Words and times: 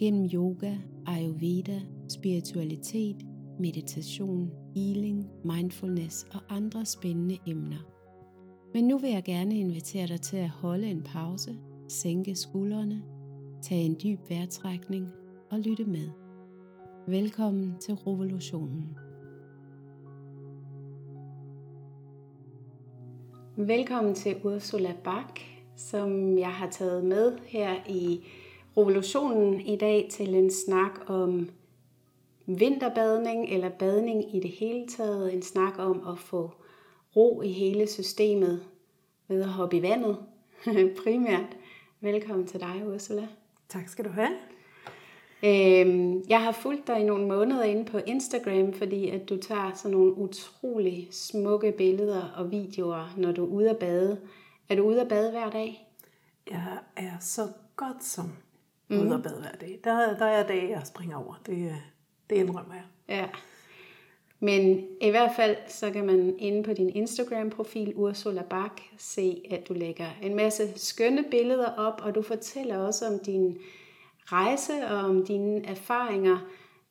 gennem 0.00 0.30
yoga, 0.34 0.76
ayurveda, 1.06 1.80
spiritualitet, 2.08 3.16
meditation, 3.58 4.50
healing, 4.74 5.26
mindfulness 5.44 6.26
og 6.32 6.40
andre 6.48 6.86
spændende 6.86 7.38
emner. 7.46 7.78
Men 8.74 8.84
nu 8.84 8.98
vil 8.98 9.10
jeg 9.10 9.22
gerne 9.24 9.58
invitere 9.58 10.06
dig 10.06 10.20
til 10.20 10.36
at 10.36 10.48
holde 10.48 10.86
en 10.86 11.02
pause, 11.02 11.56
sænke 11.88 12.34
skuldrene, 12.34 13.02
tage 13.62 13.84
en 13.84 13.96
dyb 14.04 14.18
vejrtrækning 14.30 15.08
og 15.50 15.58
lytte 15.58 15.84
med. 15.84 16.08
Velkommen 17.06 17.74
til 17.80 17.94
revolutionen. 17.94 18.96
Velkommen 23.56 24.14
til 24.14 24.36
Ursula 24.44 24.94
Bak, 25.04 25.40
som 25.76 26.38
jeg 26.38 26.52
har 26.52 26.70
taget 26.70 27.04
med 27.04 27.38
her 27.46 27.74
i 27.88 28.24
revolutionen 28.76 29.60
i 29.60 29.76
dag 29.76 30.08
til 30.10 30.34
en 30.34 30.50
snak 30.50 31.00
om 31.06 31.50
vinterbadning 32.46 33.48
eller 33.48 33.68
badning 33.68 34.36
i 34.36 34.40
det 34.40 34.50
hele 34.50 34.86
taget. 34.86 35.34
En 35.34 35.42
snak 35.42 35.78
om 35.78 36.08
at 36.08 36.18
få 36.18 36.50
ro 37.16 37.42
i 37.42 37.52
hele 37.52 37.86
systemet 37.86 38.62
ved 39.28 39.42
at 39.42 39.48
hoppe 39.48 39.76
i 39.76 39.82
vandet 39.82 40.16
primært. 41.02 41.56
Velkommen 42.00 42.46
til 42.46 42.60
dig, 42.60 42.82
Ursula. 42.86 43.28
Tak 43.68 43.88
skal 43.88 44.04
du 44.04 44.10
have. 44.10 44.30
Øhm, 45.42 46.24
jeg 46.28 46.42
har 46.42 46.52
fulgt 46.52 46.86
dig 46.86 47.00
i 47.00 47.04
nogle 47.04 47.28
måneder 47.28 47.62
inde 47.62 47.84
på 47.84 47.98
Instagram, 47.98 48.72
fordi 48.72 49.08
at 49.08 49.28
du 49.28 49.36
tager 49.36 49.72
sådan 49.74 49.96
nogle 49.96 50.12
utrolig 50.12 51.08
smukke 51.10 51.72
billeder 51.72 52.22
og 52.36 52.50
videoer, 52.50 53.14
når 53.16 53.32
du 53.32 53.44
er 53.44 53.48
ude 53.48 53.70
at 53.70 53.78
bade. 53.78 54.20
Er 54.68 54.74
du 54.74 54.82
ude 54.82 55.00
at 55.00 55.08
bade 55.08 55.30
hver 55.30 55.50
dag? 55.50 55.86
Jeg 56.50 56.78
er 56.96 57.12
så 57.20 57.42
godt 57.76 58.04
som 58.04 58.30
mm. 58.90 59.00
ude 59.00 59.14
at 59.14 59.22
bade 59.22 59.40
hver 59.40 59.58
dag. 59.60 59.80
Der, 59.84 60.18
der 60.18 60.26
er 60.26 60.46
dage, 60.46 60.70
jeg 60.70 60.82
springer 60.84 61.16
over. 61.16 61.40
Det, 61.46 61.72
det 62.30 62.36
indrømmer 62.36 62.74
jeg. 62.74 62.84
Ja. 63.08 63.28
Men 64.40 64.86
i 65.00 65.10
hvert 65.10 65.30
fald, 65.36 65.56
så 65.68 65.90
kan 65.90 66.06
man 66.06 66.34
inde 66.38 66.62
på 66.62 66.72
din 66.72 66.88
Instagram-profil, 66.88 67.92
Ursula 67.96 68.42
Bak, 68.42 68.80
se, 68.98 69.42
at 69.50 69.68
du 69.68 69.74
lægger 69.74 70.06
en 70.22 70.34
masse 70.34 70.62
skønne 70.76 71.24
billeder 71.30 71.68
op, 71.76 72.00
og 72.04 72.14
du 72.14 72.22
fortæller 72.22 72.78
også 72.78 73.06
om 73.06 73.18
din 73.18 73.58
rejse 74.24 74.72
og 74.90 74.98
om 74.98 75.26
dine 75.26 75.66
erfaringer. 75.66 76.38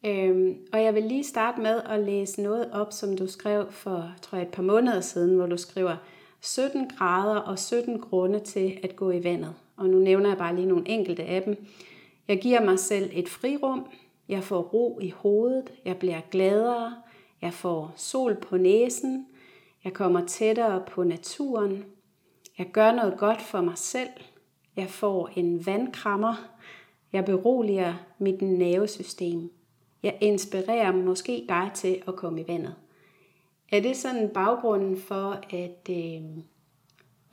Øhm, 0.06 0.58
og 0.74 0.84
jeg 0.84 0.96
vil 0.96 1.04
lige 1.04 1.24
starte 1.24 1.62
med 1.62 1.82
at 1.86 2.00
læse 2.00 2.42
noget 2.42 2.72
op, 2.72 2.94
som 2.94 3.18
du 3.18 3.28
skrev 3.28 3.72
for, 3.72 4.12
tror 4.22 4.38
jeg, 4.38 4.48
et 4.48 4.54
par 4.54 4.64
måneder 4.64 5.02
siden, 5.02 5.36
hvor 5.36 5.46
du 5.46 5.58
skriver 5.58 5.96
17 6.42 6.90
grader 6.98 7.36
og 7.36 7.60
17 7.60 8.00
grunde 8.00 8.40
til 8.40 8.80
at 8.84 8.96
gå 8.96 9.12
i 9.12 9.24
vandet. 9.24 9.54
Og 9.80 9.90
nu 9.90 10.00
nævner 10.00 10.30
jeg 10.30 10.38
bare 10.38 10.56
lige 10.56 10.68
nogle 10.68 10.90
enkelte 10.90 11.24
af 11.24 11.44
dem. 11.44 11.66
Jeg 12.28 12.42
giver 12.42 12.66
mig 12.66 12.80
selv 12.80 13.10
et 13.14 13.30
frirum. 13.30 13.88
Jeg 14.30 14.44
får 14.44 14.62
ro 14.62 15.00
i 15.02 15.10
hovedet. 15.10 15.72
Jeg 15.86 15.98
bliver 15.98 16.22
gladere. 16.32 16.96
Jeg 17.42 17.54
får 17.54 17.94
sol 17.96 18.36
på 18.36 18.58
næsen. 18.58 19.28
Jeg 19.84 19.94
kommer 19.94 20.26
tættere 20.26 20.84
på 20.88 21.04
naturen. 21.04 21.86
Jeg 22.58 22.68
gør 22.74 22.92
noget 22.92 23.18
godt 23.18 23.42
for 23.42 23.62
mig 23.62 23.78
selv. 23.78 24.10
Jeg 24.76 24.90
får 24.90 25.30
en 25.36 25.66
vandkrammer. 25.66 26.50
Jeg 27.14 27.26
beroliger 27.26 27.94
mit 28.20 28.42
nervesystem. 28.42 29.52
Jeg 30.04 30.18
inspirerer 30.22 30.92
måske 30.92 31.46
dig 31.50 31.72
til 31.74 32.02
at 32.08 32.16
komme 32.16 32.42
i 32.42 32.48
vandet. 32.48 32.76
Er 33.72 33.80
det 33.80 33.98
sådan 33.98 34.30
baggrunden 34.34 34.98
for 34.98 35.42
at, 35.54 35.90
øh, 35.90 36.22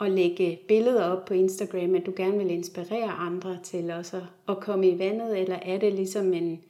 at 0.01 0.11
lægge 0.11 0.59
billeder 0.67 1.03
op 1.03 1.25
på 1.25 1.33
Instagram, 1.33 1.95
at 1.95 2.05
du 2.05 2.13
gerne 2.15 2.37
vil 2.37 2.51
inspirere 2.51 3.09
andre 3.09 3.59
til 3.63 3.91
også 3.91 4.25
at 4.49 4.59
komme 4.59 4.89
i 4.89 4.99
vandet, 4.99 5.39
eller 5.39 5.55
er 5.55 5.77
det 5.77 5.93
ligesom 5.93 6.33
en, 6.33 6.63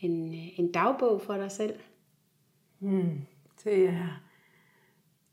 en, 0.00 0.34
en 0.56 0.72
dagbog 0.72 1.22
for 1.22 1.34
dig 1.34 1.50
selv? 1.50 1.74
Mm, 2.80 3.20
det 3.64 3.88
er, 3.88 4.22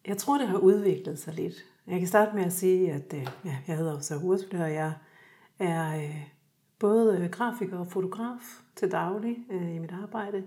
jeg 0.07 0.17
tror, 0.17 0.37
det 0.37 0.47
har 0.47 0.57
udviklet 0.57 1.19
sig 1.19 1.33
lidt. 1.33 1.55
Jeg 1.87 1.99
kan 1.99 2.07
starte 2.07 2.35
med 2.35 2.43
at 2.43 2.53
sige, 2.53 2.91
at 2.91 3.13
øh, 3.13 3.27
ja, 3.45 3.57
jeg 3.67 3.77
hedder 3.77 3.99
så 3.99 4.17
Ursula, 4.17 4.63
og 4.63 4.73
jeg 4.73 4.93
er 5.59 5.97
øh, 5.97 6.23
både 6.79 7.29
grafiker 7.31 7.77
og 7.77 7.88
fotograf 7.88 8.61
til 8.75 8.91
daglig 8.91 9.38
øh, 9.51 9.75
i 9.75 9.79
mit 9.79 9.91
arbejde. 10.03 10.43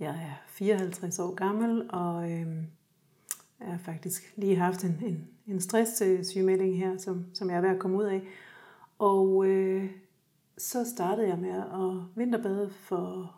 Jeg 0.00 0.10
er 0.10 0.44
54 0.46 1.18
år 1.18 1.34
gammel, 1.34 1.90
og 1.90 2.30
øh, 2.32 2.46
jeg 3.60 3.68
har 3.68 3.78
faktisk 3.78 4.32
lige 4.36 4.56
haft 4.56 4.84
en, 4.84 4.98
en, 5.02 5.28
en 5.46 5.60
stresssygemelding 5.60 6.72
øh, 6.72 6.78
her, 6.78 6.96
som, 6.96 7.24
som 7.34 7.50
jeg 7.50 7.56
er 7.56 7.60
ved 7.60 7.68
at 7.68 7.78
komme 7.78 7.96
ud 7.96 8.04
af. 8.04 8.22
Og 8.98 9.46
øh, 9.46 9.90
så 10.58 10.84
startede 10.94 11.28
jeg 11.28 11.38
med 11.38 11.50
at 11.50 12.16
vinterbade 12.16 12.70
for 12.70 13.34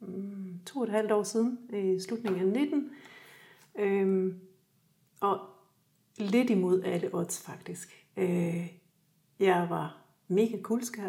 mm, 0.00 0.60
to 0.66 0.78
og 0.78 0.84
et 0.84 0.90
halvt 0.90 1.12
år 1.12 1.22
siden, 1.22 1.58
i 1.72 2.00
slutningen 2.00 2.40
af 2.40 2.46
19. 2.46 2.90
Øhm, 3.78 4.40
og 5.20 5.40
lidt 6.18 6.50
imod 6.50 6.82
alle 6.82 7.10
odds 7.12 7.42
faktisk. 7.42 8.06
Øh, 8.16 8.70
jeg 9.38 9.66
var 9.70 9.98
mega 10.28 10.56
kuldskær. 10.62 11.08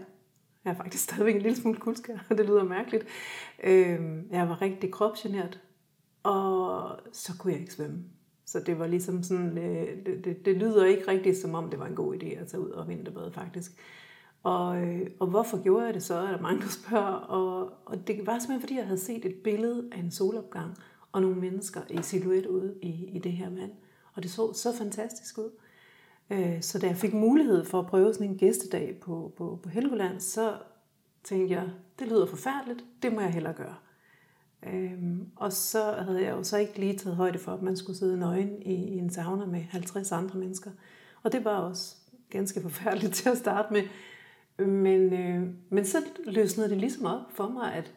Jeg 0.65 0.71
er 0.71 0.75
faktisk 0.75 1.03
stadigvæk 1.09 1.35
en 1.35 1.41
lille 1.41 1.57
smule 1.57 1.79
kuldskær, 1.79 2.17
og 2.29 2.37
det 2.37 2.45
lyder 2.45 2.63
mærkeligt. 2.63 3.05
Øh, 3.63 3.99
jeg 4.31 4.49
var 4.49 4.61
rigtig 4.61 4.91
kropsgenert, 4.91 5.59
og 6.23 6.99
så 7.11 7.33
kunne 7.39 7.53
jeg 7.53 7.61
ikke 7.61 7.73
svømme. 7.73 8.03
Så 8.55 8.61
det 8.65 8.79
var 8.79 8.87
ligesom 8.87 9.23
sådan, 9.23 9.57
øh, 9.57 10.05
det, 10.05 10.25
det, 10.25 10.45
det 10.45 10.55
lyder 10.55 10.85
ikke 10.85 11.07
rigtigt, 11.07 11.37
som 11.37 11.55
om 11.55 11.69
det 11.69 11.79
var 11.79 11.85
en 11.85 11.95
god 11.95 12.15
idé 12.15 12.25
at 12.25 12.47
tage 12.47 12.61
ud 12.61 12.69
og 12.69 12.87
vinterbade 12.87 13.31
faktisk. 13.31 13.71
Og, 14.43 14.81
øh, 14.81 15.09
og 15.19 15.27
hvorfor 15.27 15.63
gjorde 15.63 15.85
jeg 15.85 15.93
det 15.93 16.03
så, 16.03 16.15
er 16.15 16.31
der 16.31 16.41
mange, 16.41 16.61
der 16.61 16.67
spørger. 16.67 17.13
Og, 17.13 17.71
og 17.85 18.07
det 18.07 18.27
var 18.27 18.39
simpelthen, 18.39 18.61
fordi 18.61 18.77
jeg 18.77 18.85
havde 18.85 18.99
set 18.99 19.25
et 19.25 19.35
billede 19.43 19.89
af 19.91 19.99
en 19.99 20.11
solopgang, 20.11 20.77
og 21.11 21.21
nogle 21.21 21.35
mennesker 21.35 21.81
i 21.89 21.97
silhuet 22.01 22.45
ude 22.45 22.75
i, 22.81 23.09
i 23.15 23.19
det 23.19 23.31
her 23.31 23.49
vand. 23.49 23.71
Og 24.13 24.23
det 24.23 24.31
så 24.31 24.53
så 24.53 24.77
fantastisk 24.77 25.37
ud. 25.37 25.49
Øh, 26.29 26.61
så 26.61 26.79
da 26.79 26.87
jeg 26.87 26.97
fik 26.97 27.13
mulighed 27.13 27.65
for 27.65 27.79
at 27.79 27.87
prøve 27.87 28.13
sådan 28.13 28.29
en 28.29 28.37
gæstedag 28.37 28.97
på, 29.01 29.33
på, 29.37 29.59
på 29.63 29.69
Helgoland, 29.69 30.19
så 30.19 30.53
tænkte 31.23 31.55
jeg, 31.55 31.69
det 31.99 32.07
lyder 32.07 32.25
forfærdeligt, 32.25 32.85
det 33.03 33.13
må 33.13 33.21
jeg 33.21 33.33
hellere 33.33 33.53
gøre. 33.53 33.75
Øhm, 34.73 35.27
og 35.35 35.53
så 35.53 35.91
havde 35.91 36.23
jeg 36.23 36.31
jo 36.31 36.43
så 36.43 36.57
ikke 36.57 36.79
lige 36.79 36.97
taget 36.97 37.15
højde 37.15 37.39
for, 37.39 37.53
at 37.53 37.61
man 37.61 37.77
skulle 37.77 37.97
sidde 37.97 38.17
nøgen 38.17 38.61
i, 38.61 38.73
i 38.73 38.97
en 38.97 39.09
sauna 39.09 39.45
med 39.45 39.61
50 39.61 40.11
andre 40.11 40.39
mennesker. 40.39 40.71
Og 41.23 41.31
det 41.31 41.45
var 41.45 41.57
også 41.57 41.95
ganske 42.29 42.61
forfærdeligt 42.69 43.13
til 43.13 43.29
at 43.29 43.37
starte 43.37 43.73
med. 43.73 43.83
Men, 44.67 45.13
øh, 45.13 45.49
men 45.69 45.85
så 45.85 45.97
løsnede 46.25 46.69
det 46.69 46.77
ligesom 46.77 47.05
op 47.05 47.31
for 47.31 47.47
mig, 47.47 47.73
at 47.73 47.93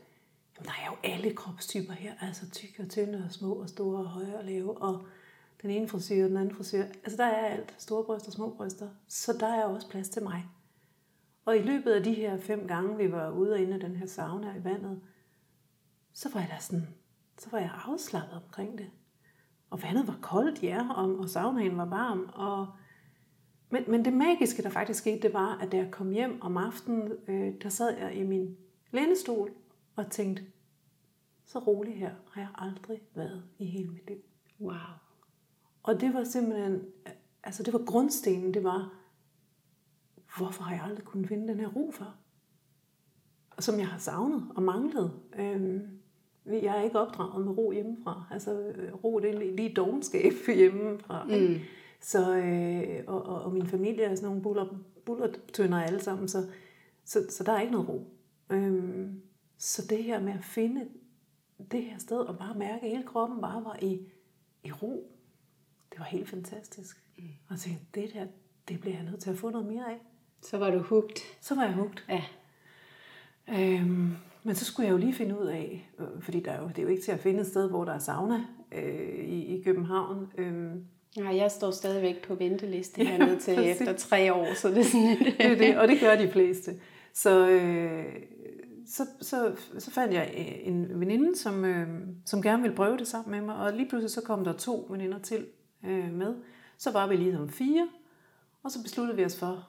jamen, 0.56 0.66
der 0.66 0.70
er 0.70 0.86
jo 0.86 1.14
alle 1.14 1.34
kropstyper 1.34 1.92
her. 1.92 2.12
Altså 2.20 2.50
tykke 2.50 2.82
og 2.82 2.88
tynde 2.88 3.22
og 3.26 3.32
små 3.32 3.52
og 3.52 3.68
store 3.68 3.98
og 3.98 4.08
høje 4.08 4.38
og 4.38 4.44
lave. 4.44 4.82
Og 4.82 5.06
den 5.62 5.70
ene 5.70 5.88
frisyr 5.88 6.24
og 6.24 6.28
den 6.28 6.36
anden 6.36 6.54
frisyr. 6.54 6.82
Altså 6.82 7.16
der 7.16 7.24
er 7.24 7.46
alt. 7.46 7.74
Store 7.78 8.04
bryster 8.04 8.28
og 8.28 8.32
små 8.32 8.54
bryster. 8.56 8.88
Så 9.08 9.36
der 9.40 9.46
er 9.46 9.64
også 9.64 9.88
plads 9.88 10.08
til 10.08 10.22
mig. 10.22 10.46
Og 11.44 11.56
i 11.56 11.62
løbet 11.62 11.92
af 11.92 12.02
de 12.02 12.14
her 12.14 12.38
fem 12.38 12.68
gange, 12.68 12.96
vi 12.96 13.12
var 13.12 13.30
ude 13.30 13.52
og 13.52 13.60
inde 13.60 13.76
i 13.76 13.80
den 13.80 13.96
her 13.96 14.06
sauna 14.06 14.54
i 14.60 14.64
vandet, 14.64 15.00
så 16.18 16.28
var 16.32 16.40
jeg 16.40 16.48
da 16.48 16.60
sådan, 16.60 16.88
så 17.38 17.50
var 17.50 17.58
jeg 17.58 17.70
afslappet 17.86 18.42
omkring 18.44 18.78
det. 18.78 18.90
Og 19.70 19.82
vandet 19.82 20.06
var 20.06 20.18
koldt, 20.22 20.62
ja, 20.62 20.92
og, 20.94 21.18
og 21.18 21.28
saunaen 21.28 21.76
var 21.76 21.84
varm. 21.84 22.30
Og, 22.32 22.66
men, 23.70 23.84
men 23.88 24.04
det 24.04 24.12
magiske, 24.12 24.62
der 24.62 24.70
faktisk 24.70 25.00
skete, 25.00 25.22
det 25.22 25.34
var, 25.34 25.58
at 25.58 25.72
da 25.72 25.76
jeg 25.76 25.90
kom 25.90 26.10
hjem 26.10 26.42
om 26.42 26.56
aftenen, 26.56 27.12
øh, 27.28 27.54
der 27.62 27.68
sad 27.68 27.98
jeg 27.98 28.14
i 28.14 28.22
min 28.22 28.56
lænestol 28.90 29.50
og 29.96 30.10
tænkte, 30.10 30.44
så 31.44 31.58
rolig 31.58 31.98
her 31.98 32.14
har 32.30 32.40
jeg 32.40 32.50
aldrig 32.54 33.02
været 33.14 33.44
i 33.58 33.64
hele 33.64 33.90
mit 33.90 34.06
liv. 34.06 34.22
Wow. 34.60 34.74
Og 35.82 36.00
det 36.00 36.14
var 36.14 36.24
simpelthen, 36.24 36.82
altså 37.42 37.62
det 37.62 37.72
var 37.72 37.84
grundstenen, 37.84 38.54
det 38.54 38.64
var, 38.64 38.94
hvorfor 40.38 40.62
har 40.62 40.74
jeg 40.74 40.84
aldrig 40.84 41.04
kunnet 41.04 41.28
finde 41.28 41.48
den 41.48 41.60
her 41.60 41.68
ro 41.68 41.90
for? 41.90 42.14
Som 43.58 43.78
jeg 43.78 43.88
har 43.88 43.98
savnet 43.98 44.52
og 44.56 44.62
manglet. 44.62 45.20
Øhm, 45.36 45.97
jeg 46.52 46.78
er 46.78 46.82
ikke 46.82 46.98
opdraget 46.98 47.46
med 47.46 47.58
ro 47.58 47.70
hjemmefra. 47.72 48.24
Altså 48.30 48.72
ro, 49.04 49.18
det 49.20 49.30
er 49.34 49.38
lige 49.56 49.74
dogenskab 49.74 50.32
hjemmefra. 50.56 51.24
Mm. 51.24 51.58
Så, 52.00 52.36
øh, 52.36 53.04
og, 53.06 53.22
og, 53.26 53.42
og 53.42 53.52
min 53.52 53.66
familie 53.66 54.04
er 54.04 54.14
sådan 54.14 54.28
nogle 54.28 54.42
buller, 54.42 54.66
bullertønder 55.04 55.82
alle 55.82 56.00
sammen, 56.00 56.28
så, 56.28 56.46
så, 57.04 57.26
så 57.30 57.44
der 57.44 57.52
er 57.52 57.60
ikke 57.60 57.72
noget 57.72 57.88
ro. 57.88 58.06
Øhm, 58.50 59.22
Så 59.58 59.86
det 59.90 60.04
her 60.04 60.20
med 60.20 60.32
at 60.32 60.44
finde 60.44 60.88
det 61.72 61.82
her 61.82 61.98
sted 61.98 62.18
og 62.18 62.38
bare 62.38 62.54
mærke, 62.54 62.84
at 62.84 62.90
hele 62.90 63.02
kroppen 63.02 63.40
bare 63.40 63.64
var 63.64 63.78
i, 63.82 64.00
i 64.64 64.72
ro, 64.72 65.10
det 65.90 65.98
var 65.98 66.04
helt 66.04 66.28
fantastisk. 66.28 67.02
Mm. 67.18 67.24
Og 67.48 67.58
tænkte, 67.58 67.84
det 67.94 68.14
der, 68.14 68.26
det 68.68 68.80
bliver 68.80 68.96
jeg 68.96 69.04
nødt 69.04 69.20
til 69.20 69.30
at 69.30 69.36
få 69.38 69.50
noget 69.50 69.66
mere 69.66 69.90
af. 69.90 69.98
Så 70.42 70.58
var 70.58 70.70
du 70.70 70.78
hugt. 70.78 71.20
Så 71.40 71.54
var 71.54 71.64
jeg 71.64 71.74
hugt. 71.74 72.06
Ja. 72.08 72.22
Øhm, 73.48 74.12
men 74.42 74.54
så 74.54 74.64
skulle 74.64 74.86
jeg 74.86 74.92
jo 74.92 74.98
lige 74.98 75.14
finde 75.14 75.40
ud 75.40 75.46
af, 75.46 75.90
øh, 75.98 76.06
fordi 76.20 76.40
der 76.40 76.50
er 76.50 76.62
jo, 76.62 76.68
det 76.68 76.78
er 76.78 76.82
jo 76.82 76.88
ikke 76.88 77.02
til 77.02 77.12
at 77.12 77.20
finde 77.20 77.40
et 77.40 77.46
sted, 77.46 77.70
hvor 77.70 77.84
der 77.84 77.92
er 77.92 77.98
sauna 77.98 78.44
øh, 78.72 79.24
i, 79.24 79.56
i 79.56 79.62
København. 79.62 80.32
Øhm, 80.38 80.84
Nej, 81.16 81.36
jeg 81.36 81.50
står 81.50 81.70
stadigvæk 81.70 82.26
på 82.26 82.34
venteliste 82.34 83.04
hernede 83.04 83.40
til 83.40 83.54
ja, 83.54 83.60
efter 83.62 83.92
tre 83.96 84.34
år, 84.34 84.54
så 84.54 84.68
det 84.68 84.78
er 84.78 84.84
sådan 84.84 85.06
lidt... 85.06 85.38
det 85.38 85.46
er 85.46 85.54
det, 85.54 85.78
og 85.78 85.88
det 85.88 86.00
gør 86.00 86.16
de 86.16 86.30
fleste. 86.30 86.80
Så, 87.12 87.48
øh, 87.48 88.04
så, 88.86 89.06
så, 89.20 89.52
så 89.78 89.90
fandt 89.90 90.14
jeg 90.14 90.34
øh, 90.38 90.68
en 90.68 91.00
veninde, 91.00 91.38
som, 91.38 91.64
øh, 91.64 91.88
som 92.24 92.42
gerne 92.42 92.62
ville 92.62 92.76
prøve 92.76 92.98
det 92.98 93.08
sammen 93.08 93.30
med 93.30 93.46
mig, 93.46 93.56
og 93.56 93.72
lige 93.72 93.88
pludselig 93.88 94.10
så 94.10 94.22
kom 94.22 94.44
der 94.44 94.52
to 94.52 94.86
veninder 94.90 95.18
til 95.18 95.46
øh, 95.84 96.12
med. 96.12 96.34
Så 96.78 96.92
var 96.92 97.06
vi 97.06 97.16
lige 97.16 97.32
som 97.32 97.48
fire, 97.48 97.88
og 98.62 98.70
så 98.70 98.82
besluttede 98.82 99.16
vi 99.16 99.24
os 99.24 99.38
for, 99.38 99.68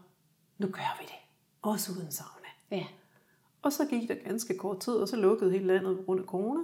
nu 0.58 0.68
gør 0.68 0.98
vi 1.00 1.06
det. 1.06 1.16
Også 1.62 1.92
uden 1.92 2.12
sauna. 2.12 2.48
Ja. 2.72 2.86
Og 3.62 3.74
så 3.74 3.86
gik 3.86 4.10
der 4.10 4.16
ganske 4.16 4.58
kort 4.58 4.80
tid, 4.80 4.94
og 4.94 5.08
så 5.08 5.16
lukkede 5.16 5.52
hele 5.52 5.68
landet 5.68 5.98
på 5.98 6.04
grund 6.04 6.20
af 6.20 6.26
corona. 6.26 6.64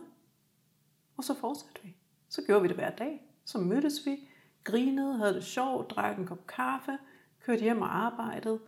Og 1.18 1.24
så 1.24 1.34
fortsatte 1.34 1.80
vi. 1.84 1.96
Så 2.30 2.42
gjorde 2.46 2.62
vi 2.62 2.68
det 2.68 2.76
hver 2.76 2.90
dag. 2.90 3.22
Så 3.46 3.58
mødtes 3.58 4.06
vi, 4.06 4.30
grinede, 4.64 5.18
havde 5.18 5.34
det 5.34 5.44
sjovt, 5.44 5.90
drak 5.90 6.18
en 6.18 6.28
kop 6.28 6.48
kaffe, 6.48 6.98
kørte 7.46 7.62
hjem 7.62 7.82
og 7.82 7.96
arbejdede. 7.96 8.60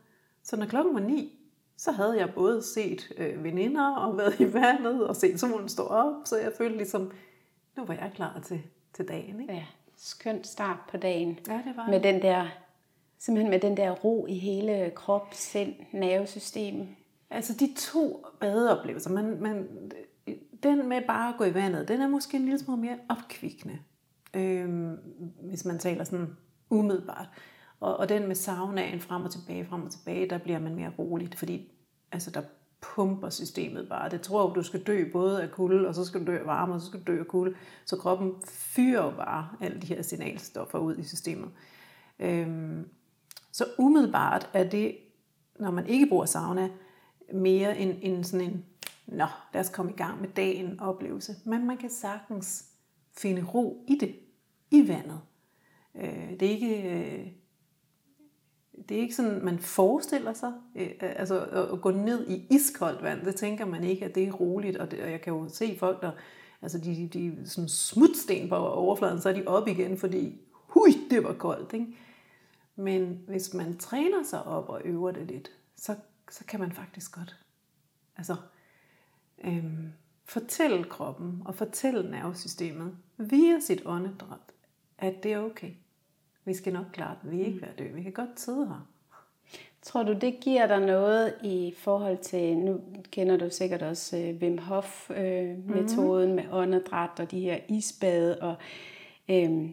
Så 0.43 0.55
når 0.55 0.65
klokken 0.65 0.93
var 0.93 1.01
ni, 1.01 1.39
så 1.77 1.91
havde 1.91 2.17
jeg 2.17 2.33
både 2.33 2.61
set 2.61 3.13
øh, 3.17 3.43
veninder 3.43 3.95
og 3.95 4.17
været 4.17 4.39
i 4.39 4.53
vandet 4.53 5.07
og 5.07 5.15
set 5.15 5.39
solen 5.39 5.69
stå 5.69 5.83
op, 5.83 6.15
så 6.25 6.37
jeg 6.37 6.51
følte 6.57 6.77
ligesom, 6.77 7.11
nu 7.77 7.85
var 7.85 7.93
jeg 7.93 8.11
klar 8.15 8.39
til, 8.45 8.61
til 8.93 9.07
dagen. 9.07 9.41
Ikke? 9.41 9.53
Ja, 9.53 9.65
skønt 9.97 10.47
start 10.47 10.77
på 10.91 10.97
dagen. 10.97 11.39
Ja, 11.47 11.61
det 11.65 11.77
var 11.77 11.87
Med 11.89 11.99
den 11.99 12.21
der, 12.21 12.47
simpelthen 13.17 13.49
med 13.49 13.59
den 13.59 13.77
der 13.77 13.91
ro 13.91 14.25
i 14.27 14.37
hele 14.37 14.91
krop, 14.95 15.33
sind, 15.33 15.75
nervesystem. 15.91 16.87
Altså 17.29 17.53
de 17.59 17.73
to 17.77 18.25
badeoplevelser, 18.39 19.09
man, 19.09 19.41
man, 19.41 19.67
øh, 20.27 20.35
den 20.63 20.89
med 20.89 21.01
bare 21.07 21.29
at 21.29 21.37
gå 21.37 21.43
i 21.43 21.53
vandet, 21.53 21.87
den 21.87 22.01
er 22.01 22.07
måske 22.07 22.37
en 22.37 22.43
lille 22.43 22.59
smule 22.59 22.81
mere 22.81 22.97
opkvikkende, 23.09 23.79
øhm, 24.33 24.97
hvis 25.41 25.65
man 25.65 25.79
taler 25.79 26.03
sådan 26.03 26.37
umiddelbart. 26.69 27.29
Og, 27.79 27.97
og 27.97 28.09
den 28.09 28.27
med 28.27 28.35
saunaen 28.35 28.99
frem 28.99 29.23
og 29.23 29.31
tilbage, 29.31 29.65
frem 29.65 29.83
og 29.83 29.91
tilbage, 29.91 30.29
der 30.29 30.37
bliver 30.37 30.59
man 30.59 30.75
mere 30.75 30.91
roligt, 30.99 31.35
fordi 31.35 31.71
altså, 32.11 32.31
der 32.31 32.41
pumper 32.81 33.29
systemet 33.29 33.89
bare. 33.89 34.09
Det 34.09 34.21
tror 34.21 34.53
du 34.53 34.63
skal 34.63 34.83
dø 34.83 35.11
både 35.11 35.41
af 35.41 35.51
kulde, 35.51 35.87
og 35.87 35.95
så 35.95 36.05
skal 36.05 36.21
du 36.21 36.31
dø 36.31 36.37
af 36.37 36.45
varme, 36.45 36.73
og 36.73 36.81
så 36.81 36.87
skal 36.87 36.99
du 36.99 37.11
dø 37.11 37.19
af 37.19 37.27
kulde. 37.27 37.55
Så 37.85 37.97
kroppen 37.97 38.33
fyrer 38.45 39.15
bare 39.15 39.49
alle 39.61 39.81
de 39.81 39.87
her 39.87 40.01
signalstoffer 40.01 40.79
ud 40.79 40.97
i 40.97 41.03
systemet. 41.03 41.49
Øhm, 42.19 42.89
så 43.51 43.65
umiddelbart 43.77 44.49
er 44.53 44.69
det, 44.69 44.97
når 45.59 45.71
man 45.71 45.87
ikke 45.87 46.07
bruger 46.07 46.25
sauna, 46.25 46.69
mere 47.33 47.77
end, 47.77 47.97
end 48.01 48.23
sådan 48.23 48.47
en, 48.47 48.65
nå, 49.07 49.25
lad 49.53 49.61
os 49.61 49.69
komme 49.69 49.91
i 49.91 49.95
gang 49.95 50.21
med 50.21 50.29
dagen 50.29 50.79
oplevelse. 50.79 51.35
Men 51.45 51.67
man 51.67 51.77
kan 51.77 51.89
sagtens 51.89 52.65
finde 53.17 53.43
ro 53.43 53.85
i 53.87 53.95
det, 53.95 54.15
i 54.71 54.87
vandet. 54.87 55.21
Øh, 55.95 56.29
det 56.39 56.41
er 56.41 56.49
ikke... 56.49 56.91
Øh, 56.91 57.27
det 58.89 58.97
er 58.97 59.01
ikke 59.01 59.15
sådan, 59.15 59.45
man 59.45 59.59
forestiller 59.59 60.33
sig, 60.33 60.53
øh, 60.75 60.89
altså 60.99 61.41
at 61.73 61.81
gå 61.81 61.91
ned 61.91 62.27
i 62.29 62.47
iskoldt 62.49 63.03
vand, 63.03 63.25
det 63.25 63.35
tænker 63.35 63.65
man 63.65 63.83
ikke, 63.83 64.05
at 64.05 64.15
det 64.15 64.27
er 64.27 64.31
roligt, 64.31 64.77
og, 64.77 64.91
det, 64.91 65.01
og 65.01 65.11
jeg 65.11 65.21
kan 65.21 65.33
jo 65.33 65.49
se 65.49 65.77
folk, 65.79 66.01
der, 66.01 66.11
altså 66.61 66.77
de, 66.77 67.09
de 67.13 67.49
sådan 67.49 67.69
smutsten 67.69 68.49
på 68.49 68.55
overfladen, 68.55 69.21
så 69.21 69.29
er 69.29 69.33
de 69.33 69.43
op 69.45 69.67
igen, 69.67 69.97
fordi, 69.97 70.41
hui, 70.51 70.91
det 71.09 71.23
var 71.23 71.33
koldt, 71.33 71.73
ikke? 71.73 71.87
Men 72.75 73.19
hvis 73.27 73.53
man 73.53 73.77
træner 73.77 74.23
sig 74.23 74.43
op 74.43 74.69
og 74.69 74.81
øver 74.85 75.11
det 75.11 75.27
lidt, 75.27 75.49
så, 75.77 75.95
så 76.31 76.45
kan 76.45 76.59
man 76.59 76.71
faktisk 76.71 77.15
godt, 77.15 77.37
altså, 78.17 78.35
øhm, 79.43 79.93
fortælle 80.25 80.83
kroppen 80.83 81.41
og 81.45 81.55
fortælle 81.55 82.11
nervesystemet 82.11 82.97
via 83.17 83.59
sit 83.59 83.81
åndedræt, 83.85 84.53
at 84.97 85.23
det 85.23 85.33
er 85.33 85.39
okay. 85.39 85.71
Vi 86.45 86.53
skal 86.53 86.73
nok 86.73 86.85
klare 86.93 87.15
det. 87.23 87.31
Vi 87.31 87.41
er 87.41 87.45
ikke 87.45 87.61
ved 87.61 87.67
at 87.67 87.79
dø. 87.79 87.87
Vi 87.93 88.03
kan 88.03 88.11
godt 88.11 88.39
sidde 88.39 88.67
her. 88.67 88.87
Tror 89.81 90.03
du, 90.03 90.13
det 90.13 90.39
giver 90.39 90.67
dig 90.67 90.79
noget 90.79 91.33
i 91.43 91.73
forhold 91.77 92.17
til, 92.17 92.57
nu 92.57 92.81
kender 93.11 93.37
du 93.37 93.49
sikkert 93.49 93.81
også 93.81 94.17
øh, 94.17 94.35
Wim 94.35 94.57
Hof-metoden 94.57 96.29
øh, 96.29 96.35
mm-hmm. 96.35 96.35
med 96.35 96.43
åndedræt 96.51 97.19
og 97.19 97.31
de 97.31 97.39
her 97.39 97.59
isbade. 97.69 98.41
Og, 98.41 98.55
øh, 99.29 99.69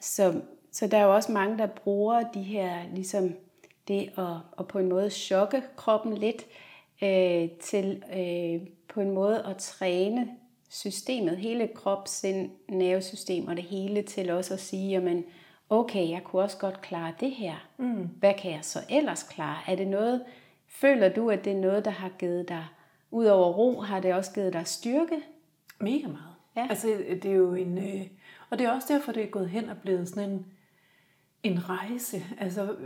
så, 0.00 0.40
så 0.72 0.86
der 0.86 0.98
er 0.98 1.04
jo 1.04 1.14
også 1.14 1.32
mange, 1.32 1.58
der 1.58 1.66
bruger 1.66 2.32
de 2.32 2.42
her, 2.42 2.88
ligesom 2.94 3.34
det 3.88 4.10
at, 4.18 4.36
at 4.58 4.68
på 4.68 4.78
en 4.78 4.88
måde 4.88 5.10
chokke 5.10 5.62
kroppen 5.76 6.14
lidt, 6.14 6.46
øh, 7.02 7.50
til 7.60 8.02
øh, 8.16 8.68
på 8.88 9.00
en 9.00 9.10
måde 9.10 9.44
at 9.46 9.56
træne 9.56 10.28
systemet, 10.70 11.36
hele 11.36 11.68
krop, 11.74 12.08
sind, 12.08 12.50
nervesystem 12.68 13.46
og 13.46 13.56
det 13.56 13.64
hele 13.64 14.02
til 14.02 14.30
også 14.30 14.54
at 14.54 14.60
sige, 14.60 14.90
jamen, 14.90 15.24
okay, 15.68 16.10
jeg 16.10 16.24
kunne 16.24 16.42
også 16.42 16.58
godt 16.58 16.80
klare 16.80 17.14
det 17.20 17.30
her. 17.30 17.68
Mm. 17.76 18.08
Hvad 18.18 18.34
kan 18.34 18.50
jeg 18.50 18.60
så 18.62 18.78
ellers 18.90 19.22
klare? 19.22 19.58
Er 19.68 19.76
det 19.76 19.88
noget, 19.88 20.24
føler 20.66 21.08
du, 21.08 21.30
at 21.30 21.44
det 21.44 21.52
er 21.52 21.60
noget, 21.60 21.84
der 21.84 21.90
har 21.90 22.10
givet 22.18 22.48
dig, 22.48 22.64
ud 23.10 23.26
over 23.26 23.52
ro, 23.52 23.80
har 23.80 24.00
det 24.00 24.14
også 24.14 24.32
givet 24.32 24.52
dig 24.52 24.66
styrke? 24.66 25.16
Mega 25.80 26.06
meget. 26.06 26.34
Ja. 26.56 26.66
Altså, 26.70 26.86
det 27.22 27.24
er 27.24 27.34
jo 27.34 27.54
en... 27.54 27.78
Øh, 27.78 28.06
og 28.50 28.58
det 28.58 28.66
er 28.66 28.70
også 28.70 28.94
derfor, 28.94 29.12
det 29.12 29.22
er 29.22 29.26
gået 29.26 29.48
hen 29.48 29.68
og 29.68 29.76
blevet 29.76 30.08
sådan 30.08 30.30
en, 30.30 30.46
en 31.42 31.68
rejse. 31.68 32.24
Altså, 32.38 32.76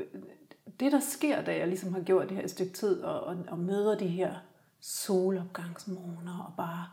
det 0.80 0.92
der 0.92 1.00
sker, 1.00 1.42
da 1.42 1.56
jeg 1.56 1.68
ligesom 1.68 1.94
har 1.94 2.00
gjort 2.00 2.28
det 2.28 2.36
her 2.36 2.44
et 2.44 2.50
stykke 2.50 2.72
tid, 2.72 3.00
og, 3.00 3.20
og, 3.20 3.36
og 3.48 3.58
møder 3.58 3.98
de 3.98 4.06
her 4.06 4.34
solopgangsmorgener, 4.80 6.38
og 6.38 6.52
bare 6.56 6.86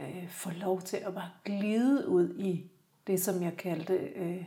øh, 0.00 0.28
får 0.28 0.52
lov 0.60 0.82
til 0.82 0.96
at 0.96 1.14
bare 1.14 1.30
glide 1.44 2.08
ud 2.08 2.34
i 2.38 2.70
det, 3.06 3.20
som 3.20 3.42
jeg 3.42 3.56
kaldte 3.56 3.94
øh, 3.94 4.46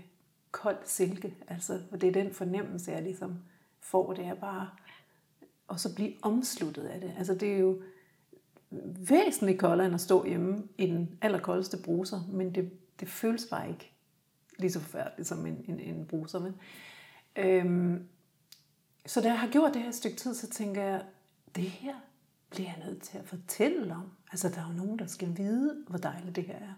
kold 0.52 0.78
silke. 0.86 1.36
Altså, 1.48 1.80
det 1.92 2.04
er 2.04 2.12
den 2.12 2.34
fornemmelse, 2.34 2.92
jeg 2.92 3.02
ligesom 3.04 3.40
får, 3.80 4.14
det 4.14 4.26
er 4.26 4.34
bare, 4.34 4.70
og 5.68 5.80
så 5.80 5.96
blive 5.96 6.14
omsluttet 6.22 6.84
af 6.84 7.02
det. 7.02 7.14
Altså, 7.18 7.36
det 7.36 7.54
er 7.54 7.58
jo 7.58 7.82
væsentligt 9.10 9.60
koldere 9.60 9.86
end 9.86 9.96
at 9.96 10.02
stå 10.02 10.26
hjemme 10.26 10.64
i 10.78 10.86
den 10.86 11.18
allerkoldeste 11.22 11.78
bruser, 11.84 12.20
men 12.32 12.56
det, 12.56 12.72
det 13.00 13.08
føles 13.08 13.46
bare 13.46 13.70
ikke 13.70 13.92
lige 14.60 14.72
så 14.72 14.80
forfærdeligt 14.80 15.28
som 15.28 15.46
en, 15.46 15.66
en, 15.68 15.80
en 15.80 16.06
bruser. 16.06 16.40
Men, 16.40 16.56
øhm, 17.36 18.08
så 19.06 19.22
da 19.22 19.28
jeg 19.28 19.40
har 19.40 19.48
gjort 19.48 19.74
det 19.74 19.82
her 19.82 19.92
stykke 19.92 20.18
tid, 20.18 20.36
så 20.36 20.50
tænker 20.50 20.84
jeg, 20.84 21.06
det 21.56 21.64
her 21.64 21.96
bliver 22.50 22.70
jeg 22.70 22.86
nødt 22.88 23.02
til 23.02 23.18
at 23.18 23.26
fortælle 23.26 23.94
om. 23.96 24.12
Altså, 24.32 24.50
der 24.50 24.62
er 24.62 24.68
jo 24.68 24.74
nogen, 24.74 25.00
der 25.00 25.06
skal 25.08 25.38
vide, 25.38 25.84
hvor 25.88 25.98
dejligt 25.98 26.36
det 26.36 26.44
her 26.44 26.56
er. 26.56 26.74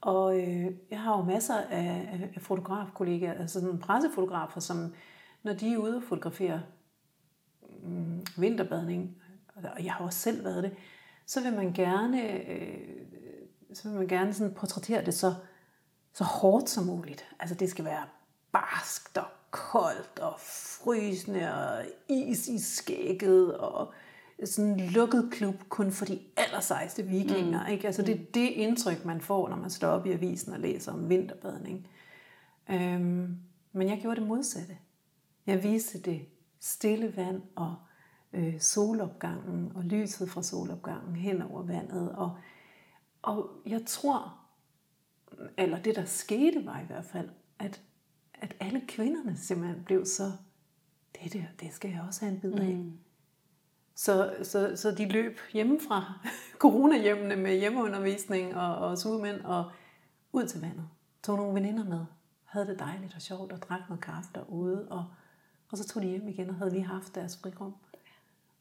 Og 0.00 0.40
øh, 0.40 0.70
jeg 0.90 1.00
har 1.00 1.16
jo 1.16 1.24
masser 1.24 1.56
af, 1.56 2.30
af 2.34 2.42
fotografkollegaer, 2.42 3.34
altså 3.34 3.60
sådan 3.60 3.78
pressefotografer, 3.78 4.60
som 4.60 4.94
når 5.42 5.52
de 5.52 5.72
er 5.72 5.76
ude 5.76 5.96
og 5.96 6.02
fotografere 6.02 6.62
mm, 7.82 8.26
vinterbadning, 8.36 9.16
og 9.54 9.84
jeg 9.84 9.92
har 9.92 10.04
også 10.04 10.18
selv 10.18 10.44
været 10.44 10.62
det, 10.62 10.74
så 11.26 11.42
vil 11.42 11.52
man 11.52 11.72
gerne, 11.72 12.48
øh, 12.50 12.88
så 13.74 13.88
vil 13.88 13.98
man 13.98 14.08
gerne 14.08 14.34
sådan 14.34 14.54
portrættere 14.54 15.04
det 15.04 15.14
så, 15.14 15.34
så 16.12 16.24
hårdt 16.24 16.70
som 16.70 16.84
muligt. 16.84 17.24
Altså 17.40 17.54
det 17.54 17.70
skal 17.70 17.84
være 17.84 18.04
barskt 18.52 19.18
og 19.18 19.26
koldt 19.50 20.18
og 20.18 20.34
frysende 20.38 21.54
og 21.54 21.84
is 22.08 22.48
i 22.48 22.58
skægget 22.58 23.58
og 23.58 23.92
sådan 24.44 24.70
en 24.70 24.80
lukket 24.80 25.28
klub 25.32 25.54
kun 25.68 25.92
for 25.92 26.04
de 26.04 26.18
allersejste 26.36 27.02
vikinger. 27.02 27.66
Mm. 27.66 27.72
Ikke? 27.72 27.86
Altså 27.86 28.02
det 28.02 28.14
er 28.14 28.24
det 28.34 28.48
indtryk, 28.48 29.04
man 29.04 29.20
får, 29.20 29.48
når 29.48 29.56
man 29.56 29.70
står 29.70 29.88
op 29.88 30.06
i 30.06 30.12
avisen 30.12 30.52
og 30.52 30.60
læser 30.60 30.92
om 30.92 31.08
vinterbadning. 31.08 31.88
Øhm, 32.70 33.36
men 33.72 33.88
jeg 33.88 33.98
gjorde 34.00 34.20
det 34.20 34.28
modsatte. 34.28 34.78
Jeg 35.46 35.62
viste 35.62 35.98
det 35.98 36.26
stille 36.60 37.16
vand 37.16 37.42
og 37.56 37.74
øh, 38.32 38.60
solopgangen 38.60 39.72
og 39.74 39.84
lyset 39.84 40.30
fra 40.30 40.42
solopgangen 40.42 41.16
hen 41.16 41.42
over 41.42 41.62
vandet. 41.62 42.12
Og, 42.12 42.38
og 43.22 43.50
jeg 43.66 43.82
tror, 43.86 44.34
eller 45.56 45.82
det 45.82 45.96
der 45.96 46.04
skete 46.04 46.66
var 46.66 46.80
i 46.80 46.84
hvert 46.86 47.04
fald, 47.04 47.28
at, 47.58 47.80
at 48.40 48.56
alle 48.60 48.82
kvinderne 48.88 49.36
simpelthen 49.36 49.84
blev 49.84 50.04
så, 50.04 50.32
det 51.14 51.32
der, 51.32 51.44
det 51.60 51.72
skal 51.72 51.90
jeg 51.90 52.04
også 52.06 52.20
have 52.24 52.34
en 52.34 52.40
bid 52.40 52.52
af. 52.52 52.76
Mm. 52.76 52.98
Så, 53.94 54.34
så, 54.42 54.76
så 54.76 54.90
de 54.90 55.08
løb 55.08 55.38
hjemmefra, 55.52 56.12
coronahjemmene 56.62 57.36
med 57.36 57.58
hjemmeundervisning 57.58 58.56
og, 58.56 58.76
og 58.76 58.98
sugemænd, 58.98 59.40
og 59.40 59.70
ud 60.32 60.46
til 60.46 60.60
vandet. 60.60 60.88
Tog 61.22 61.36
nogle 61.36 61.54
veninder 61.54 61.84
med, 61.84 62.04
havde 62.44 62.66
det 62.66 62.78
dejligt 62.78 63.14
og 63.14 63.22
sjovt, 63.22 63.52
og 63.52 63.62
drak 63.62 63.80
noget 63.88 64.04
kaffe 64.04 64.30
derude, 64.34 64.88
og, 64.90 65.04
og 65.70 65.78
så 65.78 65.88
tog 65.88 66.02
de 66.02 66.08
hjem 66.08 66.28
igen 66.28 66.48
og 66.50 66.54
havde 66.54 66.70
lige 66.70 66.84
haft 66.84 67.14
deres 67.14 67.38
frirum. 67.42 67.74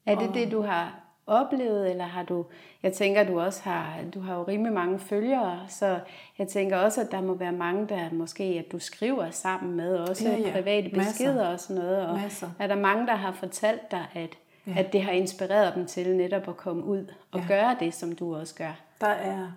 Er 0.05 0.15
det 0.15 0.27
og, 0.27 0.33
det, 0.33 0.51
du 0.51 0.61
har 0.61 1.08
oplevet, 1.29 1.91
eller 1.91 2.03
har 2.03 2.23
du, 2.23 2.45
jeg 2.83 2.93
tænker, 2.93 3.23
du 3.23 3.39
også 3.39 3.61
har, 3.63 3.93
du 4.13 4.19
har 4.19 4.35
jo 4.35 4.43
rimelig 4.43 4.73
mange 4.73 4.99
følgere, 4.99 5.59
så 5.67 5.99
jeg 6.37 6.47
tænker 6.47 6.77
også, 6.77 7.01
at 7.01 7.11
der 7.11 7.21
må 7.21 7.33
være 7.33 7.51
mange, 7.51 7.87
der 7.87 8.09
måske, 8.11 8.43
at 8.43 8.71
du 8.71 8.79
skriver 8.79 9.31
sammen 9.31 9.75
med, 9.75 9.95
også 9.95 10.29
ja, 10.29 10.37
ja. 10.37 10.51
private 10.51 10.89
beskeder 10.89 11.33
Masser. 11.33 11.47
og 11.47 11.59
sådan 11.59 11.81
noget, 11.81 12.07
og 12.07 12.15
Masser. 12.15 12.49
er 12.59 12.67
der 12.67 12.75
mange, 12.75 13.07
der 13.07 13.15
har 13.15 13.31
fortalt 13.31 13.91
dig, 13.91 14.05
at, 14.13 14.37
ja. 14.67 14.73
at 14.77 14.93
det 14.93 15.01
har 15.01 15.11
inspireret 15.11 15.75
dem 15.75 15.85
til 15.85 16.15
netop 16.15 16.47
at 16.47 16.57
komme 16.57 16.83
ud 16.83 17.05
og 17.31 17.39
ja. 17.39 17.45
gøre 17.47 17.75
det, 17.79 17.93
som 17.93 18.15
du 18.15 18.35
også 18.35 18.55
gør? 18.55 18.79
Der 19.01 19.07
er, 19.07 19.51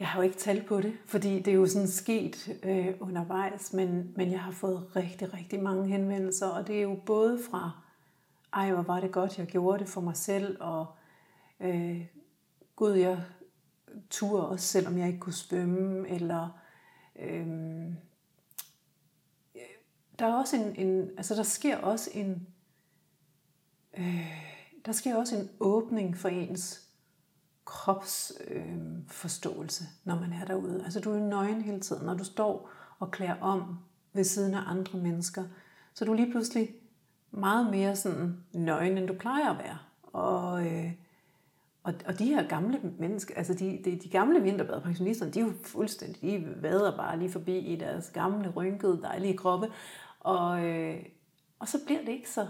jeg 0.00 0.08
har 0.08 0.18
jo 0.18 0.22
ikke 0.22 0.36
talt 0.36 0.66
på 0.66 0.80
det, 0.80 0.92
fordi 1.06 1.38
det 1.38 1.48
er 1.48 1.54
jo 1.54 1.66
sådan 1.66 1.88
sket 1.88 2.58
øh, 2.62 2.88
undervejs, 3.00 3.72
men, 3.72 4.12
men 4.16 4.32
jeg 4.32 4.40
har 4.40 4.52
fået 4.52 4.96
rigtig, 4.96 5.34
rigtig 5.34 5.62
mange 5.62 5.86
henvendelser, 5.88 6.46
og 6.46 6.66
det 6.66 6.76
er 6.76 6.82
jo 6.82 6.98
både 7.06 7.38
fra, 7.50 7.70
ej, 8.52 8.72
hvor 8.72 8.82
var 8.82 9.00
det 9.00 9.12
godt, 9.12 9.38
jeg 9.38 9.46
gjorde 9.46 9.78
det 9.78 9.88
for 9.88 10.00
mig 10.00 10.16
selv, 10.16 10.56
og 10.60 10.86
øh, 11.60 12.06
gud, 12.76 12.92
jeg 12.92 13.24
turde 14.10 14.48
også, 14.48 14.66
selvom 14.66 14.98
jeg 14.98 15.06
ikke 15.06 15.20
kunne 15.20 15.32
svømme, 15.32 16.08
eller 16.08 16.60
øhm, 17.16 17.96
øh, 19.54 19.62
der 20.18 20.26
er 20.26 20.34
også 20.34 20.56
en, 20.56 20.86
en, 20.86 21.10
altså 21.16 21.34
der 21.34 21.42
sker 21.42 21.78
også 21.78 22.10
en, 22.14 22.46
øh, 23.98 24.50
der 24.86 24.92
sker 24.92 25.16
også 25.16 25.36
en 25.36 25.50
åbning 25.60 26.16
for 26.16 26.28
ens 26.28 26.86
kropsforståelse, 27.64 29.84
øhm, 29.84 29.90
øh, 29.90 29.96
når 30.04 30.20
man 30.20 30.32
er 30.32 30.44
derude. 30.44 30.84
Altså 30.84 31.00
du 31.00 31.12
er 31.12 31.18
nøgen 31.18 31.62
hele 31.62 31.80
tiden, 31.80 32.06
når 32.06 32.14
du 32.14 32.24
står 32.24 32.70
og 32.98 33.10
klæder 33.10 33.40
om 33.40 33.78
ved 34.12 34.24
siden 34.24 34.54
af 34.54 34.62
andre 34.66 34.98
mennesker. 34.98 35.44
Så 35.94 36.04
du 36.04 36.12
lige 36.12 36.30
pludselig 36.30 36.74
meget 37.30 37.70
mere 37.70 37.96
sådan 37.96 38.36
nøgen, 38.52 38.98
end 38.98 39.08
du 39.08 39.14
plejer 39.14 39.50
at 39.50 39.58
være. 39.58 39.78
Og, 40.02 40.66
øh, 40.66 40.92
og, 41.82 41.94
og 42.06 42.18
de 42.18 42.24
her 42.24 42.48
gamle 42.48 42.80
mennesker, 42.98 43.34
altså 43.34 43.54
de, 43.54 43.80
de, 43.84 43.96
de 43.96 44.08
gamle 44.08 44.42
vinterbadepensionisterne, 44.42 45.32
de 45.32 45.40
er 45.40 45.44
jo 45.44 45.52
fuldstændig, 45.64 46.22
de 46.22 46.62
vader 46.62 46.96
bare 46.96 47.18
lige 47.18 47.30
forbi 47.30 47.58
i 47.58 47.76
deres 47.76 48.10
gamle, 48.10 48.50
rynkede, 48.50 49.02
dejlige 49.02 49.36
kroppe. 49.36 49.68
Og, 50.20 50.64
øh, 50.64 50.96
og 51.58 51.68
så 51.68 51.78
bliver 51.86 52.00
det 52.00 52.12
ikke 52.12 52.30
så, 52.30 52.46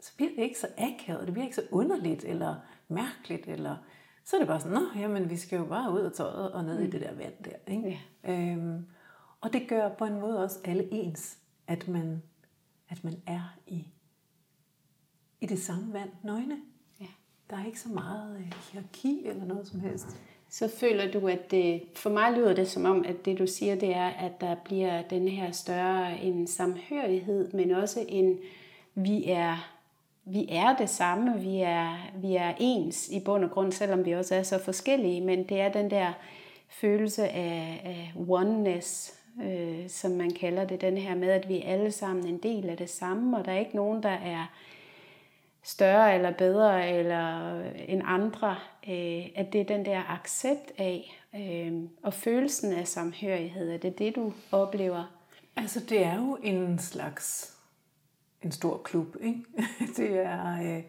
så 0.00 0.16
bliver 0.16 0.30
det 0.36 0.42
ikke 0.42 0.58
så 0.58 0.68
akavet, 0.78 1.26
det 1.26 1.32
bliver 1.32 1.44
ikke 1.44 1.56
så 1.56 1.66
underligt, 1.70 2.24
eller 2.24 2.54
mærkeligt, 2.88 3.46
eller 3.46 3.76
så 4.24 4.36
er 4.36 4.40
det 4.40 4.48
bare 4.48 4.60
sådan, 4.60 4.78
nå, 4.78 4.82
jamen 4.96 5.30
vi 5.30 5.36
skal 5.36 5.58
jo 5.58 5.64
bare 5.64 5.92
ud 5.92 6.00
af 6.00 6.12
tøjet 6.12 6.52
og 6.52 6.64
ned 6.64 6.78
mm. 6.78 6.84
i 6.84 6.90
det 6.90 7.00
der 7.00 7.14
vand 7.14 7.34
der. 7.44 7.72
Ikke? 7.72 8.00
Ja. 8.24 8.32
Øhm, 8.32 8.86
og 9.40 9.52
det 9.52 9.68
gør 9.68 9.88
på 9.88 10.04
en 10.04 10.20
måde 10.20 10.42
også 10.44 10.58
alle 10.64 10.88
ens, 10.92 11.38
at 11.66 11.88
man, 11.88 12.22
at 12.88 13.04
man 13.04 13.22
er 13.26 13.56
i, 13.66 13.86
i 15.40 15.46
det 15.46 15.58
samme 15.58 15.92
vand 15.92 16.10
nøgne. 16.22 16.56
Ja. 17.00 17.06
Der 17.50 17.56
er 17.56 17.66
ikke 17.66 17.80
så 17.80 17.88
meget 17.88 18.36
øh, 18.36 18.52
hierarki 18.72 19.26
eller 19.26 19.44
noget 19.44 19.68
som 19.68 19.80
helst. 19.80 20.06
Så 20.50 20.68
føler 20.68 21.12
du, 21.12 21.28
at 21.28 21.50
det, 21.50 21.82
for 21.94 22.10
mig 22.10 22.32
lyder 22.32 22.54
det 22.54 22.68
som 22.68 22.84
om, 22.84 23.04
at 23.08 23.24
det 23.24 23.38
du 23.38 23.46
siger, 23.46 23.74
det 23.74 23.94
er, 23.94 24.08
at 24.08 24.40
der 24.40 24.54
bliver 24.64 25.02
den 25.02 25.28
her 25.28 25.52
større 25.52 26.20
en 26.20 26.46
samhørighed, 26.46 27.52
men 27.52 27.70
også 27.70 28.04
en, 28.08 28.38
vi 28.94 29.30
er 29.30 29.78
vi 30.30 30.46
er 30.50 30.76
det 30.76 30.90
samme, 30.90 31.40
vi 31.40 31.58
er, 31.58 32.10
vi 32.16 32.36
er 32.36 32.54
ens 32.60 33.08
i 33.08 33.20
bund 33.20 33.44
og 33.44 33.50
grund, 33.50 33.72
selvom 33.72 34.04
vi 34.04 34.12
også 34.12 34.34
er 34.34 34.42
så 34.42 34.58
forskellige, 34.58 35.20
men 35.20 35.44
det 35.44 35.60
er 35.60 35.72
den 35.72 35.90
der 35.90 36.12
følelse 36.68 37.28
af, 37.28 37.80
af 37.84 38.12
oneness, 38.28 39.14
øh, 39.42 39.88
som 39.88 40.10
man 40.10 40.30
kalder 40.30 40.64
det, 40.64 40.80
den 40.80 40.96
her 40.96 41.14
med, 41.14 41.28
at 41.28 41.48
vi 41.48 41.58
er 41.58 41.72
alle 41.72 41.90
sammen 41.90 42.26
en 42.26 42.38
del 42.38 42.68
af 42.68 42.76
det 42.76 42.90
samme, 42.90 43.36
og 43.36 43.44
der 43.44 43.52
er 43.52 43.58
ikke 43.58 43.76
nogen, 43.76 44.02
der 44.02 44.08
er 44.08 44.46
større 45.68 46.14
eller 46.14 46.30
bedre 46.30 46.90
eller 46.90 47.54
øh, 47.58 47.72
end 47.88 48.02
andre, 48.04 48.50
øh, 48.88 49.26
at 49.34 49.52
det 49.52 49.60
er 49.60 49.64
den 49.64 49.84
der 49.84 50.02
accept 50.10 50.72
af, 50.78 51.22
øh, 51.34 51.82
og 52.02 52.14
følelsen 52.14 52.72
af 52.72 52.88
samhørighed, 52.88 53.70
er 53.70 53.78
det 53.78 53.98
det, 53.98 54.16
du 54.16 54.32
oplever? 54.52 55.18
Altså 55.56 55.80
det 55.88 56.04
er 56.04 56.16
jo 56.16 56.38
en 56.42 56.78
slags 56.78 57.54
en 58.42 58.52
stor 58.52 58.78
klub. 58.84 59.16
Ikke? 59.20 59.44
Det 59.96 60.18
er, 60.18 60.62
øh, 60.62 60.82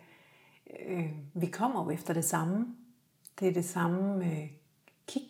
øh, 0.88 1.10
vi 1.34 1.46
kommer 1.46 1.84
jo 1.84 1.90
efter 1.90 2.14
det 2.14 2.26
samme. 2.26 2.76
Det 3.40 3.48
er 3.48 3.54
det 3.54 3.66
samme 3.66 4.26
øh, 4.26 4.52
kig, 5.08 5.30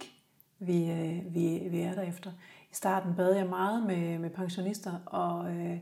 vi, 0.59 0.91
øh, 0.91 1.35
vi, 1.35 1.67
vi 1.69 1.81
er 1.81 1.93
der 1.93 2.01
efter. 2.01 2.31
I 2.71 2.75
starten 2.75 3.15
bad 3.15 3.35
jeg 3.35 3.47
meget 3.47 3.83
med, 3.83 4.19
med 4.19 4.29
pensionister, 4.29 4.99
og, 5.05 5.51
øh, 5.51 5.77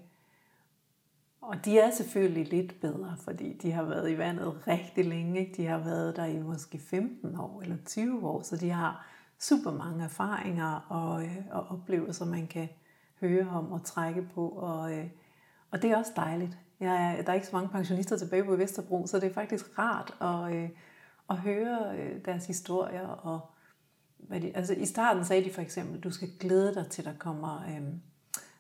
og 1.48 1.66
de 1.66 1.80
er 1.80 1.92
selvfølgelig 1.92 2.48
lidt 2.48 2.82
bedre, 2.82 3.16
fordi 3.20 3.54
de 3.54 3.72
har 3.72 3.84
været 3.84 4.12
i 4.12 4.18
vandet 4.18 4.68
rigtig 4.68 5.06
længe. 5.06 5.40
Ikke? 5.40 5.54
De 5.58 5.66
har 5.66 5.78
været 5.78 6.16
der 6.16 6.26
i 6.26 6.40
måske 6.40 6.80
15 6.80 7.36
år 7.36 7.62
eller 7.62 7.78
20 7.86 8.28
år, 8.28 8.42
så 8.42 8.58
de 8.58 8.70
har 8.70 9.08
super 9.40 9.72
mange 9.72 10.04
erfaringer 10.04 10.86
og, 10.90 11.24
øh, 11.24 11.38
og 11.52 11.68
oplevelser, 11.68 12.26
man 12.26 12.48
kan 12.48 12.70
høre 13.20 13.50
om 13.50 13.72
og 13.72 13.84
trække 13.84 14.22
på. 14.36 14.50
Og, 14.50 14.94
øh, 14.94 15.06
og 15.72 15.82
det 15.82 15.92
er 15.92 15.98
også 15.98 16.12
dejligt. 16.16 16.58
Jeg 16.80 17.18
er, 17.18 17.22
der 17.22 17.30
er 17.30 17.34
ikke 17.34 17.48
så 17.48 17.56
mange 17.56 17.70
pensionister 17.70 18.18
tilbage 18.18 18.44
på 18.44 18.56
Vesterbro, 18.56 19.08
så 19.08 19.20
det 19.20 19.30
er 19.30 19.34
faktisk 19.34 19.80
rart 19.80 20.14
at, 20.22 20.56
øh, 20.56 20.70
at 21.30 21.38
høre 21.38 21.98
øh, 21.98 22.26
deres 22.26 22.48
historier. 22.48 23.08
Og 23.08 23.40
hvad 24.18 24.42
de, 24.42 24.58
altså 24.58 24.74
I 24.74 24.86
starten 24.86 25.26
sagde 25.26 25.44
de 25.44 25.54
for 25.54 25.62
eksempel, 25.62 26.00
du 26.00 26.12
skal 26.12 26.30
glæde 26.40 26.76
dig 26.76 26.88
til, 26.88 27.06
der 27.06 27.14
kommer 27.20 27.66
øh, 27.70 27.88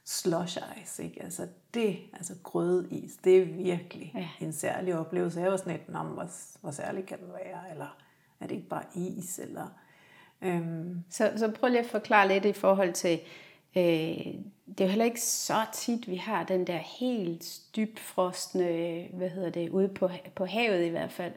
slush 0.07 0.57
ice. 0.81 1.03
Ikke? 1.03 1.23
Altså 1.23 1.47
det, 1.73 1.97
altså 2.13 2.33
grødeis, 2.43 3.11
det 3.23 3.37
er 3.37 3.45
virkelig 3.45 4.11
ja. 4.15 4.45
en 4.45 4.53
særlig 4.53 4.95
oplevelse. 4.95 5.39
Jeg 5.41 5.51
var 5.51 5.57
sådan 5.57 5.71
lidt, 5.71 5.87
hvor, 5.87 6.29
hvor 6.61 6.71
særlig 6.71 7.05
kan 7.05 7.19
den 7.19 7.33
være? 7.33 7.71
Eller 7.71 7.97
er 8.39 8.47
det 8.47 8.55
ikke 8.55 8.67
bare 8.67 8.83
is? 8.95 9.39
Eller, 9.39 9.67
øhm. 10.41 11.03
så, 11.09 11.33
så 11.35 11.51
prøv 11.51 11.69
lige 11.69 11.79
at 11.79 11.89
forklare 11.89 12.27
lidt 12.27 12.45
i 12.45 12.53
forhold 12.53 12.93
til 12.93 13.19
Øh, 13.77 14.33
det 14.67 14.81
er 14.81 14.85
jo 14.85 14.89
heller 14.89 15.05
ikke 15.05 15.21
så 15.21 15.65
tit, 15.73 16.09
vi 16.09 16.15
har 16.15 16.43
den 16.43 16.67
der 16.67 16.77
helt 16.77 17.61
dybfrostende, 17.75 19.07
hvad 19.13 19.29
hedder 19.29 19.49
det, 19.49 19.69
ude 19.69 19.87
på, 19.87 20.09
på 20.35 20.45
havet 20.45 20.85
i 20.85 20.89
hvert 20.89 21.11
fald. 21.11 21.33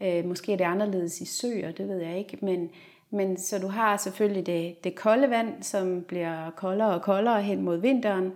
Øh, 0.00 0.24
måske 0.24 0.52
er 0.52 0.56
det 0.56 0.64
anderledes 0.64 1.20
i 1.20 1.24
søer, 1.24 1.72
det 1.72 1.88
ved 1.88 1.98
jeg 1.98 2.18
ikke, 2.18 2.38
men, 2.42 2.70
men 3.10 3.38
så 3.38 3.58
du 3.58 3.68
har 3.68 3.96
selvfølgelig 3.96 4.46
det, 4.46 4.84
det 4.84 4.94
kolde 4.94 5.30
vand, 5.30 5.62
som 5.62 6.04
bliver 6.08 6.50
koldere 6.50 6.94
og 6.94 7.02
koldere 7.02 7.42
hen 7.42 7.62
mod 7.62 7.76
vinteren. 7.76 8.32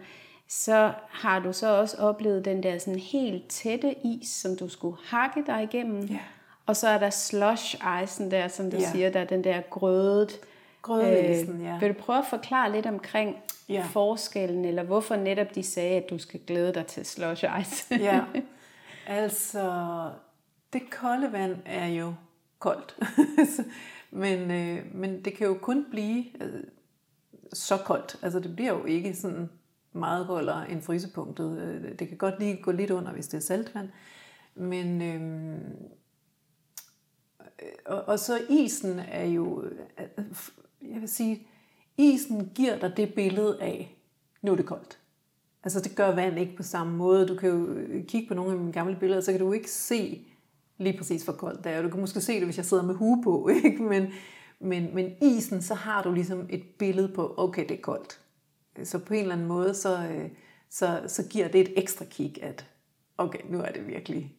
Så 0.49 0.93
har 1.09 1.39
du 1.39 1.53
så 1.53 1.79
også 1.81 1.97
oplevet 1.97 2.45
den 2.45 2.63
der 2.63 2.79
sådan 2.79 3.01
helt 3.01 3.49
tætte 3.49 3.95
is, 4.07 4.29
som 4.29 4.57
du 4.57 4.69
skulle 4.69 4.97
hakke 5.05 5.43
dig 5.47 5.63
igennem. 5.63 6.05
Ja. 6.05 6.19
Og 6.67 6.77
så 6.77 6.89
er 6.89 6.99
der 6.99 7.11
slush 7.11 7.77
icen 8.03 8.31
der, 8.31 8.49
som 8.49 8.71
du 8.71 8.77
ja. 8.77 8.91
siger, 8.91 9.11
der 9.11 9.21
er 9.21 9.25
den 9.25 9.45
der 9.45 9.61
grødet 9.61 10.41
Grødvæsen, 10.83 11.61
øh, 11.61 11.67
ja. 11.67 11.79
Vil 11.79 11.89
du 11.89 11.95
prøve 11.95 12.19
at 12.19 12.27
forklare 12.31 12.73
lidt 12.73 12.87
omkring 12.87 13.37
ja. 13.69 13.85
forskellen, 13.91 14.65
eller 14.65 14.83
hvorfor 14.83 15.17
netop 15.17 15.55
de 15.55 15.63
sagde, 15.63 15.97
at 15.97 16.11
du 16.11 16.19
skal 16.19 16.41
glæde 16.47 16.75
dig 16.75 16.87
til 16.87 17.07
slush 17.07 17.45
ice? 17.61 17.95
ja, 17.95 18.21
altså 19.07 19.71
det 20.73 20.83
kolde 20.91 21.33
vand 21.33 21.57
er 21.65 21.87
jo 21.87 22.15
koldt, 22.59 22.97
men, 24.13 24.51
øh, 24.51 24.95
men 24.95 25.25
det 25.25 25.35
kan 25.35 25.47
jo 25.47 25.55
kun 25.55 25.87
blive 25.91 26.25
øh, 26.43 26.65
så 27.53 27.77
koldt. 27.77 28.19
Altså 28.23 28.41
det 28.41 28.57
bliver 28.57 28.73
jo 28.73 28.85
ikke 28.85 29.15
sådan 29.15 29.51
meget 29.93 30.27
koldere 30.27 30.71
end 30.71 30.83
frysepunktet. 30.83 31.59
Øh, 31.59 31.99
det 31.99 32.09
kan 32.09 32.17
godt 32.17 32.39
lige 32.39 32.63
gå 32.63 32.73
lidt 32.73 32.91
under, 32.91 33.13
hvis 33.13 33.29
det 33.29 33.37
er 33.39 33.43
saltvand. 33.43 33.89
Men 34.55 35.03
øh, 35.03 35.59
og, 37.87 38.05
og 38.09 38.19
så 38.19 38.41
isen 38.49 38.99
er 38.99 39.25
jo 39.25 39.65
øh, 39.65 40.25
jeg 40.93 41.01
vil 41.01 41.09
sige, 41.09 41.47
isen 41.97 42.51
giver 42.55 42.79
dig 42.79 42.97
det 42.97 43.15
billede 43.15 43.63
af, 43.63 43.97
nu 44.43 44.53
er 44.53 44.57
det 44.57 44.67
koldt. 44.67 44.99
Altså 45.65 45.81
det 45.81 45.97
gør 45.97 46.15
vand 46.15 46.39
ikke 46.39 46.57
på 46.57 46.63
samme 46.63 46.97
måde. 46.97 47.27
Du 47.27 47.37
kan 47.37 47.51
jo 47.51 47.67
øh, 47.67 48.07
kigge 48.07 48.29
på 48.29 48.35
nogle 48.35 48.53
af 48.53 48.59
mine 48.59 48.73
gamle 48.73 48.97
billeder, 48.97 49.21
så 49.21 49.33
kan 49.33 49.41
du 49.41 49.53
ikke 49.53 49.71
se 49.71 50.27
lige 50.83 50.99
præcis 50.99 51.23
hvor 51.23 51.33
koldt 51.33 51.65
det 51.65 51.73
er. 51.73 51.83
Du 51.83 51.89
kan 51.89 52.01
måske 52.01 52.21
se 52.21 52.33
det, 52.33 52.45
hvis 52.45 52.57
jeg 52.57 52.65
sidder 52.65 52.83
med 52.83 52.95
hue 52.95 53.23
på, 53.23 53.49
ikke? 53.65 53.83
Men, 53.83 54.07
men, 54.61 54.95
men 54.95 55.13
isen, 55.23 55.63
så 55.63 55.75
har 55.75 56.03
du 56.03 56.13
ligesom 56.13 56.47
et 56.51 56.63
billede 56.79 57.09
på, 57.09 57.35
okay, 57.37 57.63
det 57.69 57.77
er 57.77 57.83
koldt. 57.83 58.21
Så 58.85 58.99
på 58.99 59.15
en 59.15 59.21
eller 59.21 59.35
anden 59.35 59.49
måde, 59.49 59.75
så, 59.75 60.09
øh, 60.09 60.31
så, 60.71 61.03
så 61.07 61.29
giver 61.29 61.49
det 61.49 61.61
et 61.61 61.73
ekstra 61.77 62.05
kig, 62.05 62.43
at 62.43 62.67
okay, 63.19 63.39
nu 63.49 63.61
er 63.61 63.73
det 63.73 63.87
virkelig 63.87 64.37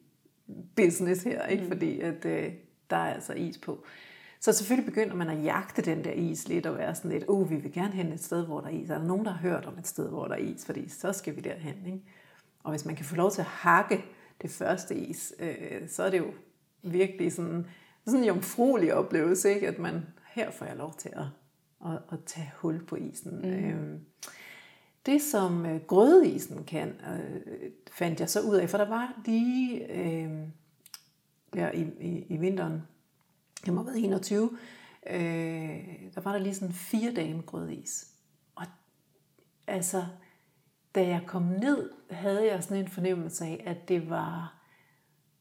business 0.76 1.22
her, 1.22 1.46
ikke? 1.46 1.62
Mm. 1.62 1.68
fordi 1.68 2.00
at, 2.00 2.24
øh, 2.24 2.52
der 2.90 2.96
er 2.96 3.14
altså 3.14 3.32
is 3.32 3.58
på. 3.58 3.84
Så 4.40 4.52
selvfølgelig 4.52 4.92
begynder 4.92 5.14
man 5.14 5.28
at 5.28 5.44
jagte 5.44 5.82
den 5.82 6.04
der 6.04 6.10
is 6.10 6.48
lidt 6.48 6.66
og 6.66 6.78
være 6.78 6.94
sådan 6.94 7.10
lidt, 7.10 7.24
oh, 7.28 7.50
vi 7.50 7.56
vil 7.56 7.72
gerne 7.72 7.92
hen 7.92 8.12
et 8.12 8.24
sted, 8.24 8.46
hvor 8.46 8.60
der 8.60 8.68
er 8.68 8.72
is. 8.72 8.90
Er 8.90 8.98
der 8.98 9.06
nogen, 9.06 9.24
der 9.24 9.30
har 9.30 9.48
hørt 9.48 9.66
om 9.66 9.78
et 9.78 9.86
sted, 9.86 10.08
hvor 10.08 10.26
der 10.26 10.34
er 10.34 10.38
is? 10.38 10.66
Fordi 10.66 10.88
så 10.88 11.12
skal 11.12 11.36
vi 11.36 11.40
derhen. 11.40 11.86
Ikke? 11.86 12.00
Og 12.62 12.70
hvis 12.70 12.84
man 12.84 12.96
kan 12.96 13.04
få 13.04 13.16
lov 13.16 13.30
til 13.30 13.40
at 13.40 13.46
hakke 13.46 14.04
det 14.44 14.52
første 14.52 14.94
is, 14.94 15.34
øh, 15.38 15.88
så 15.88 16.02
er 16.02 16.10
det 16.10 16.18
jo 16.18 16.32
virkelig 16.82 17.32
sådan, 17.32 17.66
sådan 18.04 18.20
en 18.20 18.26
jomfruelig 18.26 18.94
oplevelse, 18.94 19.54
ikke? 19.54 19.68
at 19.68 19.78
man 19.78 20.06
her 20.34 20.50
får 20.50 20.66
jeg 20.66 20.76
lov 20.76 20.94
til 20.98 21.08
at, 21.08 21.26
at, 21.86 21.98
at 22.12 22.18
tage 22.26 22.52
hul 22.56 22.86
på 22.86 22.96
isen. 22.96 23.38
Mm. 23.38 23.48
Øh, 23.48 24.00
det 25.06 25.22
som 25.22 25.66
øh, 25.66 25.80
grødeisen 25.80 26.64
kan, 26.64 26.88
øh, 26.88 27.70
fandt 27.92 28.20
jeg 28.20 28.30
så 28.30 28.40
ud 28.40 28.56
af, 28.56 28.70
for 28.70 28.78
der 28.78 28.88
var 28.88 29.22
lige... 29.26 29.92
Øh, 29.92 30.30
ja, 31.54 31.70
i, 31.70 31.82
i, 32.00 32.26
i 32.28 32.36
vinteren, 32.36 32.82
jeg 33.66 33.74
må 33.74 33.82
have 33.82 33.86
været 33.86 34.04
21, 34.04 34.50
øh, 35.06 35.20
der 36.14 36.20
var 36.20 36.32
der 36.32 36.38
lige 36.38 36.54
sådan 36.54 36.74
fire 36.74 37.12
dage 37.12 37.34
med 37.34 37.46
grødis. 37.46 38.08
Og 38.54 38.66
altså, 39.66 40.04
da 40.94 41.06
jeg 41.06 41.22
kom 41.26 41.42
ned, 41.42 41.90
havde 42.10 42.52
jeg 42.52 42.62
sådan 42.62 42.76
en 42.76 42.88
fornemmelse 42.88 43.44
af, 43.44 43.62
at 43.66 43.88
det 43.88 44.10
var, 44.10 44.58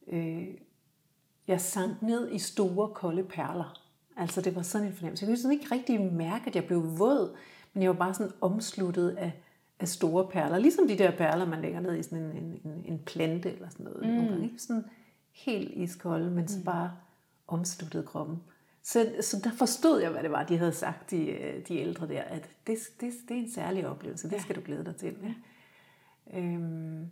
øh, 0.08 0.48
jeg 1.48 1.62
sank 1.62 2.02
ned 2.02 2.32
i 2.32 2.40
store, 2.40 2.94
kolde 2.94 3.24
perler. 3.24 3.80
Altså 4.18 4.42
det 4.42 4.56
var 4.56 4.62
sådan 4.62 4.88
en 4.88 4.94
fornemmelse. 4.94 5.24
Jeg 5.24 5.30
kunne 5.30 5.38
sådan 5.38 5.60
ikke 5.60 5.76
rigtig 5.76 6.14
mærke, 6.14 6.48
at 6.48 6.56
jeg 6.56 6.66
blev 6.66 7.00
våd, 7.00 7.36
men 7.74 7.84
jeg 7.84 7.90
var 7.90 7.98
bare 7.98 8.14
sådan 8.14 8.34
omsluttet 8.42 9.10
af, 9.10 9.34
af 9.80 9.88
store 9.88 10.28
perler. 10.28 10.58
Ligesom 10.58 10.88
de 10.88 10.98
der 10.98 11.12
perler, 11.12 11.46
man 11.46 11.62
lægger 11.62 11.80
ned 11.80 11.98
i 11.98 12.04
sådan 12.04 12.24
en, 12.24 12.32
en, 12.32 12.62
en, 12.66 12.86
en 12.86 13.00
plante 13.00 13.54
eller 13.54 13.70
sådan 13.70 13.84
noget. 13.84 14.06
Mm. 14.06 14.16
Gange, 14.16 14.44
ikke? 14.44 14.60
Sådan 14.60 14.86
helt 15.32 15.72
iskolde, 15.72 16.32
men 16.32 16.48
så 16.48 16.58
mm. 16.58 16.64
bare 16.64 16.92
omsluttet 17.48 18.06
kroppen. 18.06 18.44
Så, 18.84 19.16
så 19.22 19.40
der 19.44 19.52
forstod 19.52 20.02
jeg, 20.02 20.12
hvad 20.12 20.24
det 20.24 20.32
var, 20.32 20.44
de 20.44 20.58
havde 20.58 20.74
sagt, 20.74 21.12
de, 21.12 21.18
de 21.68 21.78
ældre 21.78 22.08
der, 22.08 22.22
at 22.22 22.50
det, 22.68 22.78
det, 23.02 23.14
det 23.30 23.38
er 23.38 23.42
en 23.42 23.52
særlig 23.52 23.88
oplevelse, 23.88 24.30
det 24.30 24.42
skal 24.42 24.56
du 24.56 24.62
glæde 24.66 24.86
dig 24.86 24.96
til. 24.96 25.16
Ja. 25.24 25.34
Øhm, 26.40 27.12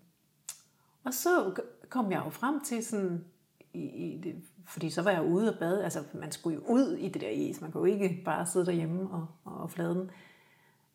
og 1.04 1.13
så 1.13 1.62
kom 1.90 2.12
jeg 2.12 2.22
jo 2.25 2.30
frem 2.30 2.63
til 2.63 2.86
sådan, 2.86 3.25
i, 3.74 3.84
i 3.84 4.22
det, 4.24 4.36
fordi 4.66 4.90
så 4.90 5.01
var 5.01 5.12
jeg 5.12 5.25
ude 5.25 5.54
og 5.54 5.60
bade, 5.60 5.84
altså 5.84 6.04
man 6.13 6.32
skulle 6.32 6.56
jo 6.56 6.74
ud 6.74 6.96
i 6.98 7.10
det 7.10 7.22
der 7.22 7.30
is, 7.30 7.62
man 7.62 7.72
kunne 7.72 7.90
jo 7.90 7.94
ikke 7.94 8.22
bare 8.25 8.46
sidde 8.46 8.66
derhjemme 8.66 9.10
og, 9.12 9.28
og 9.46 9.72
flade 9.72 9.96
den, 9.96 10.12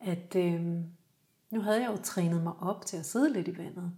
at 0.00 0.36
øhm, 0.36 0.84
nu 1.50 1.60
havde 1.60 1.80
jeg 1.80 1.90
jo 1.90 1.96
trænet 2.02 2.42
mig 2.42 2.52
op 2.60 2.86
til 2.86 2.96
at 2.96 3.06
sidde 3.06 3.32
lidt 3.32 3.48
i 3.48 3.58
vandet. 3.58 3.92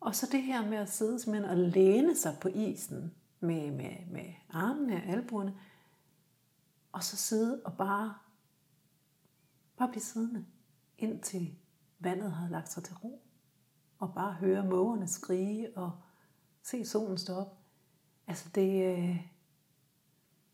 Og 0.00 0.14
så 0.14 0.28
det 0.32 0.42
her 0.42 0.66
med 0.68 0.78
at 0.78 0.90
sidde 0.90 1.18
simpelthen 1.18 1.50
og 1.50 1.56
læne 1.56 2.16
sig 2.16 2.36
på 2.40 2.48
isen 2.48 3.14
med, 3.40 3.70
med, 3.70 3.90
med 4.10 4.24
armene 4.50 4.94
og 4.94 5.12
albuerne, 5.12 5.54
og 6.96 7.04
så 7.04 7.16
sidde 7.16 7.60
og 7.64 7.76
bare, 7.76 8.14
bare 9.76 9.88
blive 9.88 10.02
siddende, 10.02 10.44
indtil 10.98 11.54
vandet 11.98 12.32
havde 12.32 12.52
lagt 12.52 12.72
sig 12.72 12.84
til 12.84 12.94
ro. 12.94 13.22
Og 13.98 14.14
bare 14.14 14.32
høre 14.32 14.64
mågerne 14.64 15.08
skrige 15.08 15.76
og 15.76 15.92
se 16.62 16.86
solen 16.86 17.18
stå 17.18 17.34
op. 17.34 17.58
Altså 18.26 18.48
det, 18.54 18.84
øh, 18.84 19.26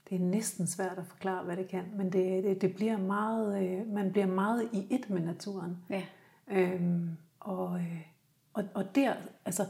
det 0.09 0.15
er 0.15 0.21
næsten 0.21 0.67
svært 0.67 0.99
at 0.99 1.07
forklare, 1.07 1.45
hvad 1.45 1.57
det 1.57 1.69
kan, 1.69 1.85
men 1.97 2.13
det, 2.13 2.45
det, 2.45 2.61
det 2.61 2.75
bliver 2.75 2.97
meget, 2.97 3.63
øh, 3.65 3.87
man 3.87 4.13
bliver 4.13 4.27
meget 4.27 4.69
i 4.73 4.87
et 4.91 5.11
med 5.11 5.21
naturen. 5.21 5.79
Ja. 5.91 6.03
Øhm, 6.49 7.17
og, 7.41 7.79
øh, 7.81 8.07
og, 8.53 8.65
og 8.75 8.95
der, 8.95 9.15
altså, 9.45 9.67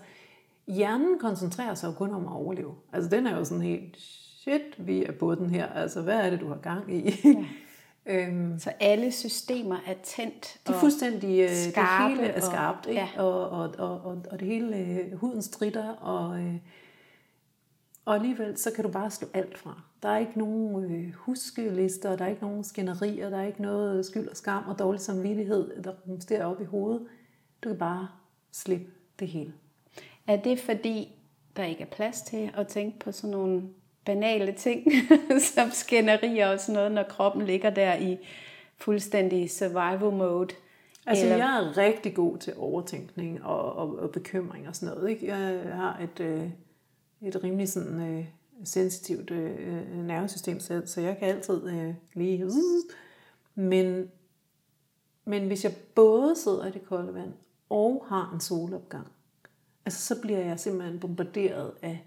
hjernen 0.67 1.19
koncentrerer 1.19 1.75
sig 1.75 1.88
jo 1.88 1.93
kun 1.93 2.14
om 2.14 2.26
at 2.26 2.33
overleve. 2.33 2.75
Altså 2.93 3.11
den 3.11 3.26
er 3.26 3.37
jo 3.37 3.45
sådan 3.45 3.62
helt, 3.62 3.97
shit, 4.42 4.87
vi 4.87 5.04
er 5.04 5.12
på 5.12 5.34
den 5.34 5.50
her, 5.50 5.66
altså 5.66 6.02
hvad 6.02 6.16
er 6.16 6.30
det, 6.30 6.40
du 6.40 6.49
har 6.49 6.56
gang 6.56 6.94
i? 6.94 7.14
Ja. 7.25 7.44
øhm, 8.12 8.58
så 8.58 8.72
alle 8.80 9.12
systemer 9.12 9.76
er 9.87 9.94
tændt 10.02 10.61
De 10.66 10.72
er 10.72 10.78
fuldstændig, 10.78 11.50
skarpe, 11.50 12.11
det 12.11 12.20
hele 12.20 12.32
er 12.32 12.40
skarpt, 12.40 12.87
og, 12.87 12.92
ja. 12.92 13.08
og, 13.16 13.49
og, 13.49 13.75
og, 13.78 14.00
og, 14.00 14.25
og 14.30 14.40
det 14.40 14.49
hele, 14.49 14.76
øh, 14.76 15.12
huden 15.12 15.42
stritter, 15.42 15.88
og, 15.88 16.38
øh, 16.38 16.54
og 18.04 18.14
alligevel 18.14 18.58
så 18.58 18.70
kan 18.75 18.84
du 18.84 18.90
bare 18.90 19.11
slå 19.11 19.28
alt 19.34 19.58
fra. 19.58 19.82
Der 20.02 20.08
er 20.08 20.18
ikke 20.18 20.38
nogen 20.38 20.92
øh, 20.92 21.12
huskelister, 21.14 22.16
der 22.16 22.25
er 22.25 22.28
ikke 22.28 22.42
nogen 22.42 22.64
skænderier, 22.64 23.30
der 23.30 23.38
er 23.38 23.46
ikke 23.46 23.62
noget 23.62 24.06
skyld 24.06 24.28
og 24.28 24.37
skam 24.37 24.64
og 24.68 24.78
dårlig 24.78 25.00
samvittighed, 25.00 25.82
der 25.82 25.92
rumsterer 26.08 26.44
op 26.44 26.61
i 26.61 26.64
hovedet. 26.64 27.06
Du 27.64 27.68
kan 27.68 27.78
bare 27.78 28.08
slippe 28.52 28.87
det 29.18 29.28
hele. 29.28 29.52
Er 30.26 30.37
det 30.37 30.61
fordi, 30.61 31.14
der 31.56 31.64
ikke 31.64 31.82
er 31.82 31.90
plads 31.90 32.22
til 32.22 32.50
at 32.54 32.68
tænke 32.68 32.99
på 32.99 33.12
sådan 33.12 33.30
nogle 33.30 33.62
banale 34.04 34.52
ting, 34.52 34.86
som 35.54 35.71
skænderier 35.71 36.49
og 36.49 36.60
sådan 36.60 36.75
noget, 36.75 36.93
når 36.93 37.02
kroppen 37.02 37.47
ligger 37.47 37.71
der 37.71 37.95
i 37.97 38.19
fuldstændig 38.76 39.50
survival 39.50 40.12
mode? 40.12 40.54
Altså, 41.06 41.25
Eller... 41.25 41.36
jeg 41.36 41.58
er 41.58 41.76
rigtig 41.78 42.15
god 42.15 42.38
til 42.38 42.54
overtænkning 42.56 43.45
og, 43.45 43.73
og, 43.73 43.99
og 43.99 44.10
bekymring 44.10 44.69
og 44.69 44.76
sådan 44.76 44.95
noget. 44.95 45.10
Ikke? 45.10 45.26
Jeg 45.26 45.62
har 45.75 46.00
et, 46.02 46.21
øh, 46.21 46.50
et 47.23 47.45
rimelig 47.45 47.69
sådan, 47.69 48.00
øh, 48.00 48.25
sensitivt 48.65 49.30
øh, 49.30 49.99
nervesystem, 50.06 50.60
så, 50.60 50.82
så 50.86 51.00
jeg 51.00 51.19
kan 51.19 51.28
altid 51.28 51.69
øh, 51.69 51.95
lige... 52.15 52.50
Men, 53.54 54.10
men 55.25 55.47
hvis 55.47 55.65
jeg 55.65 55.75
både 55.95 56.36
sidder 56.36 56.67
i 56.67 56.71
det 56.71 56.84
kolde 56.84 57.15
vand 57.15 57.32
og 57.71 58.04
har 58.08 58.30
en 58.34 58.41
solopgang, 58.41 59.06
altså 59.84 60.15
så 60.15 60.21
bliver 60.21 60.38
jeg 60.38 60.60
simpelthen 60.60 61.00
bombarderet 61.00 61.73
af, 61.82 62.04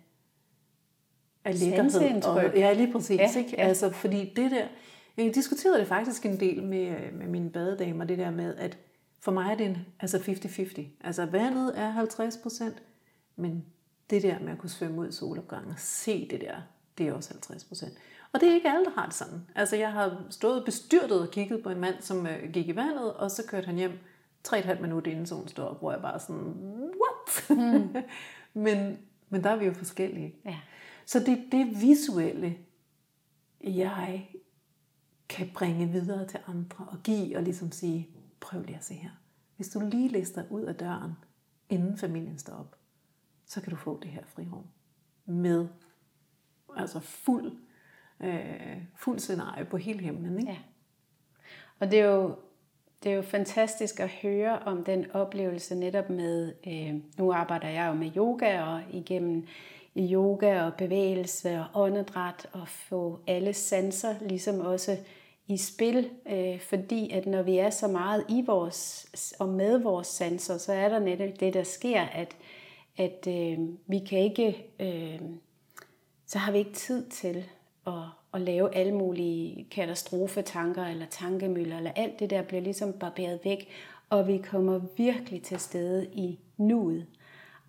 af 1.46 1.60
lækkerhed. 1.60 2.24
Og, 2.24 2.56
ja, 2.56 2.74
lige 2.74 2.92
præcis. 2.92 3.20
Ja, 3.20 3.38
ikke? 3.38 3.56
Ja. 3.58 3.68
Altså, 3.68 3.92
fordi 3.92 4.34
det 4.36 4.52
der, 4.52 4.66
jeg 5.18 5.36
diskuterede 5.36 5.80
det 5.80 5.88
faktisk 5.88 6.26
en 6.26 6.40
del 6.40 6.64
med, 6.64 7.12
med 7.12 7.28
mine 7.28 7.50
badedamer, 7.50 8.06
det 8.06 8.18
der 8.18 8.32
med, 8.32 8.56
at 8.56 8.78
for 9.22 9.32
mig 9.32 9.52
er 9.52 9.56
det 9.56 9.66
en, 9.66 9.78
altså 10.00 10.18
50-50. 10.18 10.82
Altså 11.04 11.26
vandet 11.26 11.80
er 11.80 11.90
50 11.90 12.38
procent, 12.38 12.84
men 13.36 13.66
det 14.10 14.24
der 14.24 14.40
med 14.40 14.52
at 14.52 14.58
kunne 14.58 14.70
svømme 14.70 15.02
ud 15.02 15.10
i 15.10 15.12
solopgangen 15.12 15.72
og 15.72 15.80
se 15.80 16.28
det 16.30 16.42
der, 16.42 16.56
det 16.98 17.08
er 17.08 17.14
også 17.14 17.30
50 17.34 17.64
procent. 17.64 17.94
Og 18.34 18.42
det 18.42 18.50
er 18.50 18.54
ikke 18.54 18.70
alle, 18.70 18.86
der 18.86 18.92
har 18.92 19.06
det 19.06 19.14
sådan. 19.14 19.42
Altså 19.56 19.76
jeg 19.76 19.92
har 19.92 20.24
stået 20.30 20.66
bestyrtet 20.66 21.22
og 21.22 21.32
kigget 21.32 21.64
på 21.64 21.70
en 21.70 21.80
mand, 21.80 21.96
som 22.00 22.28
øh, 22.28 22.52
gik 22.54 22.68
i 22.68 22.76
vandet, 22.76 23.14
og 23.14 23.32
så 23.32 23.44
kørte 23.48 23.66
han 23.66 23.76
hjem 23.76 23.92
3,5 24.48 24.82
minutter 24.82 25.12
inden 25.12 25.26
solen 25.26 25.48
står 25.48 25.64
op, 25.64 25.80
hvor 25.80 25.92
jeg 25.92 26.02
bare 26.02 26.20
sådan, 26.20 26.54
what? 26.76 27.50
Mm. 27.50 27.96
men, 28.64 28.98
men 29.30 29.44
der 29.44 29.50
er 29.50 29.56
vi 29.56 29.66
jo 29.66 29.74
forskellige. 29.74 30.36
Ja. 30.46 30.56
Så 31.06 31.20
det 31.20 31.30
er 31.30 31.50
det 31.52 31.82
visuelle, 31.82 32.58
jeg 33.62 34.30
kan 35.30 35.52
bringe 35.54 35.88
videre 35.88 36.28
til 36.28 36.40
andre 36.48 36.86
og 36.86 36.98
give 37.04 37.38
og 37.38 37.44
ligesom 37.44 37.72
sige, 37.72 38.10
prøv 38.40 38.62
lige 38.62 38.78
at 38.78 38.84
se 38.84 38.94
her. 38.94 39.10
Hvis 39.56 39.70
du 39.70 39.80
lige 39.80 40.10
lister 40.10 40.44
ud 40.50 40.62
af 40.62 40.76
døren, 40.76 41.12
inden 41.70 41.98
familien 41.98 42.38
står 42.38 42.54
op, 42.54 42.76
så 43.46 43.62
kan 43.62 43.70
du 43.70 43.76
få 43.76 44.00
det 44.00 44.12
her 44.12 44.24
frirum 44.26 44.66
med 45.26 45.68
altså 46.78 47.00
fuld, 47.00 47.58
øh, 48.20 48.84
fuld 48.96 49.20
scenarie 49.20 49.66
på 49.66 49.78
hele 49.78 50.00
himlen. 50.00 50.40
Ikke? 50.40 50.52
Ja. 50.52 50.58
Og 51.80 51.92
det 51.92 52.00
er 52.00 52.06
jo 52.06 52.36
det 53.04 53.12
er 53.12 53.16
jo 53.16 53.22
fantastisk 53.22 54.00
at 54.00 54.10
høre 54.10 54.60
om 54.60 54.84
den 54.84 55.12
oplevelse 55.12 55.76
netop 55.76 56.10
med, 56.10 56.54
øh, 56.68 56.96
nu 57.18 57.34
arbejder 57.34 57.68
jeg 57.68 57.88
jo 57.88 57.94
med 57.94 58.12
yoga 58.18 58.64
og 58.64 58.82
igennem 58.92 59.46
i 59.96 60.14
yoga 60.14 60.64
og 60.64 60.74
bevægelse 60.74 61.60
og 61.60 61.82
åndedræt 61.82 62.48
og 62.52 62.68
få 62.68 63.20
alle 63.28 63.54
sanser 63.54 64.16
ligesom 64.22 64.60
også 64.60 64.98
i 65.48 65.58
spil, 65.58 66.10
øh, 66.30 66.60
fordi 66.60 67.10
at 67.12 67.26
når 67.26 67.42
vi 67.42 67.58
er 67.58 67.70
så 67.70 67.88
meget 67.88 68.26
i 68.30 68.44
vores 68.46 69.08
og 69.40 69.50
med 69.50 69.78
vores 69.78 70.08
sanser, 70.08 70.58
så 70.58 70.74
er 70.74 70.90
der 70.90 71.00
netop 71.00 71.40
det, 71.40 71.54
der 71.54 71.64
sker, 71.64 72.02
at, 72.02 72.36
at 72.98 73.28
øh, 73.28 73.60
vi 73.88 74.00
kan 74.00 74.20
ikke, 74.20 74.66
øh, 74.80 75.20
så 76.28 76.38
har 76.38 76.52
vi 76.52 76.58
ikke 76.58 76.74
tid 76.74 77.10
til 77.10 77.44
at, 77.88 77.94
at 78.34 78.42
lave 78.42 78.76
alle 78.76 78.94
mulige 78.94 79.68
katastrofetanker 79.72 80.86
eller 80.86 81.06
tankemøller, 81.06 81.78
eller 81.78 81.92
alt 81.92 82.20
det 82.20 82.30
der 82.30 82.42
bliver 82.42 82.62
ligesom 82.62 82.94
barberet 82.94 83.40
væk, 83.44 83.68
og 84.10 84.28
vi 84.28 84.38
kommer 84.38 84.82
virkelig 84.98 85.44
til 85.44 85.60
stede 85.60 86.08
i 86.14 86.40
nuet. 86.58 87.06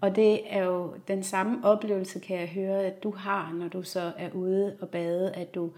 Og 0.01 0.17
det 0.17 0.55
er 0.55 0.65
jo 0.65 0.95
den 1.09 1.23
samme 1.23 1.65
oplevelse, 1.65 2.19
kan 2.19 2.41
jeg 2.41 2.49
høre, 2.49 2.85
at 2.85 3.03
du 3.03 3.11
har, 3.11 3.53
når 3.55 3.69
du 3.69 3.83
så 3.83 4.13
er 4.19 4.31
ude 4.33 4.77
og 4.81 4.89
bade, 4.89 5.33
at 5.33 5.55
du 5.55 5.71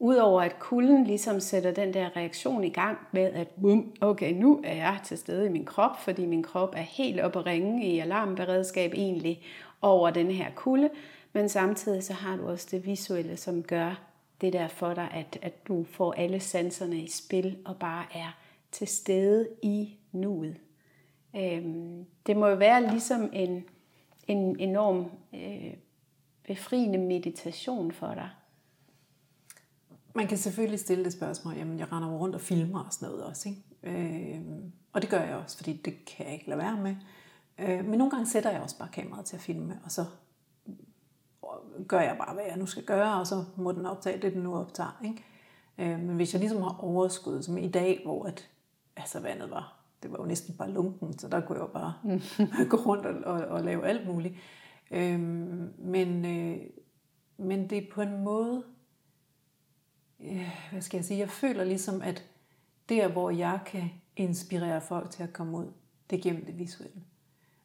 Udover 0.00 0.42
at 0.42 0.58
kulden 0.58 1.04
ligesom 1.04 1.40
sætter 1.40 1.70
den 1.70 1.94
der 1.94 2.16
reaktion 2.16 2.64
i 2.64 2.68
gang 2.68 2.98
med, 3.12 3.22
at 3.22 3.48
boom, 3.48 3.92
okay, 4.00 4.32
nu 4.32 4.60
er 4.64 4.74
jeg 4.74 5.00
til 5.04 5.18
stede 5.18 5.46
i 5.46 5.48
min 5.48 5.64
krop, 5.64 6.00
fordi 6.00 6.26
min 6.26 6.42
krop 6.42 6.74
er 6.76 6.82
helt 6.82 7.20
oppe 7.20 7.38
at 7.38 7.46
ringe 7.46 7.86
i 7.86 7.98
alarmberedskab 7.98 8.92
egentlig 8.94 9.42
over 9.82 10.10
den 10.10 10.30
her 10.30 10.46
kulde, 10.54 10.90
men 11.32 11.48
samtidig 11.48 12.04
så 12.04 12.12
har 12.12 12.36
du 12.36 12.48
også 12.48 12.68
det 12.70 12.86
visuelle, 12.86 13.36
som 13.36 13.62
gør 13.62 14.00
det 14.40 14.52
der 14.52 14.68
for 14.68 14.94
dig, 14.94 15.08
at, 15.14 15.38
at 15.42 15.68
du 15.68 15.84
får 15.84 16.12
alle 16.12 16.40
sanserne 16.40 16.96
i 16.96 17.10
spil 17.10 17.56
og 17.64 17.76
bare 17.76 18.04
er 18.14 18.38
til 18.72 18.86
stede 18.86 19.48
i 19.62 19.96
nuet. 20.12 20.56
Øhm, 21.38 22.06
det 22.26 22.36
må 22.36 22.46
jo 22.46 22.56
være 22.56 22.90
ligesom 22.90 23.30
en, 23.32 23.64
en 24.26 24.60
enorm 24.60 25.10
øh, 25.34 25.74
befriende 26.46 26.98
meditation 26.98 27.92
for 27.92 28.14
dig. 28.14 28.30
Man 30.14 30.26
kan 30.26 30.38
selvfølgelig 30.38 30.80
stille 30.80 31.04
det 31.04 31.12
spørgsmål, 31.12 31.54
jamen 31.54 31.78
jeg 31.78 31.92
render 31.92 32.08
rundt 32.08 32.34
og 32.34 32.40
filmer 32.40 32.84
og 32.84 32.92
sådan 32.92 33.08
noget 33.08 33.24
også, 33.24 33.48
ikke? 33.48 33.62
Øh, 33.82 34.40
og 34.92 35.02
det 35.02 35.10
gør 35.10 35.20
jeg 35.20 35.36
også, 35.36 35.56
fordi 35.56 35.72
det 35.72 36.04
kan 36.04 36.26
jeg 36.26 36.34
ikke 36.34 36.48
lade 36.48 36.58
være 36.58 36.76
med. 36.76 36.96
Øh, 37.58 37.84
men 37.84 37.98
nogle 37.98 38.10
gange 38.10 38.26
sætter 38.26 38.50
jeg 38.50 38.60
også 38.60 38.78
bare 38.78 38.88
kameraet 38.92 39.26
til 39.26 39.36
at 39.36 39.42
filme, 39.42 39.80
og 39.84 39.90
så 39.90 40.04
gør 41.88 42.00
jeg 42.00 42.16
bare, 42.18 42.34
hvad 42.34 42.44
jeg 42.48 42.56
nu 42.56 42.66
skal 42.66 42.84
gøre, 42.84 43.20
og 43.20 43.26
så 43.26 43.44
må 43.56 43.72
den 43.72 43.86
optage 43.86 44.22
det, 44.22 44.34
den 44.34 44.42
nu 44.42 44.56
optager. 44.56 45.00
Ikke? 45.04 45.24
Øh, 45.78 46.00
men 46.00 46.16
hvis 46.16 46.32
jeg 46.32 46.40
ligesom 46.40 46.62
har 46.62 46.76
overskud, 46.80 47.42
som 47.42 47.58
i 47.58 47.68
dag, 47.68 48.00
hvor 48.04 48.24
at, 48.24 48.50
altså 48.96 49.20
vandet 49.20 49.50
var, 49.50 49.77
det 50.02 50.12
var 50.12 50.18
jo 50.18 50.24
næsten 50.24 50.56
bare 50.56 50.70
lunken, 50.70 51.18
så 51.18 51.28
der 51.28 51.40
kunne 51.40 51.58
jeg 51.58 51.68
jo 51.68 51.72
bare 51.72 51.94
gå 52.70 52.76
rundt 52.76 53.06
og, 53.06 53.34
og, 53.34 53.46
og 53.46 53.64
lave 53.64 53.86
alt 53.86 54.06
muligt. 54.06 54.34
Øhm, 54.90 55.74
men, 55.78 56.24
øh, 56.24 56.58
men 57.36 57.70
det 57.70 57.78
er 57.78 57.92
på 57.92 58.02
en 58.02 58.24
måde, 58.24 58.64
ja, 60.20 60.50
hvad 60.70 60.82
skal 60.82 60.98
jeg 60.98 61.04
sige, 61.04 61.18
jeg 61.18 61.30
føler 61.30 61.64
ligesom, 61.64 62.02
at 62.02 62.24
der, 62.88 63.08
hvor 63.08 63.30
jeg 63.30 63.60
kan 63.66 63.90
inspirere 64.16 64.80
folk 64.80 65.10
til 65.10 65.22
at 65.22 65.32
komme 65.32 65.58
ud, 65.58 65.72
det 66.10 66.18
er 66.18 66.22
gennem 66.22 66.44
det 66.44 66.58
visuelle. 66.58 67.02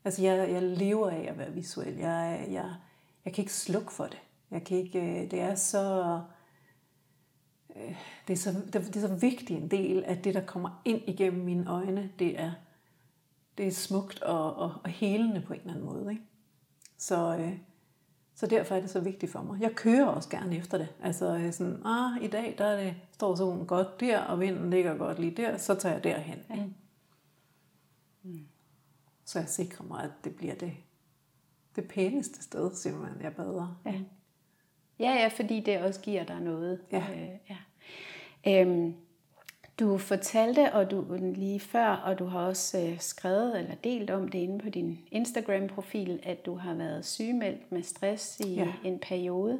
Altså, 0.05 0.21
jeg, 0.21 0.51
jeg 0.51 0.63
lever 0.63 1.09
af 1.09 1.25
at 1.29 1.37
være 1.37 1.53
visuel. 1.53 1.95
Jeg, 1.95 2.47
jeg, 2.49 2.75
jeg 3.25 3.33
kan 3.33 3.41
ikke 3.41 3.53
slukke 3.53 3.91
for 3.91 4.03
det. 4.03 4.19
Jeg 4.51 4.63
kan 4.63 4.77
ikke, 4.77 5.01
øh, 5.01 5.31
det 5.31 5.41
er 5.41 5.55
så, 5.55 6.03
øh, 6.03 6.19
det 8.27 8.33
er 8.33 8.37
så, 8.37 8.51
det 8.73 8.95
er 8.95 9.01
så 9.01 9.15
vigtig 9.15 9.57
en 9.57 9.71
del 9.71 10.03
af 10.03 10.17
det, 10.17 10.33
der 10.33 10.45
kommer 10.45 10.81
ind 10.85 11.01
igennem 11.07 11.45
mine 11.45 11.69
øjne. 11.69 12.11
Det 12.19 12.39
er, 12.39 12.51
det 13.57 13.67
er 13.67 13.71
smukt 13.71 14.21
og, 14.21 14.55
og, 14.55 14.73
og 14.83 14.89
helende 14.89 15.41
på 15.41 15.53
en 15.53 15.59
eller 15.59 15.73
anden 15.73 15.85
måde. 15.85 16.11
Ikke? 16.11 16.23
Så, 16.97 17.37
øh, 17.37 17.57
så 18.35 18.47
derfor 18.47 18.75
er 18.75 18.79
det 18.79 18.89
så 18.89 18.99
vigtigt 18.99 19.31
for 19.31 19.41
mig. 19.41 19.61
Jeg 19.61 19.75
kører 19.75 20.05
også 20.05 20.29
gerne 20.29 20.57
efter 20.57 20.77
det. 20.77 20.87
Altså 21.01 21.49
sådan, 21.51 21.85
ah, 21.85 22.23
i 22.23 22.27
dag 22.27 22.55
der 22.57 22.65
er 22.65 22.83
det, 22.83 22.95
står 23.11 23.35
solen 23.35 23.65
godt 23.65 23.99
der, 23.99 24.19
og 24.19 24.39
vinden 24.39 24.69
ligger 24.69 24.97
godt 24.97 25.19
lige 25.19 25.37
der, 25.37 25.57
så 25.57 25.75
tager 25.75 25.95
jeg 25.95 26.03
derhen. 26.03 26.39
Ja. 26.49 26.65
Mm. 28.23 28.47
Så 29.25 29.39
jeg 29.39 29.49
sikrer 29.49 29.85
mig, 29.85 30.03
at 30.03 30.11
det 30.23 30.35
bliver 30.35 30.55
det, 30.55 30.73
det 31.75 31.87
pæneste 31.87 32.43
sted, 32.43 32.75
simpelthen, 32.75 33.21
jeg 33.21 33.35
bader. 33.35 33.81
Ja. 33.85 34.01
Ja, 35.03 35.13
ja, 35.13 35.27
fordi 35.27 35.59
det 35.59 35.79
også 35.79 36.01
giver 36.01 36.23
dig 36.23 36.39
noget. 36.39 36.79
Ja. 36.91 36.97
Øh, 36.97 37.29
ja. 37.49 38.61
Øhm, 38.61 38.95
du 39.79 39.97
fortalte, 39.97 40.73
og 40.73 40.91
du 40.91 41.05
lige 41.35 41.59
før, 41.59 41.87
og 41.87 42.19
du 42.19 42.25
har 42.25 42.39
også 42.39 42.79
øh, 42.79 42.99
skrevet 42.99 43.59
eller 43.59 43.75
delt 43.75 44.09
om 44.09 44.27
det 44.27 44.39
inde 44.39 44.59
på 44.59 44.69
din 44.69 44.99
Instagram-profil, 45.11 46.19
at 46.23 46.45
du 46.45 46.55
har 46.55 46.73
været 46.73 47.05
sygemeldt 47.05 47.71
med 47.71 47.83
stress 47.83 48.39
i 48.39 48.53
ja. 48.53 48.67
en 48.83 48.99
periode. 48.99 49.59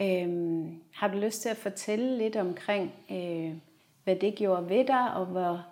Øhm, 0.00 0.82
har 0.92 1.08
du 1.08 1.18
lyst 1.18 1.42
til 1.42 1.48
at 1.48 1.56
fortælle 1.56 2.18
lidt 2.18 2.36
omkring, 2.36 2.92
øh, 3.10 3.52
hvad 4.04 4.16
det 4.16 4.34
gjorde 4.34 4.68
ved 4.68 4.84
dig, 4.84 5.14
og 5.14 5.26
hvor 5.26 5.66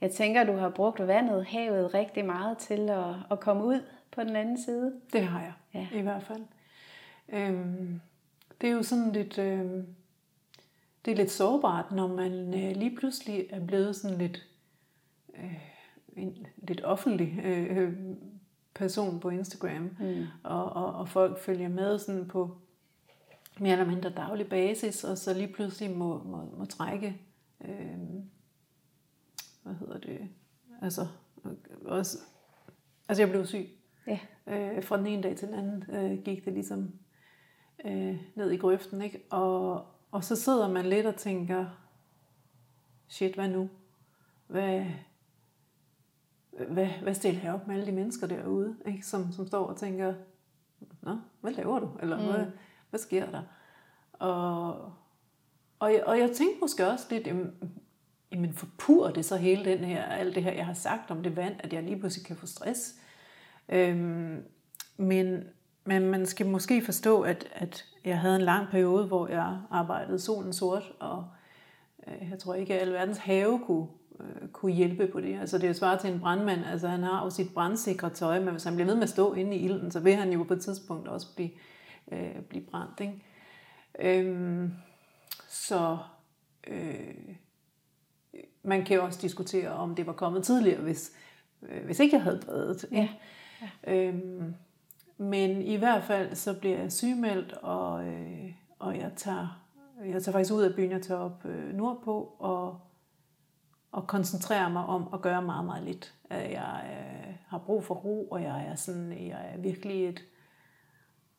jeg 0.00 0.10
tænker, 0.10 0.44
du 0.44 0.52
har 0.52 0.68
brugt 0.68 1.06
vandet, 1.06 1.46
havet 1.46 1.94
rigtig 1.94 2.24
meget 2.24 2.58
til 2.58 2.90
at, 2.90 3.14
at 3.30 3.40
komme 3.40 3.64
ud 3.64 3.80
på 4.10 4.22
den 4.22 4.36
anden 4.36 4.62
side? 4.62 4.92
Det 5.12 5.22
har 5.22 5.40
jeg, 5.40 5.52
ja. 5.74 5.98
i 5.98 6.00
hvert 6.00 6.22
fald. 6.22 6.42
Øhm, 7.28 8.00
det 8.60 8.68
er 8.68 8.72
jo 8.72 8.82
sådan 8.82 9.12
lidt... 9.12 9.38
Øh 9.38 9.84
det 11.06 11.12
er 11.12 11.16
lidt 11.16 11.30
sårbart, 11.30 11.92
når 11.92 12.06
man 12.06 12.32
øh, 12.54 12.76
lige 12.76 12.96
pludselig 12.96 13.46
er 13.50 13.66
blevet 13.66 13.96
sådan 13.96 14.18
lidt, 14.18 14.46
øh, 15.36 15.58
en 16.16 16.46
lidt 16.56 16.84
offentlig 16.84 17.40
øh, 17.44 17.92
person 18.74 19.20
på 19.20 19.30
Instagram, 19.30 19.90
mm. 20.00 20.24
og, 20.42 20.72
og, 20.72 20.94
og 20.94 21.08
folk 21.08 21.38
følger 21.38 21.68
med 21.68 21.98
sådan 21.98 22.28
på 22.28 22.58
mere 23.60 23.72
eller 23.72 23.86
mindre 23.86 24.10
daglig 24.10 24.48
basis, 24.48 25.04
og 25.04 25.18
så 25.18 25.34
lige 25.34 25.52
pludselig 25.52 25.96
må, 25.96 26.22
må, 26.22 26.44
må 26.58 26.64
trække, 26.64 27.20
øh, 27.64 27.98
hvad 29.62 29.74
hedder 29.74 29.98
det, 29.98 30.28
altså, 30.82 31.06
også, 31.84 32.18
altså 33.08 33.22
jeg 33.22 33.30
blev 33.30 33.46
syg. 33.46 33.68
Ja. 34.06 34.18
Øh, 34.46 34.84
fra 34.84 34.98
den 34.98 35.06
ene 35.06 35.22
dag 35.22 35.36
til 35.36 35.48
den 35.48 35.54
anden 35.54 35.84
øh, 35.96 36.22
gik 36.22 36.44
det 36.44 36.52
ligesom 36.52 36.92
øh, 37.84 38.16
ned 38.34 38.50
i 38.50 38.56
grøften, 38.56 39.02
ikke? 39.02 39.22
Og, 39.30 39.86
og 40.10 40.24
så 40.24 40.36
sidder 40.36 40.68
man 40.68 40.86
lidt 40.86 41.06
og 41.06 41.16
tænker, 41.16 41.66
shit, 43.08 43.34
hvad 43.34 43.48
nu? 43.48 43.68
Hvad, 44.46 44.84
hvad, 46.68 46.86
hvad 46.86 47.14
stiller 47.14 47.42
jeg 47.42 47.54
op 47.54 47.66
med 47.66 47.74
alle 47.74 47.86
de 47.86 47.92
mennesker 47.92 48.26
derude, 48.26 48.76
ikke? 48.86 49.06
Som, 49.06 49.32
som 49.32 49.46
står 49.46 49.66
og 49.66 49.76
tænker, 49.76 50.14
Nå, 51.02 51.18
hvad 51.40 51.52
laver 51.52 51.78
du? 51.78 51.90
Eller 52.02 52.18
mm. 52.18 52.24
hvad, 52.24 52.46
hvad 52.90 53.00
sker 53.00 53.30
der? 53.30 53.42
Og, 54.12 54.92
og, 55.78 55.92
jeg, 55.92 56.04
og 56.06 56.18
jeg 56.18 56.30
tænkte 56.30 56.60
måske 56.60 56.86
også 56.86 57.06
lidt, 57.10 57.26
jamen 58.32 58.52
forpurer 58.52 59.12
det 59.12 59.24
så 59.24 59.36
hele 59.36 59.64
den 59.64 59.78
her, 59.78 60.02
alt 60.02 60.34
det 60.34 60.42
her, 60.42 60.52
jeg 60.52 60.66
har 60.66 60.74
sagt 60.74 61.10
om 61.10 61.22
det 61.22 61.36
vand, 61.36 61.54
at 61.58 61.72
jeg 61.72 61.82
lige 61.82 61.98
pludselig 61.98 62.26
kan 62.26 62.36
få 62.36 62.46
stress. 62.46 62.94
Øhm, 63.68 64.44
men, 64.96 65.44
men 65.86 66.06
man 66.06 66.26
skal 66.26 66.46
måske 66.46 66.84
forstå, 66.84 67.22
at, 67.22 67.48
at 67.52 67.84
jeg 68.04 68.18
havde 68.18 68.36
en 68.36 68.42
lang 68.42 68.68
periode, 68.68 69.06
hvor 69.06 69.28
jeg 69.28 69.58
arbejdede 69.70 70.18
solen 70.18 70.52
sort, 70.52 70.92
og 70.98 71.24
øh, 72.06 72.30
jeg 72.30 72.38
tror 72.38 72.54
ikke, 72.54 72.74
at 72.74 72.80
alverdens 72.80 73.18
have 73.18 73.60
kunne, 73.66 73.86
øh, 74.20 74.48
kunne 74.48 74.72
hjælpe 74.72 75.06
på 75.06 75.20
det. 75.20 75.40
Altså 75.40 75.58
det 75.58 75.64
er 75.64 75.68
jo 75.68 75.74
svaret 75.74 76.00
til 76.00 76.12
en 76.12 76.20
brandmand, 76.20 76.64
altså 76.64 76.88
han 76.88 77.02
har 77.02 77.24
jo 77.24 77.30
sit 77.30 77.54
brandsikre 77.54 78.10
tøj, 78.10 78.40
men 78.40 78.48
hvis 78.48 78.64
han 78.64 78.74
bliver 78.74 78.86
ved 78.86 78.94
med 78.94 79.02
at 79.02 79.08
stå 79.08 79.34
inde 79.34 79.56
i 79.56 79.64
ilden, 79.64 79.90
så 79.90 80.00
vil 80.00 80.14
han 80.14 80.32
jo 80.32 80.42
på 80.42 80.54
et 80.54 80.60
tidspunkt 80.60 81.08
også 81.08 81.34
blive, 81.34 81.50
øh, 82.12 82.42
blive 82.48 82.64
brændt. 82.64 83.00
Ikke? 83.00 83.22
Øhm, 83.98 84.72
så 85.48 85.98
øh, 86.66 87.36
man 88.62 88.84
kan 88.84 88.96
jo 88.96 89.04
også 89.04 89.18
diskutere, 89.22 89.70
om 89.70 89.94
det 89.94 90.06
var 90.06 90.12
kommet 90.12 90.44
tidligere, 90.44 90.80
hvis, 90.80 91.12
øh, 91.62 91.84
hvis 91.84 92.00
ikke 92.00 92.16
jeg 92.16 92.22
havde 92.22 92.40
badet. 92.46 92.84
Ja. 92.92 93.08
ja. 93.62 93.94
Øhm, 93.94 94.54
men 95.16 95.62
i 95.62 95.76
hvert 95.76 96.04
fald 96.04 96.34
så 96.34 96.58
bliver 96.58 96.78
jeg 96.78 96.92
sygemeldt, 96.92 97.52
og, 97.52 98.06
øh, 98.06 98.52
og 98.78 98.98
jeg, 98.98 99.12
tager, 99.16 99.66
jeg 100.04 100.22
tager 100.22 100.32
faktisk 100.32 100.54
ud 100.54 100.62
af 100.62 100.74
byen, 100.74 100.90
jeg 100.90 101.02
tager 101.02 101.20
op 101.20 101.44
øh, 101.44 101.74
nordpå, 101.74 102.36
og, 102.38 102.80
og 103.92 104.06
koncentrerer 104.06 104.68
mig 104.68 104.84
om 104.84 105.08
at 105.12 105.20
gøre 105.20 105.42
meget, 105.42 105.64
meget 105.64 105.84
lidt. 105.84 106.14
Jeg 106.30 106.84
øh, 106.84 107.34
har 107.46 107.58
brug 107.58 107.84
for 107.84 107.94
ro, 107.94 108.28
og 108.28 108.42
jeg 108.42 108.66
er, 108.66 108.74
sådan, 108.74 109.12
jeg 109.12 109.50
er 109.54 109.58
virkelig 109.58 110.08
et, 110.08 110.24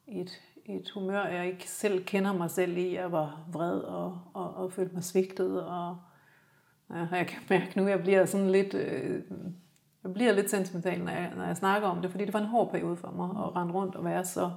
et, 0.07 0.41
et 0.65 0.89
humør, 0.93 1.25
jeg 1.25 1.47
ikke 1.47 1.69
selv 1.69 2.05
kender 2.05 2.33
mig 2.33 2.51
selv 2.51 2.77
i. 2.77 2.95
Jeg 2.95 3.11
var 3.11 3.47
vred 3.51 3.79
og, 3.79 4.21
og, 4.33 4.53
og 4.53 4.73
følte 4.73 4.93
mig 4.93 5.03
svigtet, 5.03 5.65
og 5.65 5.97
og 6.89 7.07
jeg 7.11 7.27
kan 7.27 7.41
mærke 7.49 7.73
nu, 7.77 7.83
at 7.83 7.89
jeg 7.89 8.01
bliver 8.01 8.25
sådan 8.25 8.49
lidt... 8.49 8.73
Øh, 8.73 9.21
jeg 10.07 10.13
bliver 10.13 10.33
lidt 10.33 10.49
sentimental, 10.49 11.03
når 11.03 11.11
jeg, 11.11 11.33
når 11.35 11.45
jeg 11.45 11.57
snakker 11.57 11.87
om 11.87 12.01
det, 12.01 12.11
fordi 12.11 12.25
det 12.25 12.33
var 12.33 12.39
en 12.39 12.45
hård 12.45 12.71
periode 12.71 12.97
for 12.97 13.11
mig 13.11 13.29
at 13.29 13.55
rende 13.55 13.73
rundt 13.73 13.95
og 13.95 14.05
være 14.05 14.25
så 14.25 14.51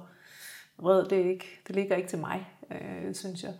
vred. 0.77 1.05
Det, 1.05 1.21
er 1.21 1.29
ikke, 1.29 1.45
det 1.67 1.75
ligger 1.75 1.95
ikke 1.95 2.09
til 2.09 2.19
mig, 2.19 2.47
øh, 2.71 3.15
synes 3.15 3.43
jeg. 3.43 3.53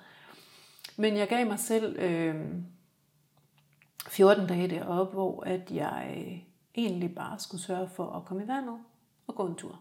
Men 0.97 1.17
jeg 1.17 1.27
gav 1.27 1.47
mig 1.47 1.59
selv 1.59 1.99
øh, 1.99 2.45
14 4.07 4.47
dage 4.47 4.67
deroppe, 4.67 5.13
hvor 5.13 5.43
at 5.43 5.71
jeg 5.71 6.15
øh, 6.17 6.37
egentlig 6.75 7.15
bare 7.15 7.39
skulle 7.39 7.61
sørge 7.61 7.89
for 7.89 8.11
at 8.11 8.25
komme 8.25 8.43
i 8.43 8.47
vandet 8.47 8.77
og 9.27 9.35
gå 9.35 9.47
en 9.47 9.55
tur. 9.55 9.79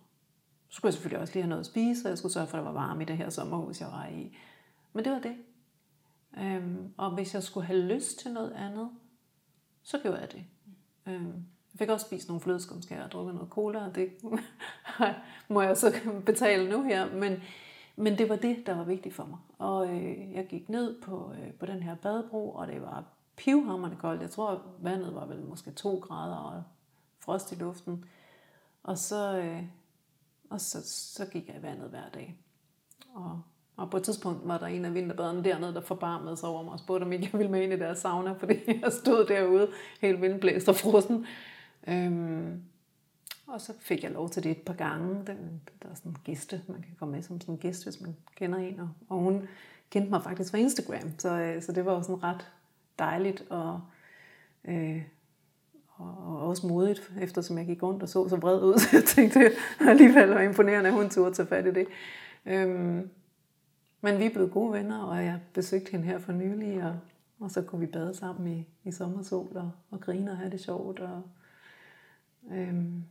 Så 0.69 0.77
skulle 0.77 0.89
jeg 0.89 0.95
selvfølgelig 0.95 1.21
også 1.21 1.35
lige 1.35 1.43
have 1.43 1.49
noget 1.49 1.61
at 1.61 1.67
spise, 1.67 2.07
og 2.07 2.11
jeg 2.11 2.19
skulle 2.19 2.33
sørge 2.33 2.47
for, 2.47 2.59
at 2.59 2.65
der 2.65 2.73
var 2.73 2.81
varme 2.81 3.03
i 3.03 3.07
det 3.07 3.17
her 3.17 3.31
sommerhus, 3.31 3.81
jeg 3.81 3.89
var 3.89 4.07
i. 4.07 4.37
Men 4.93 5.05
det 5.05 5.13
var 5.13 5.19
det. 5.19 5.37
Øhm, 6.39 6.95
og 6.97 7.11
hvis 7.11 7.35
jeg 7.35 7.43
skulle 7.43 7.67
have 7.67 7.81
lyst 7.81 8.19
til 8.19 8.33
noget 8.33 8.53
andet, 8.53 8.91
så 9.83 9.99
gjorde 9.99 10.19
jeg 10.19 10.33
det. 10.33 10.45
Øhm, 11.07 11.45
jeg 11.73 11.79
fik 11.79 11.89
også 11.89 12.07
spist 12.07 12.29
nogle 12.29 12.41
flødeskumskager 12.41 13.05
og 13.05 13.13
drukket 13.13 13.35
noget 13.35 13.51
cola, 13.51 13.87
og 13.87 13.95
det 13.95 14.11
må 15.49 15.63
jeg 15.63 15.77
så 15.77 15.95
betale 16.27 16.71
nu 16.71 16.83
her. 16.83 17.13
Men, 17.13 17.43
men 17.97 18.19
det 18.19 18.29
var 18.29 18.37
det, 18.37 18.67
der 18.67 18.77
var 18.77 18.85
vigtigt 18.85 19.15
for 19.15 19.25
mig. 19.25 19.39
Og 19.59 19.89
øh, 19.89 20.33
jeg 20.33 20.47
gik 20.47 20.69
ned 20.69 21.01
på, 21.01 21.33
øh, 21.43 21.53
på 21.53 21.67
den 21.67 21.83
her 21.83 21.95
badebro, 21.95 22.51
og 22.51 22.67
det 22.67 22.83
var 22.83 23.05
pivhammerende 23.37 23.97
koldt. 23.97 24.23
Jeg 24.23 24.31
tror, 24.31 24.63
vandet 24.79 25.15
var 25.15 25.27
vel 25.27 25.45
måske 25.45 25.71
2 25.71 25.99
grader 25.99 26.37
og 26.37 26.63
frost 27.21 27.53
i 27.53 27.55
luften. 27.55 28.05
Og 28.83 28.99
så, 28.99 29.39
øh, 29.39 29.63
og 30.51 30.61
så, 30.61 30.89
så 30.89 31.27
gik 31.27 31.49
jeg 31.49 31.57
i 31.57 31.63
vandet 31.63 31.91
hver 31.91 32.09
dag. 32.15 32.39
Og, 33.15 33.43
og 33.77 33.91
på 33.91 33.97
et 33.97 34.03
tidspunkt 34.03 34.49
var 34.49 34.59
der 34.59 34.67
en 34.67 34.85
af 34.85 34.95
vinterbaderne 34.95 35.45
dernede, 35.45 35.75
der 35.75 35.81
forbarmede 35.81 36.37
sig 36.37 36.49
over 36.49 36.63
mig 36.63 36.73
og 36.73 36.79
spurgte, 36.79 37.05
om 37.05 37.13
ikke 37.13 37.29
jeg 37.33 37.39
ville 37.39 37.51
med 37.51 37.63
ind 37.63 37.73
i 37.73 37.79
deres 37.79 37.99
sauna, 37.99 38.33
fordi 38.41 38.81
jeg 38.83 38.93
stod 38.93 39.27
derude 39.27 39.69
helt 40.01 40.23
vindblæst 40.23 40.69
og 40.69 40.77
frossen. 40.77 41.27
Øhm, 41.89 42.63
og 43.47 43.61
så 43.61 43.73
fik 43.81 44.03
jeg 44.03 44.11
lov 44.11 44.31
til 44.31 44.43
det 44.45 44.51
et 44.51 44.63
par 44.63 44.75
gange. 44.75 45.15
Den, 45.27 45.61
der 45.83 45.89
er 45.89 45.95
sådan 45.95 46.13
en 46.13 46.17
gæste, 46.25 46.63
man 46.69 46.83
kan 46.83 46.95
komme 46.99 47.15
med 47.15 47.23
som 47.23 47.41
sådan 47.41 47.55
en 47.55 47.59
gæst, 47.59 47.85
hvis 47.85 48.01
man 48.01 48.17
kender 48.37 48.59
en. 48.59 48.81
Og, 48.81 48.89
og 49.09 49.19
hun 49.19 49.49
kendte 49.91 50.11
mig 50.11 50.23
faktisk 50.23 50.51
fra 50.51 50.59
Instagram, 50.59 51.19
så, 51.19 51.29
øh, 51.29 51.63
så 51.63 51.73
det 51.73 51.85
var 51.85 51.93
jo 51.93 52.03
sådan 52.03 52.23
ret 52.23 52.47
dejligt 52.99 53.45
og, 53.51 53.81
øh, 54.65 55.03
og, 55.89 56.15
og 56.27 56.49
også 56.49 56.67
modigt, 56.67 57.13
eftersom 57.21 57.59
jeg 57.59 57.67
gik 57.67 57.83
rundt 57.83 58.03
og 58.03 58.09
så 58.09 58.29
så 58.29 58.37
vred 58.37 58.63
ud. 58.63 58.79
Så 58.83 58.89
jeg 58.93 59.05
tænkte, 59.05 59.41
det 59.41 59.53
alligevel 59.81 60.29
var 60.29 60.41
imponerende, 60.41 60.91
at 60.91 60.97
hun 60.97 61.11
turde 61.11 61.35
tage 61.35 61.49
fat 61.49 61.67
i 61.67 61.73
det. 61.73 61.87
Øhm, 62.47 63.11
men 64.01 64.19
vi 64.19 64.25
er 64.25 64.31
blevet 64.31 64.53
gode 64.53 64.73
venner, 64.73 65.03
og 65.03 65.25
jeg 65.25 65.41
besøgte 65.55 65.91
hende 65.91 66.07
her 66.07 66.19
for 66.19 66.33
nylig, 66.33 66.85
og, 66.85 66.99
og 67.41 67.51
så 67.51 67.63
kunne 67.63 67.81
vi 67.81 67.87
bade 67.87 68.15
sammen 68.15 68.53
i, 68.53 68.69
i 68.85 68.93
sommersol 68.93 69.57
og, 69.57 69.71
og 69.91 70.01
grine 70.01 70.31
og 70.31 70.37
have 70.37 70.51
det 70.51 70.61
sjovt. 70.61 71.01
Og, 71.01 71.23
Øhm, 72.53 73.05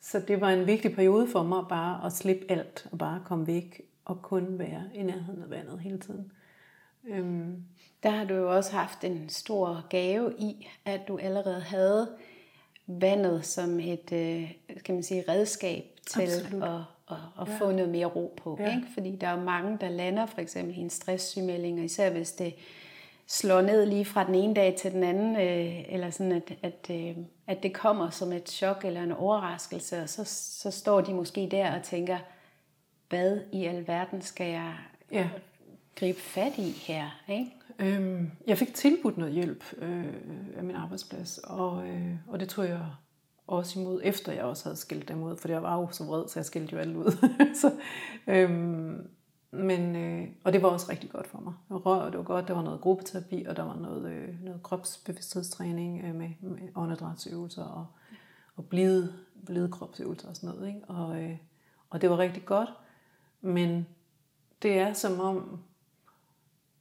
så 0.00 0.20
det 0.20 0.40
var 0.40 0.50
en 0.50 0.66
vigtig 0.66 0.94
periode 0.94 1.28
for 1.28 1.42
mig 1.42 1.64
bare 1.68 2.06
at 2.06 2.12
slippe 2.12 2.50
alt 2.50 2.88
og 2.92 2.98
bare 2.98 3.22
komme 3.24 3.46
væk 3.46 3.80
og 4.04 4.22
kun 4.22 4.58
være 4.58 4.82
i 4.94 5.02
nærheden 5.02 5.42
af 5.42 5.50
vandet 5.50 5.80
hele 5.80 5.98
tiden. 5.98 6.32
Øhm. 7.04 7.64
Der 8.02 8.10
har 8.10 8.24
du 8.24 8.34
jo 8.34 8.56
også 8.56 8.72
haft 8.72 9.04
en 9.04 9.28
stor 9.28 9.86
gave 9.90 10.34
i, 10.38 10.68
at 10.84 11.00
du 11.08 11.18
allerede 11.18 11.60
havde 11.60 12.08
vandet 12.86 13.44
som 13.44 13.80
et 13.80 14.12
øh, 14.12 14.52
kan 14.84 14.94
man 14.94 15.02
sige, 15.02 15.24
redskab 15.28 15.84
til 16.10 16.22
at, 16.62 16.62
at, 17.10 17.16
at 17.40 17.48
ja. 17.48 17.58
få 17.58 17.72
noget 17.72 17.88
mere 17.88 18.06
ro 18.06 18.34
på. 18.36 18.56
Ja. 18.60 18.76
Ikke? 18.76 18.88
Fordi 18.94 19.16
der 19.16 19.26
er 19.26 19.44
mange, 19.44 19.78
der 19.80 19.88
lander 19.88 20.26
for 20.26 20.40
eksempel 20.40 20.76
i 20.76 20.80
en 20.80 20.90
stresssygemelding, 20.90 21.78
og 21.78 21.84
især 21.84 22.10
hvis 22.10 22.32
det 22.32 22.54
slår 23.26 23.60
ned 23.60 23.86
lige 23.86 24.04
fra 24.04 24.26
den 24.26 24.34
ene 24.34 24.54
dag 24.54 24.76
til 24.78 24.92
den 24.92 25.04
anden, 25.04 25.36
øh, 25.36 25.94
eller 25.94 26.10
sådan 26.10 26.32
at, 26.32 26.52
at, 26.62 26.90
øh, 26.90 27.16
at 27.46 27.62
det 27.62 27.74
kommer 27.74 28.10
som 28.10 28.32
et 28.32 28.48
chok 28.48 28.84
eller 28.84 29.02
en 29.02 29.12
overraskelse, 29.12 30.02
og 30.02 30.08
så, 30.08 30.24
så 30.62 30.70
står 30.70 31.00
de 31.00 31.14
måske 31.14 31.48
der 31.50 31.76
og 31.76 31.82
tænker, 31.82 32.18
hvad 33.08 33.40
i 33.52 33.64
alverden 33.64 34.22
skal 34.22 34.50
jeg 34.50 34.74
ja. 35.12 35.28
gribe 35.96 36.20
fat 36.20 36.58
i 36.58 36.70
her? 36.70 37.20
Ikke? 37.28 37.50
Øhm, 37.78 38.30
jeg 38.46 38.58
fik 38.58 38.74
tilbudt 38.74 39.18
noget 39.18 39.34
hjælp 39.34 39.64
øh, 39.78 40.04
af 40.56 40.64
min 40.64 40.76
arbejdsplads, 40.76 41.38
og, 41.38 41.86
øh, 41.86 42.14
og 42.28 42.40
det 42.40 42.48
tog 42.48 42.64
jeg 42.64 42.80
også 43.46 43.80
imod, 43.80 44.00
efter 44.04 44.32
jeg 44.32 44.44
også 44.44 44.64
havde 44.64 44.76
skilt 44.76 45.08
dem 45.08 45.22
ud, 45.22 45.36
for 45.36 45.48
jeg 45.48 45.62
var 45.62 45.80
jo 45.80 45.88
så 45.90 46.04
vred, 46.04 46.28
så 46.28 46.38
jeg 46.38 46.44
skilte 46.44 46.72
jo 46.72 46.78
alle 46.78 46.98
ud. 46.98 47.34
så, 47.62 47.72
øhm, 48.26 49.08
men, 49.54 49.96
øh, 49.96 50.28
og 50.44 50.52
det 50.52 50.62
var 50.62 50.68
også 50.68 50.86
rigtig 50.90 51.10
godt 51.10 51.26
for 51.26 51.40
mig. 51.40 51.54
Rør, 51.70 52.10
det 52.10 52.18
var 52.18 52.24
godt, 52.24 52.48
der 52.48 52.54
var 52.54 52.62
noget 52.62 52.80
gruppeterapi, 52.80 53.44
og 53.48 53.56
der 53.56 53.62
var 53.62 53.76
noget, 53.76 54.12
øh, 54.12 54.44
noget 54.44 54.62
kropsbevidsthedstræning 54.62 56.04
øh, 56.04 56.14
med, 56.14 56.30
med 56.40 56.68
åndedrætsøvelser 56.74 57.64
og, 57.64 57.86
og 58.56 58.68
blide, 58.68 59.14
blide 59.46 59.72
kropsøvelser 59.72 60.28
og 60.28 60.36
sådan 60.36 60.50
noget. 60.54 60.68
Ikke? 60.68 60.80
Og, 60.88 61.22
øh, 61.22 61.38
og 61.90 62.00
det 62.00 62.10
var 62.10 62.18
rigtig 62.18 62.44
godt, 62.44 62.68
men 63.40 63.86
det 64.62 64.78
er 64.78 64.92
som 64.92 65.20
om, 65.20 65.60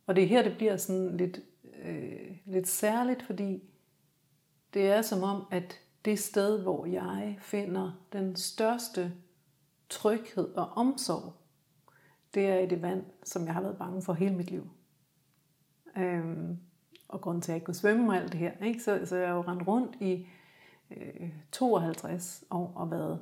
og 0.07 0.15
det 0.15 0.23
er 0.23 0.27
her, 0.27 0.43
det 0.43 0.57
bliver 0.57 0.77
sådan 0.77 1.17
lidt, 1.17 1.39
øh, 1.83 2.37
lidt 2.45 2.67
særligt, 2.67 3.23
fordi 3.23 3.63
det 4.73 4.89
er 4.89 5.01
som 5.01 5.23
om, 5.23 5.45
at 5.51 5.79
det 6.05 6.19
sted, 6.19 6.61
hvor 6.61 6.85
jeg 6.85 7.37
finder 7.41 7.91
den 8.13 8.35
største 8.35 9.13
tryghed 9.89 10.53
og 10.53 10.69
omsorg, 10.69 11.33
det 12.33 12.47
er 12.47 12.59
i 12.59 12.65
det 12.65 12.81
vand, 12.81 13.03
som 13.23 13.45
jeg 13.45 13.53
har 13.53 13.61
været 13.61 13.77
bange 13.77 14.01
for 14.01 14.13
hele 14.13 14.35
mit 14.35 14.51
liv. 14.51 14.69
Øhm, 15.97 16.57
og 17.07 17.21
grunden 17.21 17.41
til, 17.41 17.51
at 17.51 17.53
jeg 17.53 17.57
ikke 17.57 17.65
kunne 17.65 17.75
svømme 17.75 18.11
og 18.11 18.17
alt 18.17 18.31
det 18.31 18.39
her. 18.39 18.51
Ikke? 18.65 18.83
Så, 18.83 18.99
så 19.05 19.15
jeg 19.15 19.27
har 19.27 19.35
jo 19.35 19.41
rendt 19.41 19.67
rundt 19.67 19.95
i 19.99 20.27
øh, 20.91 21.29
52 21.51 22.43
år 22.51 22.73
og 22.75 22.91
været, 22.91 23.19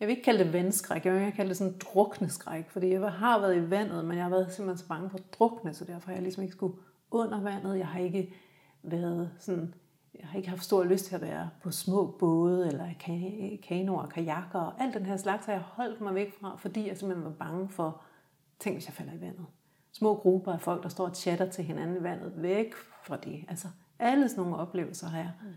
jeg 0.00 0.08
vil 0.08 0.16
ikke 0.16 0.24
kalde 0.24 0.44
det 0.44 0.52
vandskræk, 0.52 1.04
jeg 1.04 1.14
vil 1.14 1.22
ikke 1.22 1.36
kalde 1.36 1.48
det 1.48 1.56
sådan 1.56 1.78
drukneskræk, 1.78 2.70
fordi 2.70 2.92
jeg 2.92 3.12
har 3.12 3.40
været 3.40 3.56
i 3.56 3.70
vandet, 3.70 4.04
men 4.04 4.16
jeg 4.16 4.24
har 4.24 4.30
været 4.30 4.52
simpelthen 4.52 4.78
så 4.78 4.88
bange 4.88 5.10
for 5.10 5.18
at 5.18 5.24
drukne, 5.38 5.74
så 5.74 5.84
derfor 5.84 6.06
har 6.06 6.14
jeg 6.14 6.22
ligesom 6.22 6.42
ikke 6.42 6.54
skulle 6.54 6.76
under 7.10 7.40
vandet. 7.40 7.78
Jeg 7.78 7.86
har 7.86 8.00
ikke 8.00 8.34
været 8.82 9.30
sådan, 9.38 9.74
jeg 10.18 10.28
har 10.28 10.36
ikke 10.36 10.48
haft 10.48 10.64
stor 10.64 10.84
lyst 10.84 11.04
til 11.04 11.14
at 11.14 11.22
være 11.22 11.50
på 11.62 11.70
små 11.70 12.16
både, 12.18 12.66
eller 12.66 12.88
kanoer, 13.62 14.06
kajakker, 14.06 14.60
og 14.60 14.82
alt 14.82 14.94
den 14.94 15.06
her 15.06 15.16
slags 15.16 15.46
har 15.46 15.52
jeg 15.52 15.62
holdt 15.62 16.00
mig 16.00 16.14
væk 16.14 16.34
fra, 16.40 16.56
fordi 16.56 16.88
jeg 16.88 16.96
simpelthen 16.96 17.24
var 17.24 17.46
bange 17.46 17.68
for, 17.68 18.02
tænk 18.60 18.76
hvis 18.76 18.86
jeg 18.86 18.94
falder 18.94 19.12
i 19.12 19.20
vandet. 19.20 19.46
Små 19.92 20.14
grupper 20.14 20.52
af 20.52 20.60
folk, 20.60 20.82
der 20.82 20.88
står 20.88 21.08
og 21.08 21.16
chatter 21.16 21.50
til 21.50 21.64
hinanden 21.64 21.96
i 21.96 22.02
vandet, 22.02 22.32
væk 22.36 22.74
fra 23.02 23.16
det. 23.16 23.44
Altså 23.48 23.68
alle 23.98 24.28
sådan 24.28 24.42
nogle 24.44 24.56
oplevelser 24.56 25.08
har 25.08 25.18
jeg. 25.18 25.32
Mm. 25.42 25.48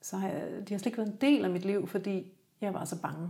Så 0.00 0.16
har 0.16 0.28
jeg, 0.28 0.68
de 0.68 0.74
har 0.74 0.78
slet 0.78 0.86
ikke 0.86 0.98
været 0.98 1.12
en 1.12 1.18
del 1.20 1.44
af 1.44 1.50
mit 1.50 1.64
liv, 1.64 1.86
fordi 1.86 2.32
jeg 2.60 2.74
var 2.74 2.84
så 2.84 3.00
bange. 3.00 3.28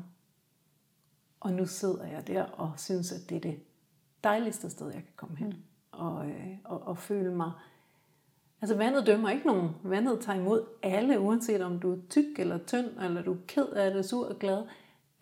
Og 1.41 1.53
nu 1.53 1.67
sidder 1.67 2.07
jeg 2.07 2.27
der 2.27 2.43
og 2.43 2.73
synes, 2.77 3.13
at 3.13 3.21
det 3.29 3.37
er 3.37 3.41
det 3.41 3.61
dejligste 4.25 4.71
sted, 4.71 4.87
jeg 4.87 5.03
kan 5.03 5.13
komme 5.17 5.37
hen. 5.37 5.49
Mm. 5.49 5.55
Og, 5.93 6.27
øh, 6.27 6.57
og, 6.65 6.87
og 6.87 6.99
føle 6.99 7.35
mig... 7.35 7.53
Altså 8.61 8.77
vandet 8.77 9.07
dømmer 9.07 9.31
ikke 9.31 9.47
nogen. 9.47 9.71
Vandet 9.83 10.21
tager 10.21 10.39
imod 10.39 10.67
alle, 10.83 11.21
uanset 11.21 11.63
om 11.63 11.81
du 11.81 11.93
er 11.93 11.99
tyk 12.11 12.39
eller 12.39 12.59
tynd, 12.59 12.87
eller 13.01 13.23
du 13.23 13.33
er 13.33 13.39
ked 13.47 13.67
af 13.67 13.95
det, 13.95 14.05
sur 14.05 14.29
og 14.29 14.39
glad. 14.39 14.63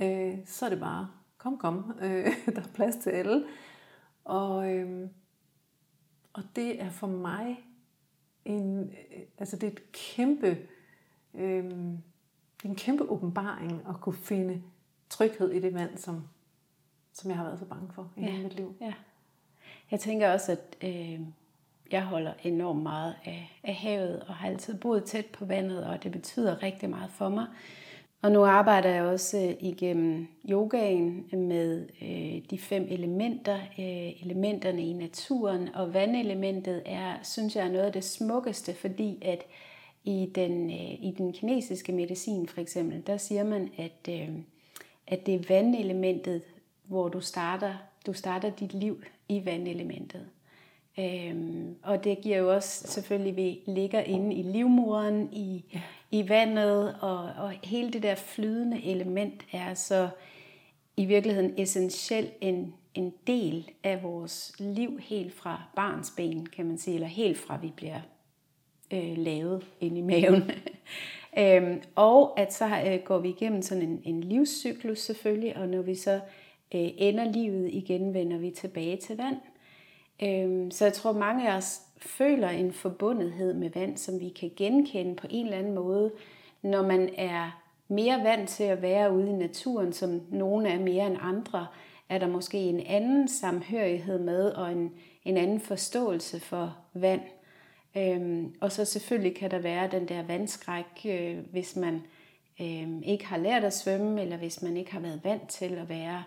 Øh, 0.01 0.38
så 0.46 0.64
er 0.64 0.68
det 0.68 0.81
bare, 0.81 1.09
kom, 1.38 1.59
kom. 1.59 1.92
Øh, 2.03 2.27
der 2.55 2.61
er 2.61 2.73
plads 2.75 2.96
til 2.96 3.11
alle. 3.11 3.44
Og, 4.31 4.73
øh, 4.73 5.09
og 6.33 6.43
det 6.57 6.83
er 6.83 6.90
for 6.90 7.07
mig 7.07 7.64
en, 8.45 8.93
altså 9.38 9.57
det 9.57 9.66
er 9.66 9.73
et 9.73 9.93
kæmpe, 9.93 10.59
øh, 11.35 11.64
en 12.64 12.77
kæmpe 12.77 13.11
åbenbaring 13.11 13.83
at 13.88 14.01
kunne 14.01 14.14
finde 14.14 14.62
tryghed 15.09 15.51
i 15.51 15.61
det 15.61 15.75
vand, 15.75 15.97
som, 15.97 16.29
som 17.12 17.31
jeg 17.31 17.37
har 17.38 17.45
været 17.45 17.59
så 17.59 17.64
bange 17.64 17.93
for 17.93 18.12
i 18.16 18.21
ja. 18.21 18.31
hele 18.31 18.43
mit 18.43 18.55
liv. 18.55 18.77
Ja. 18.81 18.95
Jeg 19.90 20.01
tænker 20.01 20.33
også, 20.33 20.53
at 20.53 20.77
øh, 20.83 21.21
jeg 21.90 22.05
holder 22.05 22.33
enormt 22.43 22.83
meget 22.83 23.14
af, 23.25 23.61
af 23.62 23.75
havet, 23.75 24.21
og 24.21 24.35
har 24.35 24.49
altid 24.49 24.79
boet 24.79 25.05
tæt 25.05 25.27
på 25.27 25.45
vandet, 25.45 25.87
og 25.87 26.03
det 26.03 26.12
betyder 26.12 26.62
rigtig 26.62 26.90
meget 26.90 27.11
for 27.11 27.29
mig. 27.29 27.47
Og 28.22 28.33
nu 28.33 28.44
arbejder 28.44 28.88
jeg 28.88 29.02
også 29.02 29.38
øh, 29.38 29.54
igennem 29.61 30.28
yogaen 30.50 31.26
med 31.33 31.88
øh, 32.02 32.42
de 32.50 32.59
fem 32.59 32.87
elementer, 32.90 33.56
øh, 33.56 34.22
elementerne 34.22 34.87
i 34.87 34.92
naturen, 34.92 35.74
og 35.74 35.94
vandelementet 35.94 36.83
er, 36.87 37.14
synes 37.22 37.56
jeg, 37.56 37.66
er 37.66 37.72
noget 37.72 37.85
af 37.85 37.92
det 37.92 38.04
smukkeste, 38.04 38.74
fordi 38.74 39.18
at 39.22 39.42
i 40.04 40.30
den, 40.35 40.70
i 40.70 41.14
den 41.18 41.33
kinesiske 41.33 41.92
medicin 41.92 42.48
for 42.48 42.61
eksempel, 42.61 43.02
der 43.06 43.16
siger 43.16 43.44
man, 43.44 43.70
at 43.78 44.09
at 45.11 45.26
det 45.26 45.35
er 45.35 45.54
vandelementet, 45.54 46.42
hvor 46.85 47.09
du 47.09 47.20
starter, 47.20 47.74
du 48.06 48.12
starter 48.12 48.50
dit 48.50 48.74
liv 48.74 49.02
i 49.28 49.44
vandelementet. 49.44 50.26
Øhm, 50.98 51.76
og 51.83 52.04
det 52.04 52.20
giver 52.20 52.38
jo 52.38 52.54
også 52.54 52.88
selvfølgelig, 52.88 53.37
vi 53.37 53.61
ligger 53.66 54.00
inde 54.00 54.35
i 54.35 54.42
livmoderen, 54.42 55.28
i, 55.33 55.64
ja 55.74 55.80
i 56.11 56.29
vandet, 56.29 56.96
og, 57.01 57.18
og 57.18 57.53
hele 57.64 57.90
det 57.90 58.03
der 58.03 58.14
flydende 58.14 58.85
element 58.85 59.46
er 59.53 59.75
så 59.75 60.09
i 60.96 61.05
virkeligheden 61.05 61.55
essentielt 61.57 62.33
en, 62.40 62.75
en 62.94 63.12
del 63.27 63.70
af 63.85 64.03
vores 64.03 64.53
liv 64.59 64.99
helt 65.03 65.35
fra 65.35 65.62
barns 65.77 66.12
ben, 66.16 66.46
kan 66.46 66.66
man 66.66 66.79
sige, 66.79 66.94
eller 66.94 67.07
helt 67.07 67.38
fra 67.38 67.59
vi 67.62 67.73
bliver 67.77 68.01
øh, 68.90 69.16
lavet 69.16 69.66
ind 69.81 69.99
i 69.99 70.01
maven. 70.01 70.42
Øhm, 71.38 71.83
og 71.94 72.40
at 72.40 72.53
så 72.53 72.83
øh, 72.87 72.99
går 73.05 73.18
vi 73.18 73.29
igennem 73.29 73.62
sådan 73.62 73.83
en, 73.83 74.03
en 74.05 74.20
livscyklus 74.20 74.99
selvfølgelig, 74.99 75.57
og 75.57 75.68
når 75.68 75.83
vi 75.83 75.94
så 75.94 76.14
øh, 76.75 76.90
ender 76.96 77.25
livet 77.25 77.68
igen, 77.73 78.14
vender 78.14 78.38
vi 78.38 78.51
tilbage 78.51 78.96
til 78.96 79.16
vand. 79.16 79.37
Øhm, 80.23 80.70
så 80.70 80.85
jeg 80.85 80.92
tror, 80.92 81.12
mange 81.12 81.51
af 81.51 81.57
os 81.57 81.81
føler 82.01 82.49
en 82.49 82.73
forbundethed 82.73 83.55
med 83.55 83.71
vand, 83.71 83.97
som 83.97 84.21
vi 84.21 84.29
kan 84.29 84.51
genkende 84.57 85.17
på 85.17 85.27
en 85.31 85.45
eller 85.45 85.59
anden 85.59 85.75
måde, 85.75 86.13
når 86.63 86.83
man 86.83 87.11
er 87.17 87.63
mere 87.89 88.25
vant 88.25 88.49
til 88.49 88.65
at 88.65 88.83
være 88.83 89.13
ude 89.13 89.29
i 89.29 89.33
naturen, 89.33 89.93
som 89.93 90.21
nogle 90.31 90.69
er 90.69 90.79
mere 90.79 91.07
end 91.07 91.17
andre, 91.21 91.67
er 92.09 92.19
der 92.19 92.29
måske 92.29 92.59
en 92.59 92.81
anden 92.81 93.29
samhørighed 93.29 94.19
med 94.19 94.51
og 94.51 94.73
en, 94.73 94.93
en 95.25 95.37
anden 95.37 95.61
forståelse 95.61 96.41
for 96.41 96.77
vand. 96.95 97.21
Øhm, 97.97 98.55
og 98.61 98.73
så 98.73 98.85
selvfølgelig 98.85 99.37
kan 99.37 99.51
der 99.51 99.59
være 99.59 99.89
den 99.91 100.09
der 100.09 100.23
vandskræk, 100.23 101.07
øh, 101.07 101.39
hvis 101.51 101.77
man 101.77 102.03
øh, 102.61 102.89
ikke 103.03 103.27
har 103.27 103.39
lært 103.39 103.65
at 103.65 103.75
svømme, 103.75 104.23
eller 104.23 104.37
hvis 104.37 104.63
man 104.63 104.77
ikke 104.77 104.93
har 104.93 105.01
været 105.01 105.21
vant 105.25 105.49
til 105.49 105.75
at 105.75 105.89
være 105.89 106.23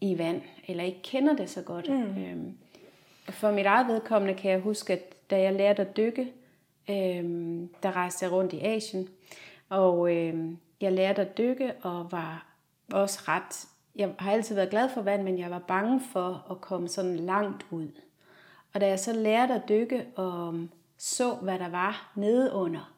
i 0.00 0.18
vand, 0.18 0.42
eller 0.68 0.84
ikke 0.84 1.02
kender 1.02 1.36
det 1.36 1.50
så 1.50 1.62
godt. 1.62 1.88
Mm. 1.88 2.22
Øhm, 2.22 2.54
for 3.28 3.50
mit 3.50 3.66
eget 3.66 3.88
vedkommende 3.88 4.34
kan 4.34 4.50
jeg 4.50 4.60
huske, 4.60 4.92
at 4.92 5.30
da 5.30 5.40
jeg 5.40 5.54
lærte 5.54 5.82
at 5.82 5.96
dykke, 5.96 6.32
øh, 6.90 7.24
der 7.82 7.96
rejste 7.96 8.24
jeg 8.24 8.32
rundt 8.32 8.52
i 8.52 8.60
Asien, 8.60 9.08
og 9.68 10.16
øh, 10.16 10.52
jeg 10.80 10.92
lærte 10.92 11.22
at 11.22 11.38
dykke, 11.38 11.72
og 11.82 12.12
var 12.12 12.46
også 12.92 13.20
ret, 13.28 13.68
jeg 13.96 14.14
har 14.18 14.32
altid 14.32 14.54
været 14.54 14.70
glad 14.70 14.88
for 14.88 15.02
vand, 15.02 15.22
men 15.22 15.38
jeg 15.38 15.50
var 15.50 15.58
bange 15.58 16.00
for 16.12 16.46
at 16.50 16.60
komme 16.60 16.88
sådan 16.88 17.16
langt 17.16 17.66
ud. 17.70 17.88
Og 18.74 18.80
da 18.80 18.88
jeg 18.88 18.98
så 18.98 19.12
lærte 19.12 19.54
at 19.54 19.68
dykke, 19.68 20.06
og 20.16 20.54
øhm, 20.54 20.70
så, 20.96 21.34
hvad 21.34 21.58
der 21.58 21.68
var 21.68 22.12
nede 22.16 22.52
under 22.52 22.94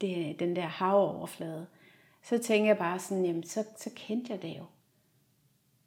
det, 0.00 0.40
den 0.40 0.56
der 0.56 0.66
havoverflade, 0.66 1.66
så 2.22 2.38
tænkte 2.38 2.68
jeg 2.68 2.78
bare 2.78 2.98
sådan, 2.98 3.24
jamen 3.24 3.44
så, 3.44 3.64
så 3.76 3.90
kendte 3.96 4.32
jeg 4.32 4.42
det 4.42 4.58
jo. 4.58 4.64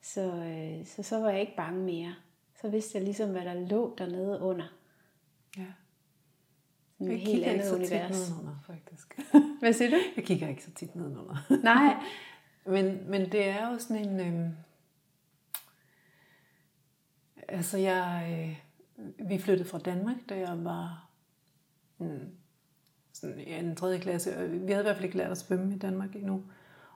Så, 0.02 0.22
øh, 0.22 0.86
så 0.86 1.04
så 1.04 1.20
var 1.20 1.30
jeg 1.30 1.42
ikke 1.42 1.56
bange 1.56 1.80
mere. 1.80 2.16
Så 2.62 2.70
vidste 2.70 2.98
jeg 2.98 3.04
ligesom, 3.04 3.32
hvad 3.32 3.42
der 3.42 3.54
lå 3.54 3.96
dernede 3.98 4.40
under. 4.40 4.66
Ja. 5.58 5.66
Sådan 6.98 7.12
jeg 7.12 7.20
helt 7.20 7.44
andet 7.44 7.56
ikke 7.56 7.68
så 7.68 7.76
univers. 7.76 8.18
tit 8.18 8.30
nedenunder, 8.30 8.56
faktisk. 8.68 9.20
Hvad 9.60 9.74
siger 9.74 9.90
du? 9.90 9.98
Jeg 10.16 10.24
kigger 10.24 10.48
ikke 10.48 10.64
så 10.64 10.72
tit 10.72 10.96
nedenunder. 10.96 11.36
Nej. 11.64 11.96
men, 12.66 13.10
men 13.10 13.32
det 13.32 13.48
er 13.48 13.72
jo 13.72 13.80
sådan 13.80 14.10
en... 14.10 14.20
Øh, 14.20 14.50
altså 17.48 17.78
jeg... 17.78 18.28
Øh, 18.32 18.58
vi 19.30 19.38
flyttede 19.38 19.70
fra 19.70 19.80
Danmark, 19.80 20.18
da 20.30 20.38
jeg 20.38 20.64
var 20.64 21.10
mm, 21.98 22.30
sådan, 23.14 23.40
ja, 23.40 23.60
en 23.60 23.76
tredje 23.76 24.00
klasse. 24.00 24.50
Vi 24.50 24.72
havde 24.72 24.84
i 24.84 24.88
hvert 24.88 24.96
fald 24.96 25.06
ikke 25.06 25.18
lært 25.18 25.32
at 25.32 25.38
svømme 25.38 25.76
i 25.76 25.78
Danmark 25.78 26.16
endnu. 26.16 26.44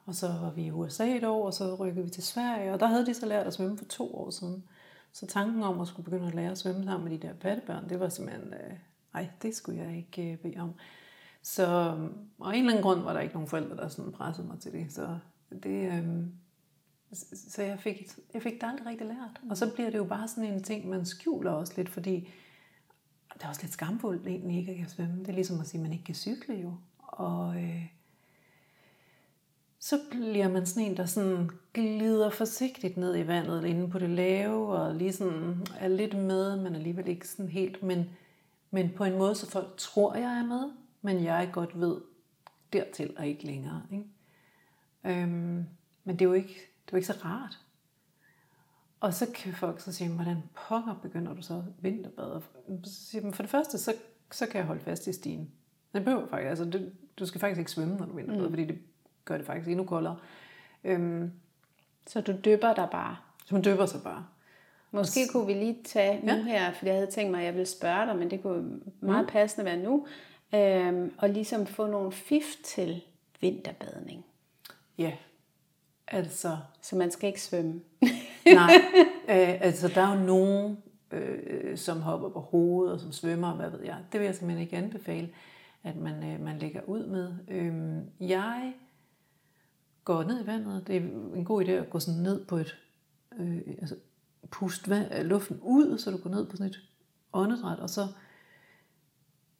Og 0.06 0.15
så 0.15 0.28
var 0.28 0.52
vi 0.52 0.63
i 0.63 0.71
USA 0.71 1.17
et 1.17 1.23
år, 1.23 1.45
og 1.45 1.54
så 1.54 1.76
rykkede 1.76 2.06
vi 2.06 2.12
til 2.12 2.23
Sverige, 2.23 2.73
og 2.73 2.80
der 2.80 2.86
havde 2.86 3.06
de 3.06 3.13
så 3.13 3.26
lært 3.26 3.47
at 3.47 3.54
svømme 3.54 3.78
for 3.78 3.86
to 3.86 4.15
år 4.15 4.30
siden. 4.30 4.63
Så 5.13 5.28
tanken 5.28 5.63
om 5.63 5.82
at 5.82 5.88
skulle 5.88 6.04
begynde 6.04 6.28
at 6.28 6.36
lære 6.36 6.52
at 6.52 6.58
svømme 6.58 6.84
sammen 6.84 7.10
med 7.10 7.19
de 7.19 7.28
der 7.28 7.34
pattebørn, 7.34 7.89
det 7.89 7.99
var 7.99 8.10
simpelthen, 8.10 8.54
øh, 8.54 8.78
ej, 9.13 9.30
det 9.41 9.56
skulle 9.56 9.82
jeg 9.82 9.97
ikke 9.97 10.32
øh, 10.32 10.38
bede 10.38 10.60
om. 10.60 10.73
Så, 11.41 11.65
og 12.39 12.54
af 12.54 12.58
en 12.58 12.60
eller 12.60 12.71
anden 12.71 12.84
grund 12.84 13.02
var 13.02 13.13
der 13.13 13.19
ikke 13.19 13.34
nogen 13.34 13.49
forældre, 13.49 13.78
der 13.78 13.88
sådan 13.88 14.12
pressede 14.12 14.47
mig 14.47 14.60
til 14.60 14.71
det. 14.71 14.93
Så 14.93 15.17
det, 15.63 15.93
øh, 15.93 16.26
så 17.34 17.62
jeg 17.62 17.80
fik, 17.80 18.08
jeg 18.34 18.41
fik 18.41 18.54
det 18.54 18.63
aldrig 18.63 18.86
rigtig 18.86 19.08
lært. 19.08 19.41
Og 19.49 19.58
så 19.58 19.73
bliver 19.73 19.89
det 19.89 19.97
jo 19.97 20.04
bare 20.04 20.28
sådan 20.28 20.54
en 20.54 20.63
ting, 20.63 20.89
man 20.89 21.06
skjuler 21.06 21.52
også 21.52 21.73
lidt, 21.78 21.89
fordi 21.89 22.30
det 23.34 23.43
er 23.43 23.47
også 23.47 23.62
lidt 23.62 23.73
skamfuldt 23.73 24.28
egentlig 24.28 24.58
ikke 24.58 24.71
at 24.71 24.78
kan 24.78 24.89
svømme. 24.89 25.19
Det 25.19 25.30
er 25.30 25.34
ligesom 25.34 25.60
at 25.60 25.67
sige, 25.67 25.80
at 25.80 25.84
man 25.84 25.93
ikke 25.93 26.06
kan 26.06 26.15
cykle 26.15 26.56
jo. 26.56 26.73
Og 26.97 27.63
øh, 27.63 27.86
så 29.84 30.00
bliver 30.12 30.48
man 30.48 30.65
sådan 30.65 30.84
en, 30.84 30.98
der 30.98 31.06
sådan 31.06 31.50
glider 31.74 32.30
forsigtigt 32.30 32.98
ned 32.98 33.17
i 33.17 33.28
vandet 33.28 33.65
inde 33.65 33.89
på 33.89 34.00
det 34.00 34.10
lave, 34.10 34.67
og 34.67 34.96
lige 34.96 35.13
sådan 35.13 35.67
er 35.80 35.88
lidt 35.88 36.17
med, 36.17 36.58
men 36.58 36.76
alligevel 36.76 37.08
ikke 37.08 37.28
sådan 37.28 37.50
helt, 37.50 37.84
men, 37.84 38.10
men 38.72 38.89
på 38.96 39.04
en 39.04 39.17
måde, 39.17 39.36
så 39.36 39.52
folk 39.52 39.78
tror, 39.78 40.15
jeg 40.15 40.39
er 40.39 40.46
med, 40.46 40.72
men 41.02 41.24
jeg 41.24 41.50
godt 41.54 41.80
ved 41.80 42.02
dertil 42.74 43.13
og 43.17 43.28
ikke 43.28 43.46
længere. 43.46 43.82
Ikke? 43.91 44.06
Øhm, 45.04 45.65
men 46.04 46.19
det 46.19 46.22
er 46.22 46.26
jo 46.26 46.34
ikke, 46.34 46.54
det 46.86 46.88
er 46.88 46.91
jo 46.93 46.98
ikke 46.98 47.08
så 47.08 47.19
rart. 47.26 47.60
Og 49.00 49.13
så 49.13 49.28
kan 49.36 49.54
folk 49.54 49.82
så 49.82 49.91
sige, 49.91 50.10
hvordan 50.10 50.38
pokker 50.67 50.96
begynder 51.02 51.34
du 51.34 51.41
så 51.41 51.63
vinterbade? 51.82 52.41
Så 52.84 53.10
siger 53.10 53.32
for 53.32 53.43
det 53.43 53.50
første, 53.50 53.78
så, 53.78 53.93
så 54.32 54.46
kan 54.46 54.58
jeg 54.58 54.65
holde 54.65 54.82
fast 54.82 55.08
i 55.08 55.13
stien. 55.13 55.52
Det 55.93 56.04
behøver 56.04 56.28
faktisk, 56.28 56.50
altså 56.50 56.65
det, 56.65 56.93
du 57.19 57.26
skal 57.26 57.41
faktisk 57.41 57.60
ikke 57.60 57.72
svømme, 57.72 57.98
når 57.98 58.06
du 58.06 58.15
vinterbader, 58.15 58.48
mm. 58.48 58.52
fordi 58.52 58.65
det 58.65 58.80
gør 59.26 59.38
det 59.38 59.46
faktisk 59.46 59.70
endnu 59.70 59.86
koldere. 59.86 60.18
Øhm, 60.84 61.32
så 62.08 62.22
du 62.22 62.34
dypper 62.46 62.74
dig 62.74 62.88
bare? 62.92 63.18
Så 63.46 63.56
man 63.56 63.64
dypper 63.64 63.86
sig 63.86 64.02
bare. 64.04 64.26
Måske 64.92 65.20
og, 65.30 65.32
kunne 65.32 65.48
vi 65.48 65.54
lige 65.54 65.78
tage 65.84 66.26
nu 66.26 66.34
ja. 66.34 66.44
her, 66.44 66.74
for 66.74 66.86
jeg 66.86 66.96
havde 66.96 67.12
tænkt 67.12 67.32
mig, 67.32 67.40
at 67.40 67.46
jeg 67.46 67.54
ville 67.54 67.66
spørge 67.66 68.06
dig, 68.06 68.16
men 68.16 68.32
det 68.32 68.42
kunne 68.42 68.80
meget 69.00 69.26
mm. 69.26 69.32
passende 69.32 69.66
være 69.66 69.78
nu, 69.78 70.08
øhm, 70.54 71.14
og 71.18 71.30
ligesom 71.30 71.66
få 71.66 71.88
nogle 71.88 72.12
fif 72.12 72.44
til 72.64 73.02
vinterbadning. 73.42 74.26
Ja, 74.98 75.12
altså... 76.08 76.58
Så 76.82 76.96
man 76.96 77.12
skal 77.12 77.28
ikke 77.28 77.42
svømme? 77.42 77.82
nej, 78.46 78.74
øh, 79.30 79.62
altså 79.62 79.88
der 79.88 80.02
er 80.02 80.18
jo 80.18 80.26
nogen, 80.26 80.78
øh, 81.12 81.78
som 81.78 82.02
hopper 82.02 82.30
på 82.30 82.40
hovedet 82.40 82.94
og 82.94 83.00
som 83.00 83.12
svømmer, 83.12 83.54
hvad 83.54 83.70
ved 83.70 83.84
jeg. 83.84 83.98
Det 84.12 84.20
vil 84.20 84.26
jeg 84.26 84.36
simpelthen 84.36 84.64
ikke 84.64 84.78
anbefale, 84.78 85.30
at 85.84 85.96
man, 85.96 86.24
øh, 86.24 86.42
man 86.42 86.60
lægger 86.60 86.82
ud 86.88 87.06
med. 87.06 87.34
Øh, 87.48 87.74
jeg 88.30 88.74
går 90.04 90.24
ned 90.24 90.44
i 90.44 90.48
vandet. 90.48 90.88
Det 90.88 90.96
er 90.96 91.02
en 91.36 91.46
god 91.46 91.66
idé 91.66 91.72
at 91.72 91.89
gå 91.89 92.00
sådan 92.00 92.22
ned 92.22 92.46
på 92.46 92.58
et, 92.58 92.78
øh, 93.39 93.62
altså 93.68 93.96
puste 94.50 94.89
vand, 94.89 95.28
luften 95.28 95.60
ud, 95.62 95.98
så 95.98 96.12
du 96.12 96.18
går 96.18 96.30
ned 96.30 96.46
på 96.46 96.58
sådan 96.58 96.70
et 96.70 96.80
åndedræt, 97.34 97.80
og 97.80 97.89
så, 97.89 98.08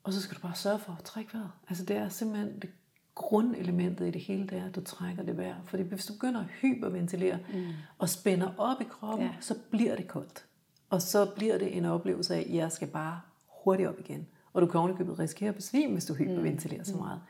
og 0.04 0.14
så 0.14 0.22
skal 0.22 0.38
du 0.38 0.42
bare 0.42 0.56
sørge 0.56 0.80
for 0.80 0.96
at 1.00 1.04
trække 1.04 1.34
vejret. 1.34 1.52
Altså 1.70 1.86
det 1.86 1.96
er 1.96 2.10
simpelthen 2.10 2.60
det 2.60 2.70
grundelementet 3.16 4.08
i 4.08 4.12
det 4.12 4.22
hele, 4.22 4.48
det 4.48 4.58
er, 4.58 4.66
at 4.66 4.76
du 4.76 4.82
trækker 4.82 5.24
det 5.24 5.38
vejr. 5.38 5.56
Fordi 5.66 5.84
hvis 5.84 6.06
du 6.06 6.14
begynder 6.14 6.40
at 6.40 6.48
hyperventilere 6.62 7.40
mm. 7.54 7.66
og 7.98 8.10
spænder 8.10 8.52
op 8.58 8.82
i 8.82 8.84
kroppen, 8.84 9.28
ja. 9.28 9.34
så 9.40 9.56
bliver 9.72 9.96
det 9.96 10.08
koldt. 10.08 10.46
Og 10.90 11.02
så 11.02 11.26
bliver 11.36 11.58
det 11.58 11.78
en 11.78 11.86
oplevelse 11.86 12.36
af, 12.36 12.40
at 12.40 12.56
jeg 12.56 12.72
skal 12.72 12.88
bare 12.88 13.22
hurtigt 13.48 13.90
op 13.90 14.00
igen. 14.00 14.28
Og 14.54 14.62
du 14.62 14.68
kan 14.68 14.80
ovenikøbet 14.80 15.20
risikere 15.20 15.50
at 15.50 15.56
besvime, 15.56 15.94
hvis 15.94 16.06
du 16.06 16.14
hyperventilerer 16.14 16.82
mm. 16.82 16.86
så 16.86 16.96
meget. 16.96 17.22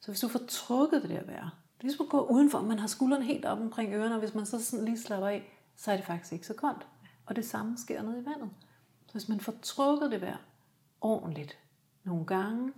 Så 0.00 0.10
hvis 0.10 0.20
du 0.20 0.28
får 0.28 0.40
trukket 0.48 1.02
det 1.02 1.10
der 1.10 1.24
vejr, 1.24 1.58
det 1.78 1.84
er 1.84 1.88
ligesom 1.88 2.06
at 2.06 2.10
gå 2.10 2.26
udenfor, 2.26 2.60
man 2.60 2.78
har 2.78 2.86
skuldrene 2.86 3.24
helt 3.24 3.44
op 3.44 3.60
omkring 3.60 3.94
ørerne, 3.94 4.14
og 4.14 4.18
hvis 4.18 4.34
man 4.34 4.46
så 4.46 4.64
sådan 4.64 4.84
lige 4.84 4.98
slapper 4.98 5.28
af, 5.28 5.52
så 5.76 5.92
er 5.92 5.96
det 5.96 6.06
faktisk 6.06 6.32
ikke 6.32 6.46
så 6.46 6.54
koldt. 6.54 6.86
Og 7.26 7.36
det 7.36 7.44
samme 7.44 7.78
sker 7.78 8.02
nede 8.02 8.22
i 8.22 8.26
vandet. 8.26 8.50
Så 9.06 9.12
hvis 9.12 9.28
man 9.28 9.40
får 9.40 9.54
trukket 9.62 10.10
det 10.10 10.20
vejr 10.20 10.36
ordentligt 11.00 11.58
nogle 12.04 12.26
gange, 12.26 12.72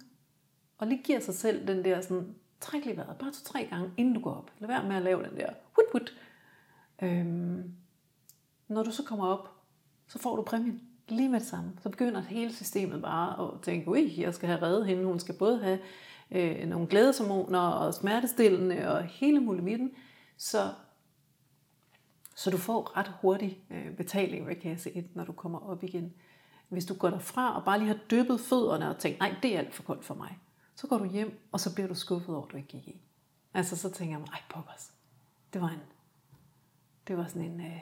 og 0.79 0.87
lige 0.87 1.03
giver 1.03 1.21
sig 1.21 1.35
selv 1.35 1.67
den 1.69 1.85
der 1.85 2.01
sådan, 2.01 2.35
træk 2.61 2.85
lige 2.85 2.97
vejret, 2.97 3.17
bare 3.17 3.33
to-tre 3.33 3.67
gange, 3.71 3.91
inden 3.97 4.15
du 4.15 4.21
går 4.21 4.35
op. 4.35 4.51
Lad 4.59 4.69
være 4.69 4.89
med 4.89 4.97
at 4.97 5.03
lave 5.03 5.23
den 5.23 5.37
der 5.37 5.51
hut 5.77 5.85
hut. 5.93 6.15
Øhm, 7.03 7.75
når 8.69 8.83
du 8.83 8.91
så 8.91 9.05
kommer 9.05 9.27
op, 9.27 9.51
så 10.09 10.19
får 10.19 10.37
du 10.37 10.43
præmien 10.43 10.81
lige 11.09 11.29
med 11.29 11.41
det 11.41 11.49
samme. 11.49 11.73
Så 11.83 11.89
begynder 11.89 12.21
hele 12.21 12.55
systemet 12.55 13.03
bare 13.03 13.49
at 13.49 13.63
tænke, 13.63 13.91
ui, 13.91 14.15
jeg 14.21 14.35
skal 14.35 14.49
have 14.49 14.63
reddet 14.63 14.87
hende, 14.87 15.05
hun 15.05 15.21
skal 15.21 15.35
både 15.35 15.59
have 15.59 15.79
øh, 16.33 16.69
nogle 16.69 16.87
glædeshormoner 16.87 17.61
og 17.61 17.95
smertestillende 17.95 18.89
og 18.89 19.05
hele 19.05 19.41
muligheden. 19.41 19.91
Så, 20.37 20.73
så 22.35 22.51
du 22.51 22.57
får 22.57 22.97
ret 22.97 23.13
hurtig 23.21 23.59
øh, 23.71 23.97
betaling, 23.97 24.47
ved 24.47 24.57
kasse 24.57 24.97
1, 24.97 25.17
når 25.17 25.25
du 25.25 25.33
kommer 25.33 25.59
op 25.59 25.85
igen. 25.85 26.13
Hvis 26.69 26.85
du 26.85 26.95
går 26.95 27.11
derfra 27.11 27.57
og 27.57 27.65
bare 27.65 27.79
lige 27.79 27.89
har 27.89 27.99
dyppet 28.11 28.41
fødderne 28.41 28.91
og 28.91 28.99
tænkt, 28.99 29.19
nej, 29.19 29.35
det 29.43 29.55
er 29.55 29.59
alt 29.59 29.75
for 29.75 29.83
koldt 29.83 30.05
for 30.05 30.15
mig, 30.15 30.39
så 30.75 30.87
går 30.87 30.99
du 30.99 31.05
hjem, 31.05 31.49
og 31.53 31.61
så 31.61 31.75
bliver 31.75 31.89
du 31.89 31.95
skuffet 31.95 32.35
over, 32.35 32.47
at 32.47 32.53
du 32.53 32.57
ikke 32.57 32.69
gik 32.69 32.89
i. 32.89 33.01
Altså 33.55 33.77
så 33.77 33.91
tænker 33.91 34.19
jeg, 34.19 34.27
ej 34.33 34.41
pokkers, 34.51 34.93
det 35.53 35.61
var 35.61 35.69
en, 35.69 35.81
det 37.09 37.17
var 37.17 37.27
sådan 37.27 37.43
en, 37.43 37.61
øh, 37.61 37.81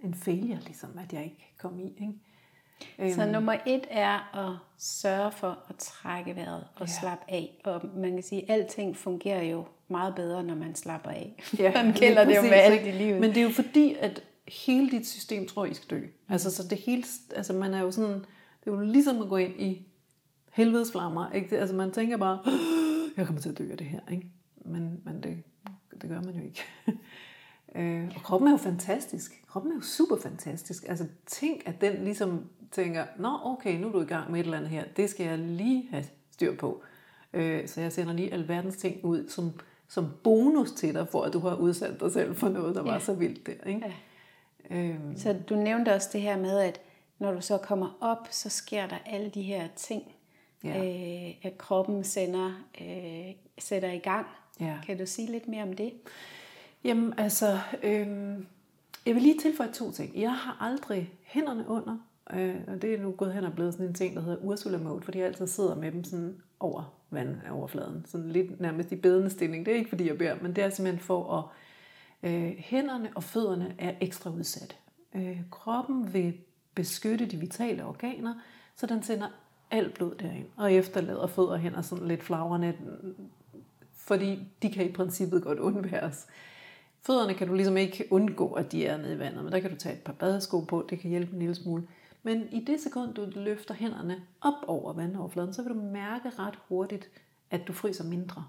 en 0.00 0.14
failure, 0.14 0.60
ligesom, 0.60 0.98
at 0.98 1.12
jeg 1.12 1.24
ikke 1.24 1.54
kom 1.58 1.78
i. 1.78 1.84
Ikke? 1.84 2.14
Så 2.98 3.22
øhm. 3.22 3.32
nummer 3.32 3.56
et 3.66 3.86
er 3.90 4.36
at 4.48 4.56
sørge 4.78 5.32
for 5.32 5.58
at 5.68 5.76
trække 5.78 6.36
vejret 6.36 6.64
og 6.74 6.86
ja. 6.86 6.92
slappe 7.00 7.24
af. 7.28 7.60
Og 7.64 7.80
man 7.96 8.12
kan 8.12 8.22
sige, 8.22 8.50
at 8.50 8.60
alting 8.60 8.96
fungerer 8.96 9.42
jo 9.42 9.64
meget 9.88 10.14
bedre, 10.14 10.44
når 10.44 10.54
man 10.54 10.74
slapper 10.74 11.10
af. 11.10 11.42
Ja, 11.58 11.72
man 11.84 11.94
gælder 11.94 12.24
det, 12.24 12.28
det 12.28 12.36
jo 12.36 12.42
med 12.42 12.52
alt 12.52 12.86
i 12.86 12.90
livet. 12.90 13.20
Men 13.20 13.30
det 13.30 13.36
er 13.36 13.42
jo 13.42 13.50
fordi, 13.50 13.96
at 14.00 14.22
hele 14.48 14.90
dit 14.90 15.08
system 15.08 15.46
tror, 15.46 15.64
I 15.64 15.74
skal 15.74 16.00
dø. 16.00 16.06
Altså, 16.28 16.50
så 16.50 16.68
det 16.68 16.78
hele, 16.78 17.04
altså 17.36 17.52
man 17.52 17.74
er 17.74 17.80
jo 17.80 17.90
sådan, 17.90 18.14
det 18.14 18.66
er 18.66 18.70
jo 18.70 18.80
ligesom 18.80 19.22
at 19.22 19.28
gå 19.28 19.36
ind 19.36 19.60
i 19.60 19.86
helvedes 20.52 20.92
flammer. 20.92 21.30
Ikke? 21.30 21.58
Altså 21.58 21.74
man 21.74 21.90
tænker 21.90 22.16
bare, 22.16 22.38
jeg 23.16 23.26
kommer 23.26 23.42
til 23.42 23.48
at 23.48 23.58
dø 23.58 23.70
af 23.70 23.78
det 23.78 23.86
her. 23.86 24.00
Ikke? 24.10 24.26
Men, 24.64 25.00
men 25.04 25.22
det, 25.22 25.42
det 26.02 26.10
gør 26.10 26.20
man 26.20 26.34
jo 26.34 26.42
ikke. 26.44 26.64
Øh, 27.74 28.12
og 28.16 28.22
kroppen 28.22 28.48
er 28.48 28.52
jo 28.52 28.56
fantastisk. 28.56 29.42
Kroppen 29.46 29.72
er 29.72 29.76
jo 29.76 29.80
super 29.80 30.16
fantastisk. 30.16 30.84
Altså 30.88 31.06
tænk, 31.26 31.62
at 31.66 31.80
den 31.80 32.04
ligesom 32.04 32.44
tænker, 32.72 33.04
nå 33.18 33.38
okay, 33.44 33.80
nu 33.80 33.88
er 33.88 33.92
du 33.92 34.00
i 34.00 34.04
gang 34.04 34.30
med 34.30 34.40
et 34.40 34.44
eller 34.44 34.56
andet 34.56 34.70
her. 34.70 34.84
Det 34.96 35.10
skal 35.10 35.26
jeg 35.26 35.38
lige 35.38 35.88
have 35.90 36.04
styr 36.30 36.56
på. 36.56 36.82
Øh, 37.32 37.68
så 37.68 37.80
jeg 37.80 37.92
sender 37.92 38.12
lige 38.12 38.32
alverdens 38.32 38.76
ting 38.76 39.04
ud 39.04 39.28
som, 39.28 39.52
som 39.88 40.06
bonus 40.24 40.72
til 40.72 40.94
dig, 40.94 41.08
for 41.08 41.22
at 41.22 41.32
du 41.32 41.38
har 41.38 41.56
udsat 41.56 42.00
dig 42.00 42.12
selv 42.12 42.36
for 42.36 42.48
noget, 42.48 42.74
der 42.74 42.84
ja. 42.84 42.92
var 42.92 42.98
så 42.98 43.14
vildt 43.14 43.46
der. 43.46 43.68
Ikke? 43.68 43.94
Ja. 44.70 44.76
Øhm. 44.76 45.18
Så 45.18 45.36
du 45.48 45.54
nævnte 45.54 45.94
også 45.94 46.08
det 46.12 46.20
her 46.20 46.36
med, 46.36 46.58
at 46.58 46.80
når 47.18 47.32
du 47.32 47.40
så 47.40 47.58
kommer 47.58 47.98
op, 48.00 48.28
så 48.30 48.48
sker 48.48 48.86
der 48.86 48.96
alle 49.06 49.30
de 49.30 49.42
her 49.42 49.68
ting, 49.76 50.02
ja. 50.64 50.76
øh, 50.78 51.34
at 51.42 51.58
kroppen 51.58 52.04
sender, 52.04 52.52
øh, 52.80 53.34
sætter 53.58 53.90
i 53.90 53.98
gang. 53.98 54.26
Ja. 54.60 54.78
Kan 54.86 54.98
du 54.98 55.06
sige 55.06 55.30
lidt 55.30 55.48
mere 55.48 55.62
om 55.62 55.72
det? 55.72 55.92
Jamen 56.84 57.14
altså, 57.16 57.58
øh, 57.82 58.06
jeg 59.06 59.14
vil 59.14 59.22
lige 59.22 59.38
tilføje 59.38 59.72
to 59.72 59.90
ting. 59.90 60.20
Jeg 60.20 60.34
har 60.34 60.56
aldrig 60.60 61.12
hænderne 61.22 61.68
under, 61.68 61.98
øh, 62.34 62.54
og 62.66 62.82
det 62.82 62.94
er 62.94 63.02
nu 63.02 63.10
gået 63.10 63.34
hen 63.34 63.44
og 63.44 63.52
blevet 63.52 63.72
sådan 63.72 63.86
en 63.86 63.94
ting, 63.94 64.16
der 64.16 64.22
hedder 64.22 64.38
Ursula 64.42 64.78
Mode, 64.78 65.02
fordi 65.02 65.18
jeg 65.18 65.26
altid 65.26 65.46
sidder 65.46 65.74
med 65.74 65.92
dem 65.92 66.04
sådan 66.04 66.36
over 66.60 66.94
vandoverfladen. 67.10 68.04
Sådan 68.06 68.28
lidt 68.28 68.60
nærmest 68.60 68.92
i 68.92 68.96
bedende 68.96 69.30
stilling. 69.30 69.66
Det 69.66 69.72
er 69.72 69.78
ikke 69.78 69.88
fordi 69.88 70.08
jeg 70.08 70.18
beder, 70.18 70.36
men 70.42 70.56
det 70.56 70.64
er 70.64 70.70
simpelthen 70.70 71.04
for 71.04 71.38
at 71.38 71.44
øh, 72.30 72.52
hænderne 72.58 73.10
og 73.14 73.24
fødderne 73.24 73.74
er 73.78 73.94
ekstra 74.00 74.30
udsatte. 74.30 74.74
Øh, 75.14 75.40
kroppen 75.50 76.14
vil 76.14 76.34
beskytte 76.74 77.26
de 77.26 77.36
vitale 77.36 77.84
organer, 77.84 78.34
så 78.76 78.86
den 78.86 79.02
sender 79.02 79.28
alt 79.70 79.94
blod 79.94 80.14
derind, 80.14 80.46
og 80.56 80.72
efterlader 80.72 81.26
fødder 81.26 81.50
og 81.50 81.58
hænder 81.58 81.82
sådan 81.82 82.08
lidt 82.08 82.22
flagrende, 82.22 82.74
fordi 83.96 84.48
de 84.62 84.70
kan 84.70 84.86
i 84.86 84.92
princippet 84.92 85.42
godt 85.42 85.58
undværes. 85.58 86.26
Fødderne 87.00 87.34
kan 87.34 87.48
du 87.48 87.54
ligesom 87.54 87.76
ikke 87.76 88.04
undgå, 88.10 88.52
at 88.52 88.72
de 88.72 88.86
er 88.86 88.96
nede 88.96 89.14
i 89.14 89.18
vandet, 89.18 89.44
men 89.44 89.52
der 89.52 89.60
kan 89.60 89.70
du 89.70 89.76
tage 89.76 89.94
et 89.94 90.02
par 90.02 90.12
badesko 90.12 90.60
på, 90.60 90.86
det 90.90 90.98
kan 90.98 91.10
hjælpe 91.10 91.32
en 91.32 91.38
lille 91.38 91.54
smule. 91.54 91.82
Men 92.22 92.52
i 92.52 92.64
det 92.64 92.80
sekund, 92.80 93.14
du 93.14 93.28
løfter 93.34 93.74
hænderne 93.74 94.22
op 94.40 94.64
over 94.66 94.92
vandoverfladen, 94.92 95.54
så 95.54 95.62
vil 95.62 95.70
du 95.70 95.80
mærke 95.80 96.30
ret 96.30 96.58
hurtigt, 96.68 97.10
at 97.50 97.68
du 97.68 97.72
fryser 97.72 98.04
mindre. 98.04 98.44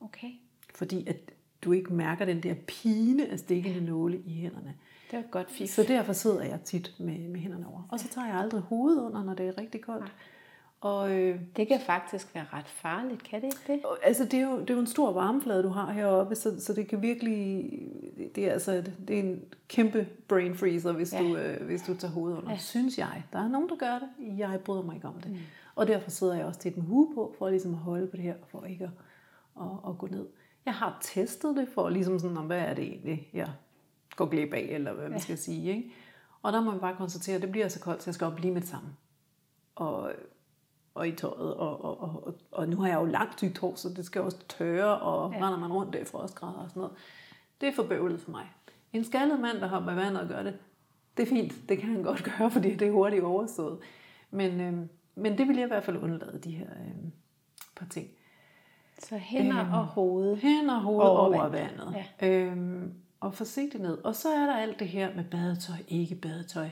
Okay. 0.00 0.30
Fordi 0.74 1.06
at 1.06 1.32
du 1.62 1.72
ikke 1.72 1.94
mærker 1.94 2.24
den 2.24 2.42
der 2.42 2.54
pine 2.54 3.28
af 3.28 3.38
stikkende 3.38 3.80
nåle 3.80 4.18
i 4.18 4.32
hænderne. 4.32 4.74
Det 5.10 5.18
er 5.18 5.22
godt 5.22 5.50
fif. 5.50 5.68
Så 5.68 5.82
derfor 5.82 6.12
sidder 6.12 6.42
jeg 6.42 6.60
tit 6.64 6.94
med, 6.98 7.28
med 7.28 7.40
hænderne 7.40 7.66
over. 7.68 7.82
Og 7.90 8.00
så 8.00 8.08
tager 8.08 8.26
jeg 8.26 8.36
aldrig 8.36 8.60
hovedet 8.60 9.02
under, 9.02 9.24
når 9.24 9.34
det 9.34 9.46
er 9.46 9.58
rigtig 9.58 9.80
koldt. 9.80 10.00
Nej. 10.00 10.10
Og, 10.80 11.12
øh, 11.12 11.40
det 11.56 11.68
kan 11.68 11.80
faktisk 11.80 12.34
være 12.34 12.46
ret 12.52 12.68
farligt, 12.68 13.22
kan 13.22 13.40
det 13.40 13.46
ikke 13.46 13.72
det? 13.72 13.82
Altså 14.02 14.24
det 14.24 14.34
er 14.34 14.50
jo, 14.50 14.60
det 14.60 14.70
er 14.70 14.74
jo 14.74 14.80
en 14.80 14.86
stor 14.86 15.12
varmeflade, 15.12 15.62
du 15.62 15.68
har 15.68 15.92
heroppe, 15.92 16.34
så, 16.34 16.60
så 16.60 16.72
det 16.72 16.88
kan 16.88 17.02
virkelig, 17.02 17.70
det 18.34 18.46
er, 18.48 18.52
altså, 18.52 18.84
det 19.08 19.18
er 19.18 19.22
en 19.22 19.44
kæmpe 19.68 20.08
brain 20.28 20.54
freezer, 20.54 20.92
hvis, 20.92 21.12
ja. 21.12 21.22
du, 21.22 21.36
øh, 21.36 21.66
hvis 21.66 21.82
du 21.82 21.94
tager 21.94 22.12
hovedet 22.12 22.38
under, 22.38 22.50
ja. 22.50 22.58
synes 22.58 22.98
jeg. 22.98 23.24
Der 23.32 23.38
er 23.38 23.48
nogen, 23.48 23.68
der 23.68 23.76
gør 23.76 23.98
det, 23.98 24.38
jeg 24.38 24.60
bryder 24.64 24.82
mig 24.82 24.94
ikke 24.94 25.08
om 25.08 25.20
det. 25.20 25.30
Mm. 25.30 25.38
Og 25.74 25.86
derfor 25.86 26.10
sidder 26.10 26.34
jeg 26.34 26.46
også 26.46 26.60
til 26.60 26.74
den 26.74 26.82
hue 26.82 27.14
på, 27.14 27.34
for 27.38 27.50
ligesom 27.50 27.74
at 27.74 27.78
holde 27.78 28.06
på 28.06 28.16
det 28.16 28.24
her, 28.24 28.34
for 28.50 28.64
ikke 28.64 28.84
at, 28.84 28.90
at, 29.60 29.70
at 29.88 29.98
gå 29.98 30.06
ned. 30.06 30.26
Jeg 30.66 30.74
har 30.74 30.98
testet 31.00 31.56
det, 31.56 31.68
for 31.74 31.88
ligesom 31.88 32.18
sådan, 32.18 32.36
hvad 32.36 32.60
er 32.60 32.74
det 32.74 32.84
egentlig, 32.84 33.28
jeg 33.32 33.48
går 34.16 34.26
glip 34.26 34.52
af, 34.52 34.66
eller 34.70 34.92
hvad 34.92 35.04
ja. 35.04 35.10
man 35.10 35.20
skal 35.20 35.38
sige. 35.38 35.70
Ikke? 35.76 35.90
Og 36.42 36.52
der 36.52 36.60
må 36.60 36.70
man 36.70 36.80
bare 36.80 36.96
konstatere, 36.96 37.36
at 37.36 37.42
det 37.42 37.50
bliver 37.50 37.68
så 37.68 37.80
koldt, 37.80 38.02
så 38.02 38.10
jeg 38.10 38.14
skal 38.14 38.26
op 38.26 38.40
lige 38.40 38.52
med 38.52 38.60
det 38.60 38.68
samme. 38.68 38.88
Og 39.74 40.12
og 40.98 41.08
i 41.08 41.12
tøjet, 41.12 41.54
og, 41.54 41.84
og, 41.84 42.00
og, 42.00 42.34
og, 42.52 42.68
nu 42.68 42.76
har 42.76 42.88
jeg 42.88 43.00
jo 43.00 43.04
langt 43.04 43.38
tykt 43.38 43.58
hår, 43.58 43.74
så 43.74 43.88
det 43.88 44.04
skal 44.04 44.22
også 44.22 44.38
tørre, 44.48 44.98
og 44.98 45.32
ja. 45.32 45.36
render 45.36 45.58
man 45.58 45.72
rundt, 45.72 45.96
er 45.96 46.04
frostgrader 46.04 46.58
og 46.58 46.68
sådan 46.68 46.80
noget. 46.80 46.96
Det 47.60 47.68
er 47.68 47.72
for 47.72 47.82
bøvlet 47.82 48.20
for 48.20 48.30
mig. 48.30 48.46
En 48.92 49.04
skaldet 49.04 49.40
mand, 49.40 49.58
der 49.58 49.66
hopper 49.66 49.92
i 49.92 49.96
vandet 49.96 50.22
og 50.22 50.28
gør 50.28 50.42
det, 50.42 50.58
det 51.16 51.22
er 51.22 51.26
fint. 51.26 51.68
Det 51.68 51.78
kan 51.78 51.88
han 51.88 52.02
godt 52.02 52.24
gøre, 52.38 52.50
fordi 52.50 52.74
det 52.74 52.88
er 52.88 52.92
hurtigt 52.92 53.24
overstået. 53.24 53.78
Men, 54.30 54.60
øh, 54.60 54.86
men 55.14 55.38
det 55.38 55.48
vil 55.48 55.56
jeg 55.56 55.64
i 55.64 55.68
hvert 55.68 55.84
fald 55.84 55.96
undlade, 55.96 56.40
de 56.44 56.50
her 56.50 56.66
øh, 56.70 57.10
par 57.76 57.86
ting. 57.86 58.08
Så 58.98 59.16
hænder 59.16 59.60
øhm, 59.60 59.72
og 59.72 59.86
hoved. 59.86 60.36
Hænder 60.36 60.74
og 60.74 60.80
hoved 60.80 61.06
over, 61.06 61.18
over 61.18 61.48
vandet. 61.48 62.04
Ja. 62.20 62.28
Øhm, 62.28 62.94
og 63.20 63.34
forsigtigt 63.34 63.82
ned. 63.82 63.98
Og 64.04 64.16
så 64.16 64.28
er 64.28 64.46
der 64.46 64.56
alt 64.56 64.78
det 64.78 64.88
her 64.88 65.14
med 65.14 65.24
badetøj, 65.24 65.76
ikke 65.88 66.14
badetøj. 66.14 66.68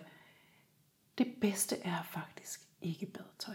Det 1.19 1.27
bedste 1.41 1.77
er 1.85 2.03
faktisk 2.03 2.61
ikke 2.83 3.07
badetøj. 3.07 3.55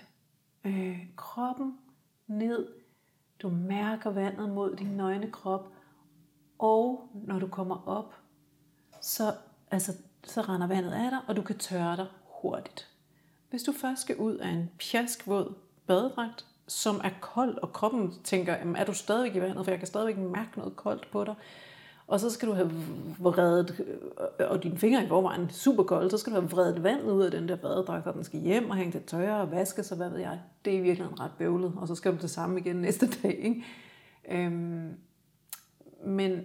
Øh, 0.65 0.99
kroppen 1.15 1.77
ned. 2.27 2.67
Du 3.41 3.49
mærker 3.49 4.09
vandet 4.09 4.49
mod 4.49 4.75
din 4.75 4.87
nøgne 4.87 5.31
krop. 5.31 5.67
Og 6.59 7.09
når 7.13 7.39
du 7.39 7.47
kommer 7.47 7.87
op, 7.87 8.15
så, 9.01 9.33
altså, 9.71 9.93
så 10.23 10.41
render 10.41 10.67
vandet 10.67 10.91
af 10.91 11.11
dig, 11.11 11.19
og 11.27 11.35
du 11.35 11.41
kan 11.41 11.57
tørre 11.57 11.97
dig 11.97 12.07
hurtigt. 12.23 12.87
Hvis 13.49 13.63
du 13.63 13.71
først 13.71 14.01
skal 14.01 14.17
ud 14.17 14.35
af 14.35 14.49
en 14.49 14.71
pjaskvåd 14.79 15.53
badedragt, 15.87 16.45
som 16.67 17.01
er 17.03 17.09
kold, 17.21 17.57
og 17.57 17.73
kroppen 17.73 18.13
tænker, 18.23 18.57
jamen, 18.57 18.75
er 18.75 18.85
du 18.85 18.93
stadigvæk 18.93 19.35
i 19.35 19.41
vandet, 19.41 19.65
for 19.65 19.71
jeg 19.71 19.79
kan 19.79 19.87
stadigvæk 19.87 20.17
mærke 20.17 20.57
noget 20.57 20.75
koldt 20.75 21.11
på 21.11 21.23
dig. 21.23 21.35
Og 22.11 22.19
så 22.19 22.29
skal 22.29 22.47
du 22.47 22.53
have 22.53 22.71
vredet, 23.19 23.85
og 24.39 24.63
dine 24.63 24.77
fingre 24.77 25.03
i 25.03 25.07
forvejen 25.07 25.49
super 25.49 25.83
kolde, 25.83 26.09
så 26.09 26.17
skal 26.17 26.33
du 26.33 26.39
have 26.39 26.49
vredet 26.49 26.83
vandet 26.83 27.11
ud 27.11 27.23
af 27.23 27.31
den 27.31 27.49
der 27.49 27.55
badedragt, 27.55 28.07
og 28.07 28.13
den 28.13 28.23
skal 28.23 28.39
hjem 28.39 28.69
og 28.69 28.75
hænge 28.75 28.91
til 28.91 29.03
tørre 29.03 29.41
og 29.41 29.51
vaske, 29.51 29.83
så 29.83 29.95
hvad 29.95 30.09
ved 30.09 30.19
jeg. 30.19 30.39
Det 30.65 30.77
er 30.77 30.81
virkelig 30.81 31.19
ret 31.19 31.31
bøvlet, 31.37 31.73
og 31.77 31.87
så 31.87 31.95
skal 31.95 32.11
du 32.11 32.17
det 32.21 32.29
samme 32.29 32.59
igen 32.59 32.75
næste 32.81 33.07
dag. 33.23 33.39
Ikke? 33.39 33.63
Øhm, 34.31 34.93
men, 36.05 36.41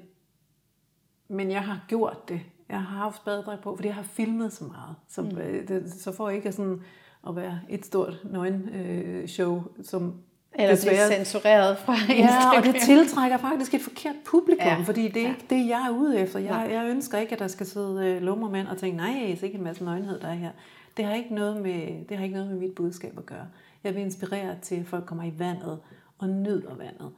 men 1.29 1.51
jeg 1.51 1.63
har 1.63 1.85
gjort 1.89 2.29
det. 2.29 2.41
Jeg 2.69 2.83
har 2.83 2.99
haft 2.99 3.25
badedragt 3.25 3.63
på, 3.63 3.77
fordi 3.77 3.89
jeg 3.89 3.95
har 3.95 4.03
filmet 4.03 4.53
så 4.53 4.65
meget. 4.65 4.97
Så, 5.09 5.23
mm. 5.23 5.39
Øh, 5.39 5.69
det, 5.69 5.93
så 5.93 6.13
får 6.13 6.29
jeg 6.29 6.37
ikke 6.37 6.53
sådan 6.53 6.81
at 7.29 7.37
være 7.37 7.61
et 7.69 7.87
stort 7.87 8.21
nøgen 8.25 8.69
øh, 8.69 9.29
show, 9.29 9.63
som 9.83 10.15
eller 10.59 10.75
desværre... 10.75 11.09
blive 11.09 11.17
censureret 11.17 11.79
fra 11.79 11.93
Instagram. 11.93 12.53
Ja, 12.53 12.59
og 12.59 12.65
det 12.65 12.83
tiltrækker 12.83 13.39
faktisk 13.39 13.75
et 13.75 13.81
forkert 13.81 14.15
publikum, 14.25 14.67
ja. 14.67 14.83
fordi 14.85 15.09
det 15.09 15.23
er 15.23 15.29
ikke 15.29 15.47
det, 15.51 15.69
jeg 15.69 15.87
er 15.87 15.91
ude 15.91 16.19
efter. 16.19 16.39
Jeg, 16.39 16.69
jeg 16.73 16.87
ønsker 16.91 17.19
ikke, 17.19 17.33
at 17.33 17.39
der 17.39 17.49
skal 17.49 17.67
sidde 17.67 18.07
øh, 18.07 18.23
lummermænd 18.23 18.69
og 18.69 18.79
tænke, 18.79 18.97
nej, 18.97 19.13
det 19.13 19.41
er 19.41 19.45
ikke 19.45 19.59
en 19.59 19.65
masse 19.65 19.85
nøgenhed, 19.85 20.21
der 20.21 20.29
er 20.29 20.35
her. 20.35 20.51
Det 20.97 21.05
har, 21.05 21.15
ikke 21.15 21.35
noget 21.35 21.63
med, 21.63 22.07
det 22.09 22.17
har 22.17 22.25
ikke 22.25 22.37
noget 22.37 22.51
med 22.51 22.59
mit 22.59 22.75
budskab 22.75 23.19
at 23.19 23.27
gøre. 23.27 23.47
Jeg 23.85 23.95
vil 23.95 24.03
inspirere 24.03 24.57
til, 24.63 24.75
at 24.75 24.87
folk 24.87 25.07
kommer 25.07 25.25
i 25.25 25.33
vandet 25.39 25.79
og 26.19 26.29
nyder 26.29 26.75
vandet. 26.75 27.11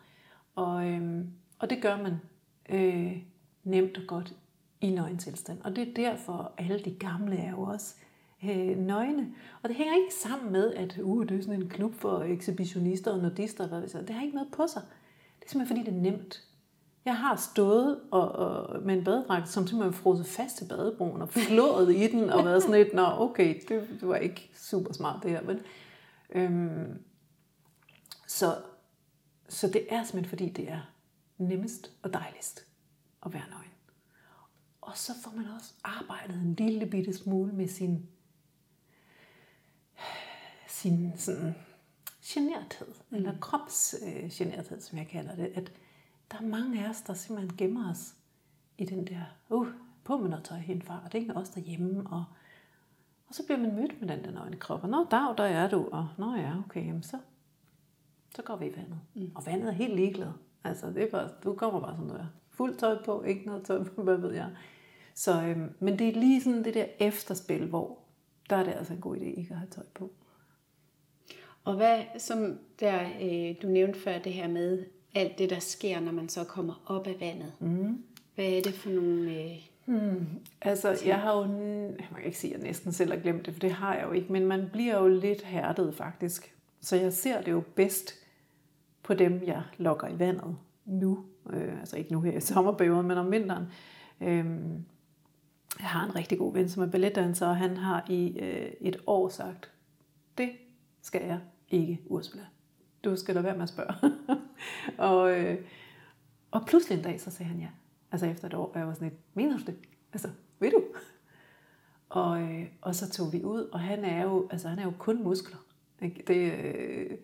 Og, 0.57 0.87
øhm, 0.87 1.27
og 1.59 1.71
det 1.71 1.83
gør 1.83 1.97
man 1.97 2.13
øh, 2.69 3.17
nemt 3.65 3.97
og 3.97 4.03
godt 4.07 4.35
i 4.81 4.91
nøgentilstand. 4.91 5.59
Og 5.65 5.77
det 5.77 5.89
er 5.89 5.95
derfor, 5.95 6.53
alle 6.59 6.79
de 6.79 6.91
gamle 6.91 7.37
er 7.37 7.51
jo 7.51 7.63
også 7.63 7.95
øh, 8.45 8.79
nøgne. 8.79 9.35
Og 9.63 9.69
det 9.69 9.77
hænger 9.77 9.95
ikke 9.95 10.15
sammen 10.15 10.53
med, 10.53 10.75
at 10.75 10.99
uh, 11.03 11.27
det 11.27 11.39
er 11.39 11.43
sådan 11.43 11.63
en 11.63 11.69
klub 11.69 11.95
for 11.95 12.21
ekshibitionister 12.21 13.13
og 13.13 13.19
nudister. 13.19 13.69
Hvad 13.69 13.83
det, 13.83 13.93
det 13.93 14.11
har 14.11 14.23
ikke 14.23 14.35
noget 14.35 14.53
på 14.53 14.67
sig. 14.67 14.83
Det 15.41 15.45
er 15.47 15.51
simpelthen 15.51 15.77
fordi, 15.77 15.91
det 15.91 15.99
er 15.99 16.13
nemt. 16.13 16.45
Jeg 17.05 17.17
har 17.17 17.37
stået 17.37 18.01
og, 18.11 18.33
og, 18.33 18.83
med 18.83 18.95
en 18.95 19.05
badedragt, 19.05 19.49
som 19.49 19.67
simpelthen 19.67 20.03
frosset 20.03 20.27
fast 20.27 20.57
til 20.57 20.65
badebroen 20.69 21.23
og 21.23 21.29
flået 21.29 21.95
i 21.95 22.07
den 22.07 22.31
og 22.31 22.45
været 22.45 22.63
sådan 22.63 22.77
lidt, 22.77 22.95
nå 22.95 23.05
okay, 23.05 23.61
det, 23.69 23.89
det 24.01 24.09
var 24.09 24.17
ikke 24.17 24.51
super 24.55 24.93
smart 24.93 25.23
det 25.23 25.31
her. 25.31 25.43
Men, 25.43 25.59
øhm, 26.31 26.99
så, 28.27 28.57
så 29.49 29.69
det 29.69 29.87
er 29.89 30.05
simpelthen 30.05 30.29
fordi, 30.29 30.49
det 30.49 30.71
er 30.71 30.81
nemmest 31.39 31.93
og 32.03 32.13
dejligst 32.13 32.67
at 33.27 33.33
være 33.33 33.43
nøgen. 33.51 33.71
Og 34.81 34.97
så 34.97 35.13
får 35.25 35.33
man 35.37 35.47
også 35.57 35.73
arbejdet 35.85 36.37
en 36.37 36.55
lille 36.55 36.87
bitte 36.87 37.13
smule 37.13 37.53
med 37.53 37.69
sin 37.69 38.07
sin 40.81 41.13
sådan, 41.17 41.55
generthed, 42.25 42.95
mm. 43.11 43.17
eller 43.17 43.35
kropsgenerthed, 43.41 44.77
øh, 44.77 44.83
som 44.83 44.99
jeg 44.99 45.07
kalder 45.07 45.37
det, 45.37 45.53
at 45.55 45.73
der 46.31 46.39
er 46.39 46.43
mange 46.43 46.85
af 46.85 46.91
os, 46.91 47.01
der 47.01 47.15
simpelthen 47.15 47.57
gemmer 47.57 47.91
os 47.91 48.15
i 48.79 48.85
den 48.85 49.07
der, 49.07 49.23
uh, 49.49 49.67
på 50.05 50.17
med 50.17 50.29
noget 50.29 50.45
tøj 50.45 50.59
henfra, 50.59 51.01
og 51.05 51.13
det 51.13 51.31
er 51.31 51.35
os 51.35 51.49
derhjemme, 51.49 52.07
og, 52.11 52.25
og 53.29 53.35
så 53.35 53.45
bliver 53.45 53.59
man 53.59 53.75
mødt 53.75 54.01
med 54.01 54.09
den 54.09 54.25
der 54.25 54.31
nøgne 54.31 54.57
krop, 54.57 54.83
og 54.83 54.89
nå, 54.89 55.07
dag, 55.11 55.35
der 55.39 55.45
er 55.45 55.71
du, 55.71 55.89
og 55.93 56.09
nå 56.19 56.35
ja, 56.35 56.59
okay, 56.59 56.87
jamen 56.87 57.03
så, 57.03 57.19
så 58.35 58.43
går 58.43 58.57
vi 58.57 58.67
i 58.67 58.77
vandet. 58.77 59.01
Mm. 59.15 59.33
Og 59.35 59.47
vandet 59.47 59.69
er 59.69 59.73
helt 59.73 59.95
ligeglad. 59.95 60.33
Altså, 60.65 60.87
det 60.87 61.03
er 61.03 61.11
bare, 61.11 61.29
du 61.45 61.55
kommer 61.55 61.81
bare 61.81 61.97
sådan, 61.97 62.11
der 62.11 62.27
fuld 62.51 62.77
tøj 62.77 63.05
på, 63.05 63.23
ikke 63.23 63.47
noget 63.47 63.65
tøj 63.65 63.85
på, 63.85 64.03
hvad 64.03 64.17
ved 64.17 64.33
jeg. 64.33 64.57
Så, 65.15 65.43
øhm, 65.43 65.75
men 65.81 65.99
det 65.99 66.09
er 66.09 66.13
lige 66.13 66.43
sådan 66.43 66.65
det 66.65 66.75
der 66.75 66.87
efterspil, 66.99 67.67
hvor 67.67 67.99
der 68.51 68.57
er 68.57 68.65
det 68.65 68.73
altså 68.73 68.93
en 68.93 69.01
god 69.01 69.17
idé 69.17 69.25
ikke 69.25 69.51
at 69.51 69.59
have 69.59 69.71
tøj 69.71 69.85
på. 69.95 70.11
Og 71.65 71.75
hvad, 71.77 72.01
som 72.19 72.59
der, 72.81 73.01
øh, 73.23 73.55
du 73.63 73.69
nævnte 73.69 74.01
før, 74.01 74.19
det 74.19 74.33
her 74.33 74.49
med 74.49 74.85
alt 75.15 75.39
det, 75.39 75.51
der 75.51 75.59
sker, 75.59 76.01
når 76.01 76.13
man 76.13 76.29
så 76.29 76.45
kommer 76.45 76.83
op 76.87 77.07
af 77.07 77.17
vandet. 77.21 77.53
Mm. 77.61 78.05
Hvad 78.35 78.45
er 78.45 78.63
det 78.63 78.75
for 78.75 78.91
nogle... 78.91 79.31
Øh, 79.31 79.69
hmm. 79.85 80.27
Altså, 80.61 80.95
ting? 80.95 81.09
jeg 81.09 81.19
har 81.19 81.39
jo... 81.39 81.47
Man 81.47 82.15
kan 82.17 82.25
ikke 82.25 82.39
sige, 82.39 82.55
at 82.55 82.61
jeg 82.61 82.67
næsten 82.67 82.93
selv 82.93 83.13
har 83.13 83.19
glemt 83.19 83.47
det, 83.47 83.55
for 83.55 83.61
det 83.61 83.73
har 83.73 83.95
jeg 83.95 84.05
jo 84.05 84.13
ikke. 84.13 84.33
Men 84.33 84.47
man 84.47 84.69
bliver 84.73 84.99
jo 84.99 85.09
lidt 85.09 85.43
hærdet, 85.43 85.95
faktisk. 85.95 86.55
Så 86.81 86.97
jeg 86.97 87.13
ser 87.13 87.41
det 87.41 87.51
jo 87.51 87.63
bedst 87.75 88.15
på 89.03 89.15
dem, 89.15 89.43
jeg 89.47 89.63
lokker 89.79 90.09
i 90.09 90.19
vandet 90.19 90.57
nu. 90.85 91.25
Øh, 91.51 91.81
altså 91.81 91.97
ikke 91.97 92.13
nu 92.13 92.21
her 92.21 92.33
i 92.33 92.41
sommerperioden, 92.41 93.09
men 93.09 93.19
om 93.19 93.31
vinteren. 93.31 93.65
Øh, 94.21 94.47
jeg 95.81 95.89
har 95.89 96.05
en 96.05 96.15
rigtig 96.15 96.39
god 96.39 96.53
ven, 96.53 96.69
som 96.69 96.83
er 96.83 96.87
balletdanser, 96.87 97.47
og 97.47 97.57
han 97.57 97.77
har 97.77 98.07
i 98.09 98.39
øh, 98.39 98.71
et 98.81 98.97
år 99.07 99.29
sagt, 99.29 99.71
skal 101.09 101.25
jeg 101.25 101.41
ikke, 101.69 102.03
Ursula. 102.07 102.43
Du 103.05 103.17
skal 103.17 103.35
da 103.35 103.41
være 103.41 103.55
med 103.55 103.63
at 103.63 103.69
spørge. 103.69 104.13
og, 105.11 105.39
øh, 105.39 105.59
og 106.51 106.67
pludselig 106.67 106.99
en 106.99 107.05
dag, 107.05 107.21
så 107.21 107.31
sagde 107.31 107.51
han 107.51 107.61
ja. 107.61 107.69
Altså 108.13 108.27
efter 108.27 108.47
et 108.47 108.55
år, 108.55 108.73
og 108.73 108.79
jeg 108.79 108.87
var 108.87 108.95
sådan 108.95 109.09
lidt, 109.09 109.21
mener 109.35 109.59
du 109.59 109.65
det? 109.65 109.77
Altså, 110.13 110.29
ved 110.59 110.71
du? 110.71 110.85
Og, 112.09 112.43
øh, 112.43 112.67
og 112.81 112.95
så 112.95 113.11
tog 113.11 113.33
vi 113.33 113.45
ud, 113.45 113.61
og 113.73 113.81
han 113.81 114.05
er 114.05 114.23
jo, 114.23 114.49
altså, 114.51 114.69
han 114.69 114.79
er 114.79 114.85
jo 114.85 114.93
kun 114.99 115.23
muskler. 115.23 115.59
Ikke? 116.03 116.25
Det 116.27 116.47
er 116.47 117.17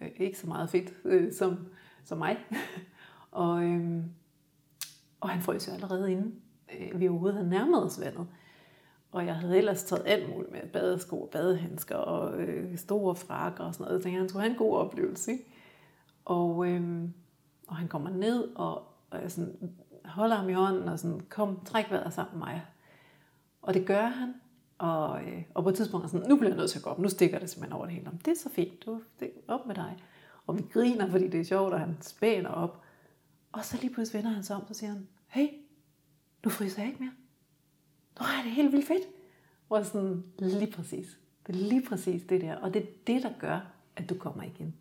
øh, 0.00 0.10
ikke 0.16 0.38
så 0.38 0.46
meget 0.46 0.70
fedt 0.70 0.92
øh, 1.04 1.32
som, 1.32 1.66
som 2.04 2.18
mig. 2.18 2.38
og, 3.30 3.64
øh, 3.64 4.04
og 5.20 5.28
han 5.28 5.42
frøs 5.42 5.68
jo 5.68 5.72
allerede 5.72 6.12
inden 6.12 6.34
øh, 6.80 7.00
vi 7.00 7.08
overhovedet 7.08 7.36
havde 7.36 7.50
nærmet 7.50 7.84
os 7.84 8.00
vandet. 8.00 8.26
Og 9.12 9.26
jeg 9.26 9.36
havde 9.36 9.58
ellers 9.58 9.82
taget 9.84 10.02
alt 10.06 10.28
muligt 10.28 10.52
med 10.52 10.60
badesko 10.72 11.22
og 11.22 11.28
badehandsker 11.28 11.96
og 11.96 12.40
øh, 12.40 12.78
store 12.78 13.14
frakker 13.14 13.64
og 13.64 13.74
sådan 13.74 13.84
noget. 13.84 13.96
Jeg 13.96 14.02
tænkte, 14.02 14.18
han 14.18 14.28
skulle 14.28 14.42
have 14.42 14.52
en 14.52 14.58
god 14.58 14.76
oplevelse. 14.76 15.32
Ikke? 15.32 15.44
Og, 16.24 16.68
øh, 16.68 17.08
og 17.68 17.76
han 17.76 17.88
kommer 17.88 18.10
ned, 18.10 18.48
og, 18.54 18.74
og 19.10 19.22
jeg 19.22 19.30
sådan, 19.30 19.72
holder 20.04 20.36
ham 20.36 20.48
i 20.48 20.52
hånden 20.52 20.88
og 20.88 20.98
sådan, 20.98 21.20
kom, 21.20 21.64
træk 21.64 21.90
vejret 21.90 22.12
sammen 22.12 22.38
med 22.38 22.46
mig. 22.46 22.62
Og 23.62 23.74
det 23.74 23.86
gør 23.86 24.06
han. 24.06 24.34
Og, 24.78 25.22
øh, 25.22 25.42
og 25.54 25.62
på 25.62 25.68
et 25.68 25.74
tidspunkt 25.74 26.04
er 26.04 26.08
sådan, 26.08 26.28
nu 26.28 26.36
bliver 26.36 26.50
jeg 26.50 26.58
nødt 26.58 26.70
til 26.70 26.78
at 26.78 26.84
gå 26.84 26.90
op. 26.90 26.98
Nu 26.98 27.08
stikker 27.08 27.38
det 27.38 27.50
simpelthen 27.50 27.72
over 27.72 27.86
det 27.86 27.94
hele. 27.94 28.10
Det 28.24 28.28
er 28.28 28.36
så 28.36 28.48
fint. 28.48 28.86
Du, 28.86 29.00
det 29.20 29.30
er 29.48 29.52
op 29.52 29.66
med 29.66 29.74
dig. 29.74 29.96
Og 30.46 30.58
vi 30.58 30.62
griner, 30.72 31.10
fordi 31.10 31.28
det 31.28 31.40
er 31.40 31.44
sjovt, 31.44 31.72
og 31.72 31.80
han 31.80 31.96
spænder 32.00 32.50
op. 32.50 32.82
Og 33.52 33.64
så 33.64 33.76
lige 33.80 33.94
pludselig 33.94 34.18
vender 34.18 34.34
han 34.34 34.42
sig 34.42 34.56
om, 34.56 34.62
så 34.68 34.74
siger 34.74 34.90
han, 34.90 35.08
hey, 35.26 35.46
nu 36.44 36.50
fryser 36.50 36.82
jeg 36.82 36.88
ikke 36.90 37.02
mere. 37.02 37.12
Nu 38.20 38.26
det 38.26 38.38
er 38.38 38.42
det 38.42 38.52
helt 38.52 38.72
vildt 38.72 38.86
fedt. 38.86 39.04
Og 39.70 39.86
sådan, 39.86 40.24
lige 40.38 40.72
præcis. 40.72 41.18
Det 41.46 41.54
er 41.54 41.58
lige 41.58 41.82
præcis 41.88 42.22
det 42.28 42.40
der. 42.40 42.56
Og 42.56 42.74
det 42.74 42.82
er 42.82 42.86
det, 43.06 43.22
der 43.22 43.30
gør, 43.38 43.60
at 43.96 44.08
du 44.08 44.14
kommer 44.14 44.42
igen 44.42 44.74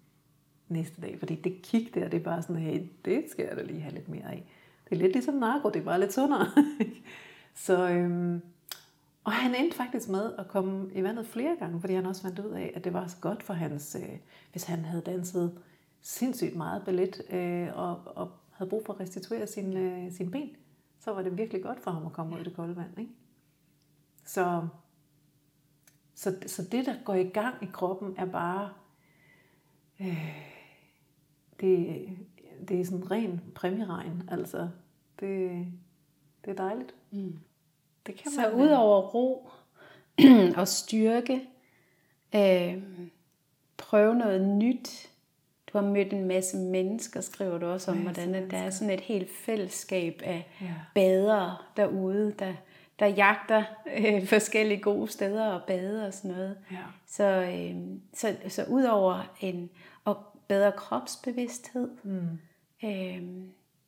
næste 0.70 1.02
dag. 1.02 1.20
Fordi 1.20 1.36
det 1.36 1.62
kig 1.62 1.90
der, 1.94 2.08
det 2.10 2.20
er 2.20 2.24
bare 2.24 2.42
sådan, 2.42 2.56
hey, 2.56 2.82
det 3.06 3.24
skal 3.30 3.46
jeg 3.46 3.58
da 3.58 3.64
lige 3.64 3.82
have 3.82 3.94
lidt 3.94 4.10
mere 4.10 4.32
af. 4.32 4.46
Det 4.90 4.96
er 4.96 5.00
lidt 5.00 5.14
ligesom 5.14 5.34
narko, 5.34 5.70
det 5.70 5.80
er 5.80 5.84
bare 5.84 6.00
lidt 6.00 6.14
sundere. 6.14 6.48
så, 7.66 7.90
øhm, 7.90 8.42
og 9.24 9.32
han 9.32 9.56
endte 9.56 9.78
faktisk 9.78 10.10
med 10.10 10.34
at 10.38 10.48
komme 10.48 10.90
i 10.94 11.04
vandet 11.04 11.28
flere 11.28 11.56
gange, 11.60 11.80
fordi 11.82 11.94
han 11.94 12.06
også 12.06 12.22
fandt 12.22 12.40
ud 12.40 12.52
af, 12.52 12.72
at 12.76 12.84
det 12.84 12.94
var 12.94 13.08
så 13.08 13.18
godt 13.22 13.44
for 13.44 13.54
hans, 13.54 13.98
øh, 14.00 14.18
hvis 14.52 14.64
han 14.64 14.86
havde 14.86 15.02
danset 15.02 15.60
sindssygt 16.02 16.56
meget 16.56 16.86
ballet, 16.86 17.22
øh, 17.30 17.68
og, 17.74 18.02
og 18.06 18.32
havde 18.52 18.70
brug 18.70 18.86
for 18.86 18.94
at 18.94 19.00
restituere 19.00 19.48
sin, 19.48 19.78
øh, 19.78 20.12
sin 20.12 20.32
ben, 20.32 20.50
så 21.00 21.12
var 21.14 21.22
det 21.22 21.38
virkelig 21.38 21.64
godt 21.64 21.80
for 21.80 21.92
ham 21.92 22.06
at 22.06 22.14
komme 22.14 22.36
ud 22.36 22.42
i 22.42 22.44
det 22.44 22.56
kolde 22.56 22.76
vand. 22.76 23.00
Ikke? 23.00 23.12
Så, 24.32 24.68
så, 26.16 26.36
så 26.48 26.64
det, 26.72 26.86
der 26.86 26.96
går 27.06 27.14
i 27.14 27.24
gang 27.24 27.64
i 27.64 27.66
kroppen, 27.74 28.16
er 28.18 28.26
bare, 28.26 28.70
øh, 30.00 30.36
det, 31.60 32.08
det 32.68 32.82
er 32.82 32.86
sådan 32.86 33.12
ren 33.12 33.42
præmieregn. 33.56 34.30
Altså, 34.32 34.70
det, 35.20 35.68
det 36.46 36.52
er 36.52 36.56
dejligt. 36.56 36.96
Mm. 37.12 37.40
Det 38.06 38.16
kan 38.16 38.32
så 38.32 38.50
ud 38.52 38.68
over 38.70 39.02
ro 39.02 39.50
og 40.62 40.68
styrke, 40.68 41.42
øh, 42.36 42.84
prøve 43.78 44.16
noget 44.16 44.58
nyt. 44.58 45.10
du 45.68 45.78
har 45.78 45.86
mødt 45.88 46.14
en 46.14 46.28
masse 46.28 46.58
mennesker, 46.58 47.22
skriver 47.22 47.58
du 47.58 47.66
også 47.66 47.92
om, 47.92 47.98
hvordan 47.98 48.36
at 48.36 48.52
der 48.52 48.58
er 48.58 48.70
sådan 48.70 48.94
et 48.94 49.02
helt 49.02 49.30
fællesskab 49.32 50.22
af 50.24 50.48
Ja. 50.62 50.74
badere 50.96 51.58
derude, 51.78 52.36
der, 52.40 52.54
der 53.02 53.08
jagter 53.08 53.64
øh, 53.98 54.28
forskellige 54.36 54.82
gode 54.82 55.08
steder 55.12 55.48
og 55.48 55.62
bade 55.68 56.08
og 56.08 56.14
sådan 56.14 56.32
noget. 56.32 56.58
Ja. 56.72 56.84
Så, 57.08 57.24
øh, 57.24 57.98
så, 58.14 58.36
så 58.50 58.66
udover 58.70 59.34
en 59.40 59.70
og 60.06 60.18
bedre 60.48 60.72
kropsbevidsthed, 60.72 61.90
Mm. 62.04 62.40
øh, 62.84 63.24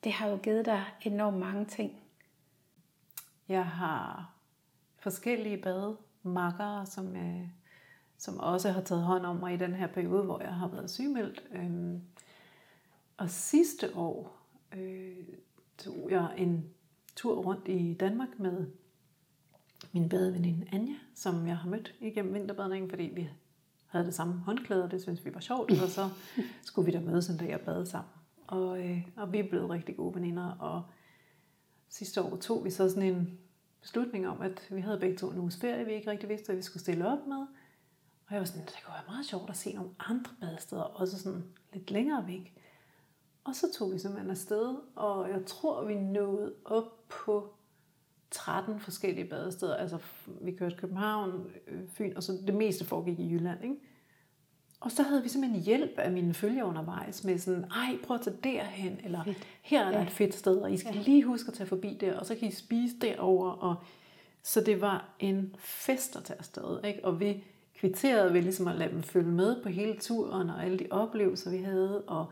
det 0.03 0.11
har 0.11 0.28
jo 0.28 0.36
givet 0.38 0.66
dig 0.66 0.84
enormt 1.01 1.38
mange 1.38 1.66
ting. 1.66 1.91
Jeg 3.47 3.66
har 3.66 4.34
forskellige 4.99 5.57
bademakkere, 5.57 6.86
som, 6.86 7.16
øh, 7.16 7.47
som 8.18 8.39
også 8.39 8.72
har 8.72 8.82
taget 8.82 9.03
hånd 9.03 9.26
om 9.26 9.36
mig 9.36 9.53
i 9.53 9.57
den 9.57 9.74
her 9.74 9.88
periode, 9.88 10.24
hvor 10.24 10.41
jeg 10.41 10.53
har 10.53 10.68
været 10.68 10.91
sygemeldt. 10.91 11.43
Øhm, 11.51 12.01
og 13.18 13.30
sidste 13.30 13.95
år 13.95 14.38
øh, 14.78 15.16
tog 15.78 16.07
jeg 16.11 16.28
en 16.38 16.70
tur 17.16 17.36
rundt 17.36 17.68
i 17.68 17.93
Danmark 17.99 18.39
med 18.39 18.68
min 19.93 20.09
badeveninde 20.09 20.67
Anja, 20.71 20.95
som 21.15 21.47
jeg 21.47 21.57
har 21.57 21.69
mødt 21.69 21.95
igennem 21.99 22.33
vinterbadningen, 22.33 22.89
fordi 22.89 23.03
vi 23.03 23.29
havde 23.87 24.05
det 24.05 24.13
samme 24.13 24.33
håndklæde, 24.33 24.83
og 24.83 24.91
det 24.91 25.01
synes 25.01 25.25
vi 25.25 25.33
var 25.33 25.39
sjovt, 25.39 25.71
og 25.71 25.89
så 25.89 26.09
skulle 26.63 26.85
vi 26.85 26.91
da 26.91 26.99
mødes 26.99 27.29
en 27.29 27.37
dag 27.37 27.53
og 27.55 27.61
bade 27.61 27.85
sammen. 27.85 28.11
Og, 28.47 28.85
øh, 28.85 29.07
og 29.15 29.33
vi 29.33 29.39
er 29.39 29.49
blevet 29.49 29.69
rigtig 29.69 29.97
gode 29.97 30.15
veninder, 30.15 30.51
og 30.51 30.83
sidste 31.89 32.21
år 32.21 32.35
tog 32.35 32.65
vi 32.65 32.69
så 32.69 32.89
sådan 32.89 33.15
en 33.15 33.39
beslutning 33.81 34.27
om, 34.27 34.41
at 34.41 34.67
vi 34.71 34.81
havde 34.81 34.99
begge 34.99 35.17
to 35.17 35.29
en 35.29 35.39
uges 35.39 35.57
ferie, 35.57 35.85
vi 35.85 35.93
ikke 35.93 36.11
rigtig 36.11 36.29
vidste, 36.29 36.45
hvad 36.45 36.55
vi 36.55 36.61
skulle 36.61 36.81
stille 36.81 37.07
op 37.07 37.27
med. 37.27 37.47
Og 38.27 38.31
jeg 38.31 38.39
var 38.39 38.45
sådan, 38.45 38.65
det 38.65 38.75
kunne 38.85 38.93
være 38.93 39.13
meget 39.15 39.25
sjovt 39.25 39.49
at 39.49 39.57
se 39.57 39.73
nogle 39.73 39.89
andre 39.99 40.31
badesteder, 40.41 40.81
også 40.81 41.19
sådan 41.19 41.43
lidt 41.73 41.91
længere 41.91 42.27
væk. 42.27 42.53
Og 43.43 43.55
så 43.55 43.67
tog 43.77 43.93
vi 43.93 43.99
simpelthen 43.99 44.31
afsted, 44.31 44.75
og 44.95 45.29
jeg 45.29 45.45
tror, 45.45 45.85
vi 45.85 45.95
nåede 45.95 46.53
op 46.65 47.09
på 47.09 47.55
13 48.34 48.79
forskellige 48.79 49.25
badesteder. 49.29 49.75
Altså, 49.75 49.97
vi 50.41 50.51
kørte 50.51 50.75
København, 50.75 51.45
øh, 51.67 51.79
Fyn, 51.93 52.13
og 52.15 52.23
så 52.23 52.38
det 52.47 52.55
meste 52.55 52.86
foregik 52.86 53.19
i 53.19 53.31
Jylland, 53.34 53.63
ikke? 53.63 53.75
Og 54.79 54.91
så 54.91 55.03
havde 55.03 55.23
vi 55.23 55.29
simpelthen 55.29 55.61
hjælp 55.63 55.91
af 55.97 56.11
mine 56.11 56.34
følger 56.34 56.63
undervejs 56.63 57.23
med 57.23 57.38
sådan, 57.38 57.63
ej, 57.63 57.97
prøv 58.03 58.15
at 58.15 58.21
tage 58.21 58.38
derhen, 58.43 58.99
eller 59.03 59.23
her 59.61 59.86
er 59.86 59.91
der 59.91 59.97
Ja. 59.97 60.03
et 60.03 60.09
fedt 60.11 60.36
sted, 60.36 60.57
og 60.57 60.71
I 60.73 60.77
skal 60.77 60.95
lige 60.95 61.23
huske 61.23 61.47
at 61.47 61.53
tage 61.53 61.67
forbi 61.67 61.97
der, 62.01 62.19
og 62.19 62.25
så 62.25 62.36
kan 62.36 62.47
I 62.47 62.51
spise 62.51 62.95
derover 63.01 63.49
og 63.51 63.75
så 64.45 64.61
det 64.61 64.81
var 64.81 65.15
en 65.19 65.55
fest 65.59 66.15
at 66.15 66.23
tage 66.23 66.38
afsted, 66.39 66.79
ikke? 66.86 67.05
Og 67.05 67.19
vi 67.19 67.43
kvitterede 67.75 68.34
ved 68.34 68.41
ligesom 68.41 68.67
at 68.67 68.75
lade 68.75 68.91
dem 68.91 69.03
følge 69.03 69.31
med 69.31 69.63
på 69.63 69.69
hele 69.69 69.97
turen 69.99 70.49
og 70.49 70.65
alle 70.65 70.79
de 70.79 70.88
oplevelser, 70.89 71.51
vi 71.51 71.57
havde. 71.57 72.01
Og 72.01 72.25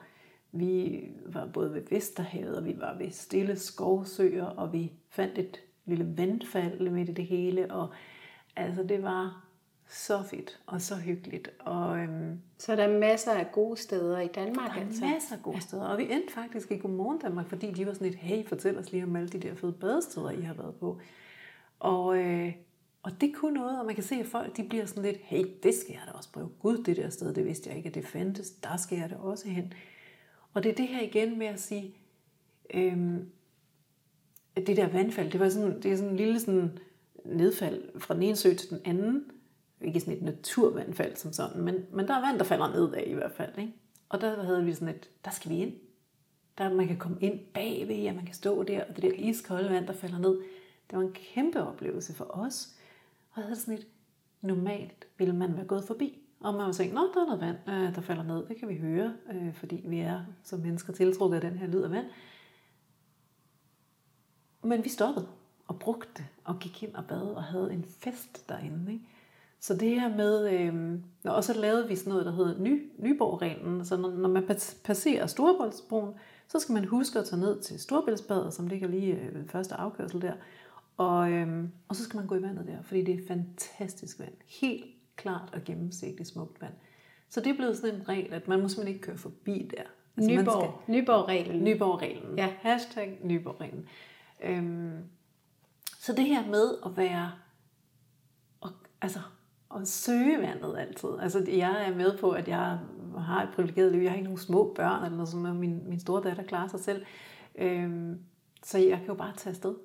vi 0.52 1.04
var 1.26 1.46
både 1.54 1.74
ved 1.74 1.82
Vesterhavet, 1.90 2.58
og 2.58 2.66
vi 2.66 2.76
var 2.80 2.98
ved 2.98 3.12
stille 3.12 3.56
skovsøer, 3.60 4.46
og 4.46 4.74
vi 4.74 4.92
fandt 5.10 5.38
et 5.38 5.62
lille 5.86 6.14
vandfald 6.18 6.90
midt 6.90 7.10
i 7.10 7.14
det 7.14 7.26
hele. 7.26 7.74
Og 7.74 7.90
altså, 8.56 8.84
det 8.84 9.04
var 9.04 9.46
så 9.90 10.24
fedt 10.24 10.60
og 10.66 10.82
så 10.82 10.96
hyggeligt. 10.96 11.50
Og 11.60 12.00
øhm, 12.00 12.40
Så 12.58 12.76
der 12.76 12.84
er 12.84 13.00
masser 13.00 13.32
af 13.32 13.52
gode 13.52 13.78
steder 13.78 14.20
i 14.20 14.28
Danmark. 14.28 14.70
der 14.70 14.82
er 14.82 14.86
altså. 14.86 15.06
masser 15.06 15.36
af 15.36 15.44
gode 15.44 15.62
steder. 15.62 15.86
Og 15.86 15.98
vi 15.98 16.04
endte 16.04 16.34
faktisk 16.34 16.72
i 16.72 16.78
Godmorgen 16.78 17.20
Danmark, 17.20 17.50
fordi 17.50 17.72
de 17.72 17.88
var 17.88 17.94
sådan 17.94 18.08
et, 18.08 18.16
hey, 18.16 18.46
fortæl 18.46 18.78
os 18.78 18.92
lige 18.92 19.04
om 19.04 19.16
alle 19.16 19.30
de 19.30 19.40
der 19.40 19.56
fede 19.56 19.74
badesteder, 19.74 20.32
I 20.32 20.42
har 20.42 20.54
været 20.54 20.76
på. 20.76 21.00
Og, 21.80 22.18
øh, 22.18 22.54
og 23.04 23.22
det 23.22 23.36
kunne 23.36 23.54
noget, 23.54 23.80
og 23.80 23.86
man 23.86 23.96
kan 23.96 24.04
se, 24.04 24.16
at 24.16 24.26
folk 24.26 24.58
de 24.58 24.64
bliver 24.64 24.86
sådan 24.86 25.04
lidt, 25.04 25.18
hey, 25.22 25.46
det 25.64 25.74
skal 25.76 25.94
jeg 25.94 26.02
da 26.08 26.12
også 26.12 26.32
prøve. 26.32 26.50
Gud, 26.60 26.78
det 26.78 26.98
der 26.98 27.10
sted, 27.10 27.34
det 27.34 27.46
vidste 27.46 27.70
jeg 27.70 27.78
ikke, 27.78 27.90
at 27.90 27.96
det 27.96 28.06
fandtes. 28.08 28.52
Der 28.52 28.78
skal 28.78 28.98
jeg 28.98 29.10
da 29.10 29.16
også 29.16 29.50
hen. 29.50 29.74
Og 30.54 30.64
det 30.64 30.72
er 30.72 30.76
det 30.76 30.88
her 30.88 31.02
igen 31.02 31.40
med 31.40 31.48
at 31.48 31.60
sige, 31.60 31.96
øhm, 32.74 33.30
det 34.56 34.78
der 34.78 34.88
vandfald, 34.88 35.32
det 35.32 35.40
var 35.40 35.50
sådan, 35.50 35.82
det 35.82 35.92
er 35.92 35.96
sådan 35.96 36.12
en 36.12 36.18
lille 36.18 36.40
sådan 36.40 36.80
nedfald 37.26 38.00
fra 38.00 38.14
den 38.14 38.24
ene 38.24 38.36
sø 38.36 38.54
til 38.54 38.70
den 38.70 38.80
anden. 38.86 39.26
Ikke 39.82 40.00
sådan 40.00 40.14
et 40.14 40.22
naturvandfald 40.22 41.16
som 41.16 41.34
sådan, 41.34 41.62
men, 41.62 41.76
men 41.94 42.08
der 42.08 42.14
er 42.14 42.28
vand, 42.28 42.40
der 42.40 42.44
falder 42.44 42.74
ned 42.74 42.94
af 42.94 43.04
i 43.08 43.14
hvert 43.14 43.32
fald. 43.32 43.58
Ikke? 43.58 43.74
Og 44.10 44.22
der 44.22 44.44
havde 44.44 44.66
vi 44.66 44.74
sådan 44.74 44.88
et, 44.88 45.10
der 45.26 45.32
skal 45.32 45.52
vi 45.52 45.58
ind. 45.58 45.74
Der 46.58 46.74
man 46.74 46.88
kan 46.88 46.98
komme 46.98 47.18
ind 47.22 47.40
bagved, 47.54 48.08
og 48.10 48.16
man 48.16 48.26
kan 48.26 48.36
stå 48.36 48.64
der, 48.64 48.84
og 48.84 48.96
det 48.96 49.04
der 49.04 49.12
iskolde 49.12 49.70
vand, 49.70 49.88
der 49.88 49.94
falder 49.94 50.18
ned. 50.18 50.40
Det 50.90 50.98
var 50.98 51.02
en 51.02 51.14
kæmpe 51.14 51.64
oplevelse 51.64 52.14
for 52.14 52.26
os. 52.38 52.68
Og 53.32 53.38
jeg 53.38 53.44
havde 53.44 53.60
sådan 53.60 53.74
et, 53.74 53.88
normalt 54.42 55.08
ville 55.18 55.36
man 55.36 55.58
være 55.58 55.66
gået 55.66 55.84
forbi. 55.84 56.18
Og 56.40 56.54
man 56.54 56.66
var 56.66 56.72
tænkt, 56.72 56.94
nå, 56.94 57.02
der 57.14 57.22
er 57.22 57.26
noget 57.26 57.42
vand, 57.42 57.58
øh, 57.68 57.96
der 57.96 58.02
falder 58.02 58.24
ned. 58.24 58.46
Det 58.48 58.58
kan 58.58 58.70
vi 58.70 58.76
høre, 58.76 59.14
øh, 59.34 59.54
fordi 59.54 59.84
vi 59.86 60.00
er 60.00 60.22
som 60.44 60.60
mennesker 60.60 60.94
tiltrukket 60.94 61.36
af 61.36 61.42
den 61.42 61.60
her 61.60 61.68
lyd 61.68 61.82
af 61.82 61.92
vand. 61.92 62.06
Men 64.64 64.84
vi 64.84 64.90
stoppede 64.90 65.28
og 65.68 65.80
brugte 65.80 66.10
det, 66.18 66.26
og 66.44 66.60
gik 66.60 66.84
ind 66.84 66.96
og 66.96 67.06
bad 67.06 67.22
og 67.22 67.44
havde 67.44 67.74
en 67.74 67.86
fest 68.00 68.50
derinde. 68.50 68.92
Ikke? 68.94 69.06
Så 69.60 69.76
det 69.76 70.02
her 70.02 70.16
med, 70.16 70.52
øh, 70.52 71.00
og 71.26 71.44
så 71.44 71.54
lavede 71.54 71.88
vi 71.88 71.96
sådan 71.96 72.10
noget, 72.12 72.26
der 72.26 72.32
hedder 72.32 72.60
Ny, 72.60 72.92
Nyborg-reglen. 72.98 73.86
Så 73.86 73.98
når, 73.98 74.12
når 74.12 74.30
man 74.30 74.44
pas- 74.44 74.78
passerer 74.84 75.28
Storebæltsbroen, 75.28 76.14
så 76.48 76.60
skal 76.60 76.74
man 76.74 76.86
huske 76.86 77.20
at 77.20 77.26
tage 77.26 77.40
ned 77.40 77.62
til 77.62 77.80
Storebæltsbadet, 77.80 78.54
som 78.54 78.68
ligger 78.68 78.88
lige 78.88 79.16
øh, 79.16 79.36
ved 79.36 79.48
første 79.48 79.76
afkørsel 79.76 80.22
der. 80.22 80.34
Og, 80.98 81.32
øh, 81.32 81.64
og 81.88 81.96
så 81.96 82.04
skal 82.04 82.18
man 82.18 82.28
gå 82.28 82.36
i 82.36 82.42
vandet 82.42 82.68
der, 82.68 82.82
fordi 82.84 83.04
det 83.04 83.16
er 83.16 83.28
fantastisk 83.28 84.20
vand. 84.20 84.34
Helt 84.62 84.86
klart 85.16 85.50
og 85.54 85.64
gennemsigtigt 85.66 86.30
smukt 86.30 86.62
vand. 86.62 86.74
Så 87.30 87.40
det 87.40 87.50
er 87.50 87.56
blevet 87.56 87.78
sådan 87.78 87.96
en 87.96 88.10
regel, 88.10 88.34
at 88.34 88.48
man 88.48 88.62
må 88.62 88.68
simpelthen 88.68 88.96
ikke 88.96 89.06
køre 89.06 89.18
forbi 89.18 89.72
der. 89.78 89.84
man 90.16 90.26
Nyborg, 90.26 90.82
Nyborg-reglen. 90.88 91.64
Nyborg-reglen. 91.64 92.38
Ja. 92.38 92.54
Hashtag 92.60 93.20
Nyborg-reglen. 93.24 93.86
Øhm, 94.44 95.04
så 96.00 96.14
det 96.14 96.26
her 96.26 96.48
med 96.48 96.76
at 96.86 96.98
være, 96.98 97.32
og, 98.62 98.70
altså, 99.02 99.20
at 99.76 99.88
søge 99.88 100.38
vandet 100.42 100.78
altid. 100.78 101.10
Altså, 101.20 101.46
jeg 101.48 101.88
er 101.88 101.96
med 101.96 102.18
på, 102.18 102.32
at 102.32 102.48
jeg 102.48 102.80
har 103.18 103.44
et 103.44 103.50
privilegeret 103.56 103.92
liv. 103.92 104.02
Jeg 104.02 104.12
har 104.12 104.16
ikke 104.16 104.24
nogen 104.24 104.38
små 104.38 104.74
børn, 104.76 105.04
eller 105.04 105.18
noget, 105.18 105.30
som 105.30 105.40
min, 105.40 105.90
min 105.90 106.00
store 106.00 106.24
datter 106.24 106.44
klarer 106.44 106.68
sig 106.68 106.80
selv. 106.80 107.06
Øhm, 107.56 108.20
så 108.64 108.78
jeg 108.78 108.98
kan 108.98 109.08
jo 109.08 109.14
bare 109.14 109.34
tage 109.38 109.52
afsted. 109.52 109.76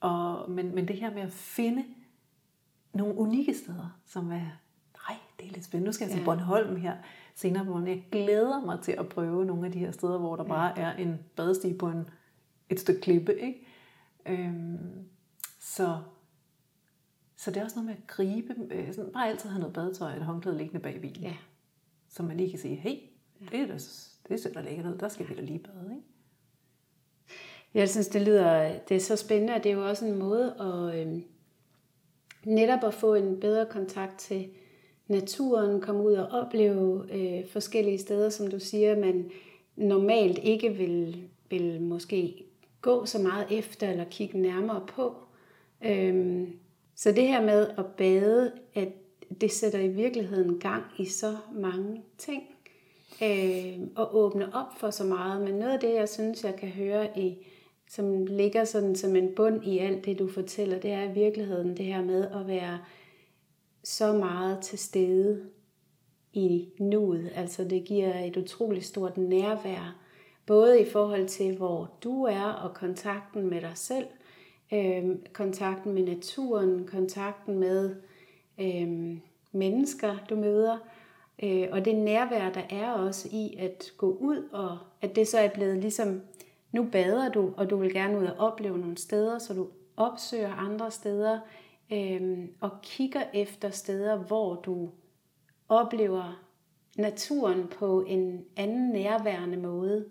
Og, 0.00 0.50
men, 0.50 0.74
men 0.74 0.88
det 0.88 0.96
her 0.96 1.14
med 1.14 1.22
at 1.22 1.32
finde 1.32 1.84
nogle 2.94 3.14
unikke 3.14 3.54
steder, 3.54 3.98
som 4.06 4.32
er, 4.32 4.50
nej, 5.08 5.16
det 5.38 5.48
er 5.48 5.52
lidt 5.52 5.64
spændende. 5.64 5.88
Nu 5.88 5.92
skal 5.92 6.04
jeg 6.04 6.12
til 6.12 6.20
Ja. 6.20 6.24
Bornholm 6.24 6.76
her 6.76 6.96
senere 7.34 7.64
på 7.64 7.70
morgenen. 7.70 7.88
Jeg 7.88 8.04
glæder 8.12 8.60
mig 8.64 8.80
til 8.80 8.92
at 8.92 9.08
prøve 9.08 9.44
nogle 9.44 9.66
af 9.66 9.72
de 9.72 9.78
her 9.78 9.90
steder, 9.90 10.18
hvor 10.18 10.36
der 10.36 10.44
bare 10.44 10.78
er 10.78 10.96
en 10.96 11.18
badestige 11.36 11.78
på 11.78 11.88
en, 11.88 12.08
et 12.70 12.80
stykke 12.80 13.00
klippe. 13.00 13.40
Ikke? 13.40 13.65
Øhm, 14.28 15.08
så, 15.60 15.98
så 17.36 17.50
det 17.50 17.56
er 17.56 17.64
også 17.64 17.76
noget 17.76 17.86
med 17.86 17.94
at 17.94 18.06
gribe, 18.06 18.54
øh, 18.70 18.94
sådan, 18.94 19.12
bare 19.12 19.28
altid 19.28 19.50
have 19.50 19.60
noget 19.60 19.74
badetøj 19.74 20.12
eller 20.12 20.26
håndklæde 20.26 20.58
liggende 20.58 20.82
bag 20.82 21.00
bilen. 21.00 21.22
Ja. 21.22 21.36
Så 22.08 22.22
man 22.22 22.36
lige 22.36 22.50
kan 22.50 22.58
sige, 22.58 22.76
hey, 22.76 22.96
det 23.50 23.60
er 23.60 23.66
da, 23.66 23.78
det 24.28 24.40
ser 24.40 24.52
da 24.52 24.60
lækkert 24.60 24.86
ud, 24.86 24.98
der 24.98 25.08
skal 25.08 25.28
vi 25.28 25.34
da 25.34 25.40
lige 25.40 25.58
bade. 25.58 25.90
Ikke? 25.90 26.06
Jeg 27.74 27.88
synes, 27.88 28.08
det 28.08 28.22
lyder 28.22 28.78
det 28.88 28.96
er 28.96 29.00
så 29.00 29.16
spændende, 29.16 29.54
og 29.54 29.64
det 29.64 29.70
er 29.70 29.76
jo 29.76 29.88
også 29.88 30.06
en 30.06 30.18
måde 30.18 30.54
at 30.60 31.06
øh, 31.06 31.22
netop 32.44 32.84
at 32.84 32.94
få 32.94 33.14
en 33.14 33.40
bedre 33.40 33.66
kontakt 33.66 34.18
til 34.18 34.48
naturen, 35.08 35.80
komme 35.80 36.02
ud 36.02 36.12
og 36.12 36.28
opleve 36.28 37.06
øh, 37.12 37.48
forskellige 37.48 37.98
steder, 37.98 38.30
som 38.30 38.50
du 38.50 38.58
siger, 38.58 39.00
man 39.00 39.30
normalt 39.76 40.38
ikke 40.38 40.74
vil, 40.74 41.28
vil 41.50 41.80
måske 41.80 42.45
gå 42.80 43.06
så 43.06 43.18
meget 43.18 43.46
efter 43.50 43.90
eller 43.90 44.04
kigge 44.04 44.38
nærmere 44.38 44.86
på. 44.88 45.14
Øhm, 45.84 46.58
så 46.94 47.12
det 47.12 47.28
her 47.28 47.42
med 47.42 47.68
at 47.78 47.86
bade, 47.86 48.52
at 48.74 48.88
det 49.40 49.52
sætter 49.52 49.78
i 49.78 49.88
virkeligheden 49.88 50.60
gang 50.60 50.84
i 50.98 51.04
så 51.04 51.36
mange 51.52 52.02
ting 52.18 52.42
øh, 53.22 53.78
og 53.96 54.16
åbne 54.16 54.54
op 54.54 54.78
for 54.78 54.90
så 54.90 55.04
meget. 55.04 55.42
Men 55.42 55.54
noget 55.54 55.72
af 55.72 55.80
det, 55.80 55.94
jeg 55.94 56.08
synes, 56.08 56.44
jeg 56.44 56.56
kan 56.56 56.68
høre 56.68 57.18
i, 57.18 57.46
som 57.88 58.26
ligger 58.26 58.64
sådan 58.64 58.96
som 58.96 59.16
en 59.16 59.34
bund 59.36 59.64
i 59.64 59.78
alt 59.78 60.04
det, 60.04 60.18
du 60.18 60.28
fortæller, 60.28 60.78
det 60.78 60.92
er 60.92 61.02
i 61.02 61.12
virkeligheden 61.12 61.76
det 61.76 61.84
her 61.84 62.04
med 62.04 62.30
at 62.30 62.46
være 62.46 62.78
så 63.84 64.12
meget 64.12 64.60
til 64.62 64.78
stede 64.78 65.42
i 66.32 66.68
nuet. 66.78 67.30
Altså 67.34 67.64
det 67.64 67.84
giver 67.84 68.24
et 68.24 68.36
utroligt 68.36 68.84
stort 68.84 69.16
nærvær, 69.16 70.02
både 70.46 70.80
i 70.80 70.90
forhold 70.90 71.28
til, 71.28 71.56
hvor 71.56 71.90
du 72.04 72.24
er, 72.24 72.44
og 72.44 72.74
kontakten 72.74 73.50
med 73.50 73.60
dig 73.60 73.72
selv, 73.74 74.06
øh, 74.72 75.04
kontakten 75.32 75.92
med 75.92 76.02
naturen, 76.02 76.86
kontakten 76.86 77.58
med 77.58 77.96
øh, 78.60 79.18
mennesker, 79.52 80.16
du 80.30 80.36
møder, 80.36 80.78
øh, 81.42 81.68
og 81.72 81.84
det 81.84 81.96
nærvær, 81.96 82.52
der 82.52 82.62
er 82.70 82.92
også 82.92 83.28
i 83.32 83.56
at 83.58 83.92
gå 83.96 84.16
ud, 84.20 84.48
og 84.52 84.78
at 85.00 85.16
det 85.16 85.28
så 85.28 85.38
er 85.38 85.48
blevet 85.48 85.78
ligesom, 85.78 86.20
nu 86.72 86.88
bader 86.92 87.32
du, 87.32 87.52
og 87.56 87.70
du 87.70 87.76
vil 87.76 87.92
gerne 87.92 88.18
ud 88.18 88.24
og 88.24 88.36
opleve 88.38 88.78
nogle 88.78 88.98
steder, 88.98 89.38
så 89.38 89.54
du 89.54 89.68
opsøger 89.96 90.54
andre 90.54 90.90
steder, 90.90 91.40
øh, 91.92 92.48
og 92.60 92.70
kigger 92.82 93.22
efter 93.34 93.70
steder, 93.70 94.16
hvor 94.16 94.54
du 94.54 94.90
oplever 95.68 96.42
naturen 96.96 97.66
på 97.66 98.04
en 98.06 98.44
anden 98.56 98.90
nærværende 98.90 99.56
måde, 99.56 100.04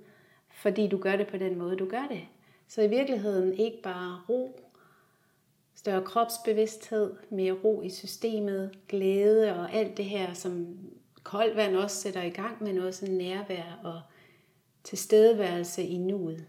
fordi 0.55 0.87
du 0.87 0.97
gør 0.97 1.15
det 1.15 1.27
på 1.27 1.37
den 1.37 1.57
måde, 1.57 1.75
du 1.75 1.89
gør 1.89 2.07
det. 2.09 2.21
Så 2.67 2.81
i 2.81 2.87
virkeligheden 2.87 3.53
ikke 3.53 3.81
bare 3.83 4.21
ro, 4.29 4.59
større 5.75 6.03
kropsbevidsthed, 6.03 7.13
mere 7.29 7.51
ro 7.51 7.81
i 7.81 7.89
systemet, 7.89 8.79
glæde 8.87 9.55
og 9.55 9.73
alt 9.73 9.97
det 9.97 10.05
her, 10.05 10.33
som 10.33 10.77
koldt 11.23 11.55
vand 11.55 11.75
også 11.75 12.01
sætter 12.01 12.21
i 12.21 12.29
gang, 12.29 12.63
men 12.63 12.77
også 12.77 13.11
nærvær 13.11 13.79
og 13.83 14.01
tilstedeværelse 14.83 15.83
i 15.83 15.97
nuet. 15.97 16.45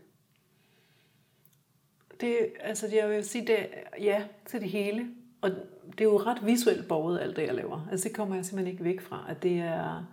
Det, 2.21 2.37
altså 2.61 2.89
jeg 2.95 3.11
vil 3.11 3.25
sige, 3.25 3.47
det, 3.47 3.69
ja, 4.01 4.25
til 4.47 4.61
det 4.61 4.71
hele. 4.71 5.07
Og 5.41 5.51
det 5.91 6.01
er 6.01 6.05
jo 6.05 6.17
ret 6.17 6.47
visuelt 6.47 6.89
borget, 6.89 7.21
alt 7.21 7.37
det, 7.37 7.43
jeg 7.43 7.55
laver. 7.55 7.89
Altså 7.91 8.09
det 8.09 8.17
kommer 8.17 8.35
jeg 8.35 8.45
simpelthen 8.45 8.73
ikke 8.73 8.85
væk 8.85 9.01
fra, 9.01 9.27
at 9.29 9.43
det 9.43 9.59
er, 9.59 10.05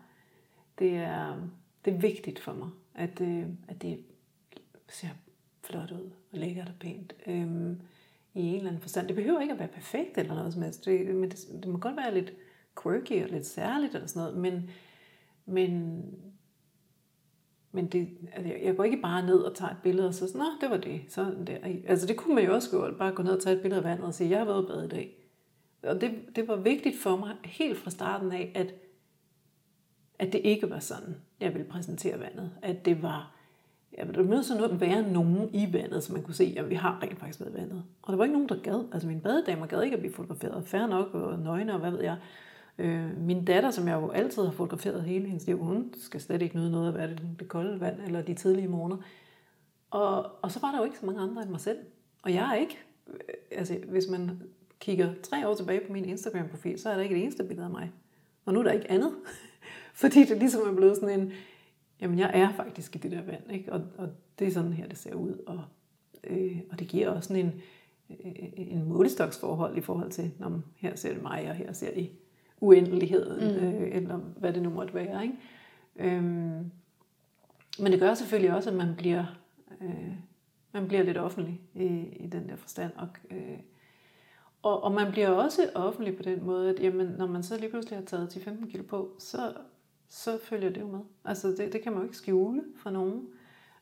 det 0.79 0.95
er, 0.95 1.41
det 1.85 1.93
er 1.93 1.97
vigtigt 1.97 2.39
for 2.39 2.53
mig, 2.53 2.69
at, 2.95 3.21
øh, 3.21 3.45
at 3.67 3.81
det 3.81 3.99
ser 4.89 5.07
flot 5.63 5.91
ud 5.91 6.09
og 6.31 6.39
lækkert 6.39 6.67
og 6.67 6.75
pænt. 6.79 7.13
Øhm, 7.27 7.81
I 8.33 8.41
en 8.41 8.55
eller 8.55 8.67
anden 8.67 8.81
forstand. 8.81 9.07
Det 9.07 9.15
behøver 9.15 9.39
ikke 9.39 9.53
at 9.53 9.59
være 9.59 9.67
perfekt 9.67 10.17
eller 10.17 10.35
noget 10.35 10.53
som 10.53 10.61
helst. 10.61 10.85
Det, 10.85 11.15
men 11.15 11.31
det, 11.31 11.39
det 11.63 11.67
må 11.67 11.77
godt 11.77 11.97
være 11.97 12.13
lidt 12.13 12.33
quirky 12.83 13.23
og 13.23 13.29
lidt 13.29 13.45
særligt 13.45 13.95
eller 13.95 14.07
sådan 14.07 14.19
noget. 14.19 14.37
Men, 14.37 14.69
men, 15.45 16.01
men 17.71 17.87
det, 17.87 18.09
altså 18.33 18.53
jeg 18.53 18.75
går 18.75 18.83
ikke 18.83 19.01
bare 19.01 19.25
ned 19.25 19.39
og 19.39 19.55
tager 19.55 19.71
et 19.71 19.77
billede 19.83 20.07
og 20.07 20.13
så 20.13 20.27
sådan, 20.27 20.41
nå, 20.41 20.45
det 20.61 20.69
var 20.69 20.77
det. 20.77 21.01
Sådan 21.07 21.47
der. 21.47 21.57
Altså 21.87 22.07
det 22.07 22.17
kunne 22.17 22.35
man 22.35 22.45
jo 22.45 22.53
også 22.53 22.71
gøre, 22.71 22.97
bare 22.97 23.11
gå 23.11 23.23
ned 23.23 23.31
og 23.31 23.41
tage 23.41 23.55
et 23.55 23.61
billede 23.61 23.81
af 23.81 23.85
vandet 23.85 24.05
og 24.05 24.13
sige, 24.13 24.29
jeg 24.29 24.37
har 24.37 24.45
været 24.45 24.67
bad 24.67 24.85
i 24.85 24.89
dag. 24.89 25.17
Og 25.83 26.01
det, 26.01 26.11
det 26.35 26.47
var 26.47 26.55
vigtigt 26.55 26.99
for 26.99 27.17
mig 27.17 27.35
helt 27.43 27.77
fra 27.77 27.91
starten 27.91 28.31
af, 28.31 28.51
at, 28.55 28.73
at 30.23 30.33
det 30.33 30.41
ikke 30.43 30.69
var 30.69 30.79
sådan, 30.79 31.15
jeg 31.39 31.53
ville 31.53 31.67
præsentere 31.67 32.19
vandet. 32.19 32.51
At 32.61 32.85
det 32.85 33.03
var, 33.03 33.31
ja, 33.97 34.03
der 34.03 34.23
nødt 34.23 34.45
til 34.45 34.53
at 34.53 34.81
være 34.81 35.11
nogen 35.11 35.49
i 35.53 35.73
vandet, 35.73 36.03
så 36.03 36.13
man 36.13 36.23
kunne 36.23 36.33
se, 36.33 36.55
at 36.57 36.69
vi 36.69 36.75
har 36.75 36.99
rent 37.03 37.19
faktisk 37.19 37.39
været 37.39 37.51
i 37.51 37.53
vandet. 37.53 37.83
Og 38.01 38.11
der 38.11 38.17
var 38.17 38.23
ikke 38.23 38.33
nogen, 38.33 38.49
der 38.49 38.61
gad. 38.61 38.85
Altså 38.93 39.07
mine 39.07 39.21
badedamer 39.21 39.65
gad 39.65 39.81
ikke 39.81 39.93
at 39.93 39.99
blive 39.99 40.13
fotograferet. 40.13 40.67
Færre 40.67 40.87
nok 40.87 41.13
og 41.13 41.39
nøgne 41.39 41.73
og 41.73 41.79
hvad 41.79 41.91
ved 41.91 42.01
jeg. 42.03 42.17
Øh, 42.77 43.17
min 43.17 43.45
datter, 43.45 43.71
som 43.71 43.87
jeg 43.87 43.93
jo 43.93 44.09
altid 44.09 44.43
har 44.43 44.51
fotograferet 44.51 45.03
hele 45.03 45.27
hendes 45.27 45.47
liv, 45.47 45.57
hun 45.57 45.93
skal 45.97 46.21
slet 46.21 46.41
ikke 46.41 46.57
nyde 46.57 46.71
noget 46.71 46.87
af 46.87 46.93
hvad 46.93 47.07
det, 47.07 47.21
det 47.39 47.47
kolde 47.47 47.79
vand 47.79 48.01
eller 48.05 48.21
de 48.21 48.33
tidlige 48.33 48.67
morgener. 48.67 48.97
Og, 49.91 50.43
og 50.43 50.51
så 50.51 50.59
var 50.59 50.71
der 50.71 50.77
jo 50.77 50.83
ikke 50.83 50.97
så 50.97 51.05
mange 51.05 51.21
andre 51.21 51.41
end 51.41 51.49
mig 51.49 51.61
selv. 51.61 51.77
Og 52.23 52.33
jeg 52.33 52.49
er 52.51 52.55
ikke, 52.55 52.79
øh, 53.07 53.17
altså 53.51 53.77
hvis 53.87 54.07
man 54.09 54.41
kigger 54.79 55.13
tre 55.23 55.47
år 55.47 55.53
tilbage 55.53 55.81
på 55.87 55.93
min 55.93 56.05
Instagram-profil, 56.05 56.79
så 56.79 56.89
er 56.89 56.95
der 56.95 57.01
ikke 57.01 57.15
et 57.15 57.21
eneste 57.21 57.43
billede 57.43 57.65
af 57.65 57.71
mig. 57.71 57.91
Og 58.45 58.53
nu 58.53 58.59
er 58.59 58.63
der 58.63 58.71
ikke 58.71 58.91
andet. 58.91 59.11
Fordi 60.01 60.25
det 60.25 60.37
ligesom 60.37 60.61
er 60.67 60.75
blevet 60.75 60.95
sådan 60.95 61.19
en, 61.19 61.31
jamen 62.01 62.19
jeg 62.19 62.31
er 62.33 62.53
faktisk 62.53 62.95
i 62.95 62.99
det 62.99 63.11
der 63.11 63.21
vand, 63.21 63.51
ikke? 63.51 63.73
Og, 63.73 63.81
og 63.97 64.09
det 64.39 64.47
er 64.47 64.51
sådan 64.51 64.73
her, 64.73 64.87
det 64.87 64.97
ser 64.97 65.13
ud. 65.13 65.43
Og, 65.47 65.61
øh, 66.23 66.59
og 66.71 66.79
det 66.79 66.87
giver 66.87 67.09
også 67.09 67.27
sådan 67.27 67.45
en, 67.45 67.61
øh, 68.09 68.49
en 68.57 68.83
målestoksforhold 68.83 69.77
i 69.77 69.81
forhold 69.81 70.11
til, 70.11 70.31
når 70.39 70.61
her 70.75 70.95
ser 70.95 71.13
det 71.13 71.21
mig, 71.21 71.49
og 71.49 71.55
her 71.55 71.73
ser 71.73 71.93
det 71.93 72.09
uendeligheden, 72.61 73.59
mm. 73.59 73.65
øh, 73.65 73.95
eller 73.95 74.17
hvad 74.17 74.53
det 74.53 74.61
nu 74.61 74.69
måtte 74.69 74.93
være. 74.93 75.23
Ikke? 75.23 75.35
Øhm, 75.95 76.71
men 77.79 77.91
det 77.91 77.99
gør 77.99 78.13
selvfølgelig 78.13 78.55
også, 78.55 78.69
at 78.69 78.75
man 78.75 78.95
bliver, 78.97 79.25
øh, 79.81 80.13
man 80.71 80.87
bliver 80.87 81.03
lidt 81.03 81.17
offentlig 81.17 81.61
i, 81.73 81.85
i 82.19 82.27
den 82.27 82.49
der 82.49 82.55
forstand. 82.55 82.91
Og, 82.95 83.07
øh, 83.31 83.59
og, 84.61 84.83
og 84.83 84.91
man 84.91 85.11
bliver 85.11 85.29
også 85.29 85.69
offentlig 85.75 86.17
på 86.17 86.23
den 86.23 86.43
måde, 86.43 86.69
at 86.69 86.79
jamen, 86.79 87.07
når 87.07 87.27
man 87.27 87.43
så 87.43 87.57
lige 87.57 87.69
pludselig 87.69 87.99
har 87.99 88.05
taget 88.05 88.37
10-15 88.37 88.71
kilo 88.71 88.83
på, 88.83 89.11
så, 89.19 89.53
så 90.13 90.39
følger 90.43 90.69
det 90.69 90.81
jo 90.81 90.87
med. 90.87 90.99
Altså 91.25 91.47
det, 91.47 91.73
det 91.73 91.81
kan 91.81 91.91
man 91.91 92.01
jo 92.01 92.03
ikke 92.03 92.17
skjule 92.17 92.63
for 92.77 92.89
nogen. 92.89 93.27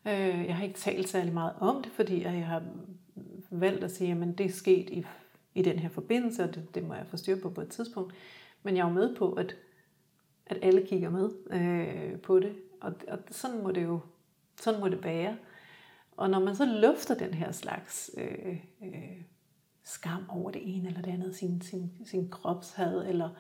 Øh, 0.06 0.46
jeg 0.46 0.56
har 0.56 0.64
ikke 0.64 0.80
talt 0.80 1.10
særlig 1.10 1.34
meget 1.34 1.54
om 1.60 1.84
det, 1.84 1.92
fordi 1.92 2.24
jeg 2.24 2.48
har 2.48 2.64
valgt 3.50 3.84
at 3.84 3.92
sige, 3.92 4.12
at 4.12 4.38
det 4.38 4.46
er 4.46 4.52
sket 4.52 4.90
i, 4.90 5.06
i 5.56 5.62
den 5.62 5.80
her 5.80 5.90
forbindelse, 5.90 6.44
og 6.44 6.56
det, 6.56 6.76
det 6.76 6.88
må 6.88 6.94
jeg 6.94 7.06
få 7.08 7.18
styr 7.18 7.42
på 7.42 7.50
på 7.50 7.62
et 7.62 7.68
tidspunkt. 7.68 8.14
Men 8.64 8.78
jeg 8.78 8.84
er 8.84 8.88
jo 8.88 8.94
med 8.94 9.16
på, 9.16 9.34
at, 9.34 9.56
at 10.46 10.58
alle 10.62 10.88
kigger 10.88 11.10
med 11.10 11.30
øh, 11.52 12.20
på 12.20 12.40
det. 12.40 12.56
Og, 12.82 12.94
og 13.08 13.20
sådan 13.32 13.64
må 13.64 13.72
det 13.72 13.84
jo 13.84 14.00
sådan 14.62 14.80
må 14.80 14.90
det 14.90 15.04
være. 15.04 15.38
Og 16.18 16.30
når 16.30 16.40
man 16.40 16.56
så 16.56 16.66
lufter 16.66 17.16
den 17.16 17.34
her 17.34 17.52
slags 17.52 18.12
øh, 18.18 18.58
øh, 18.84 19.22
skam 19.84 20.30
over 20.30 20.52
det 20.52 20.76
ene 20.76 20.88
eller 20.88 21.02
det 21.02 21.12
andet, 21.12 21.36
sin, 21.36 21.62
sin, 21.62 21.92
sin 22.06 22.30
kropshad, 22.30 23.08
eller 23.08 23.30
øh, 23.30 23.38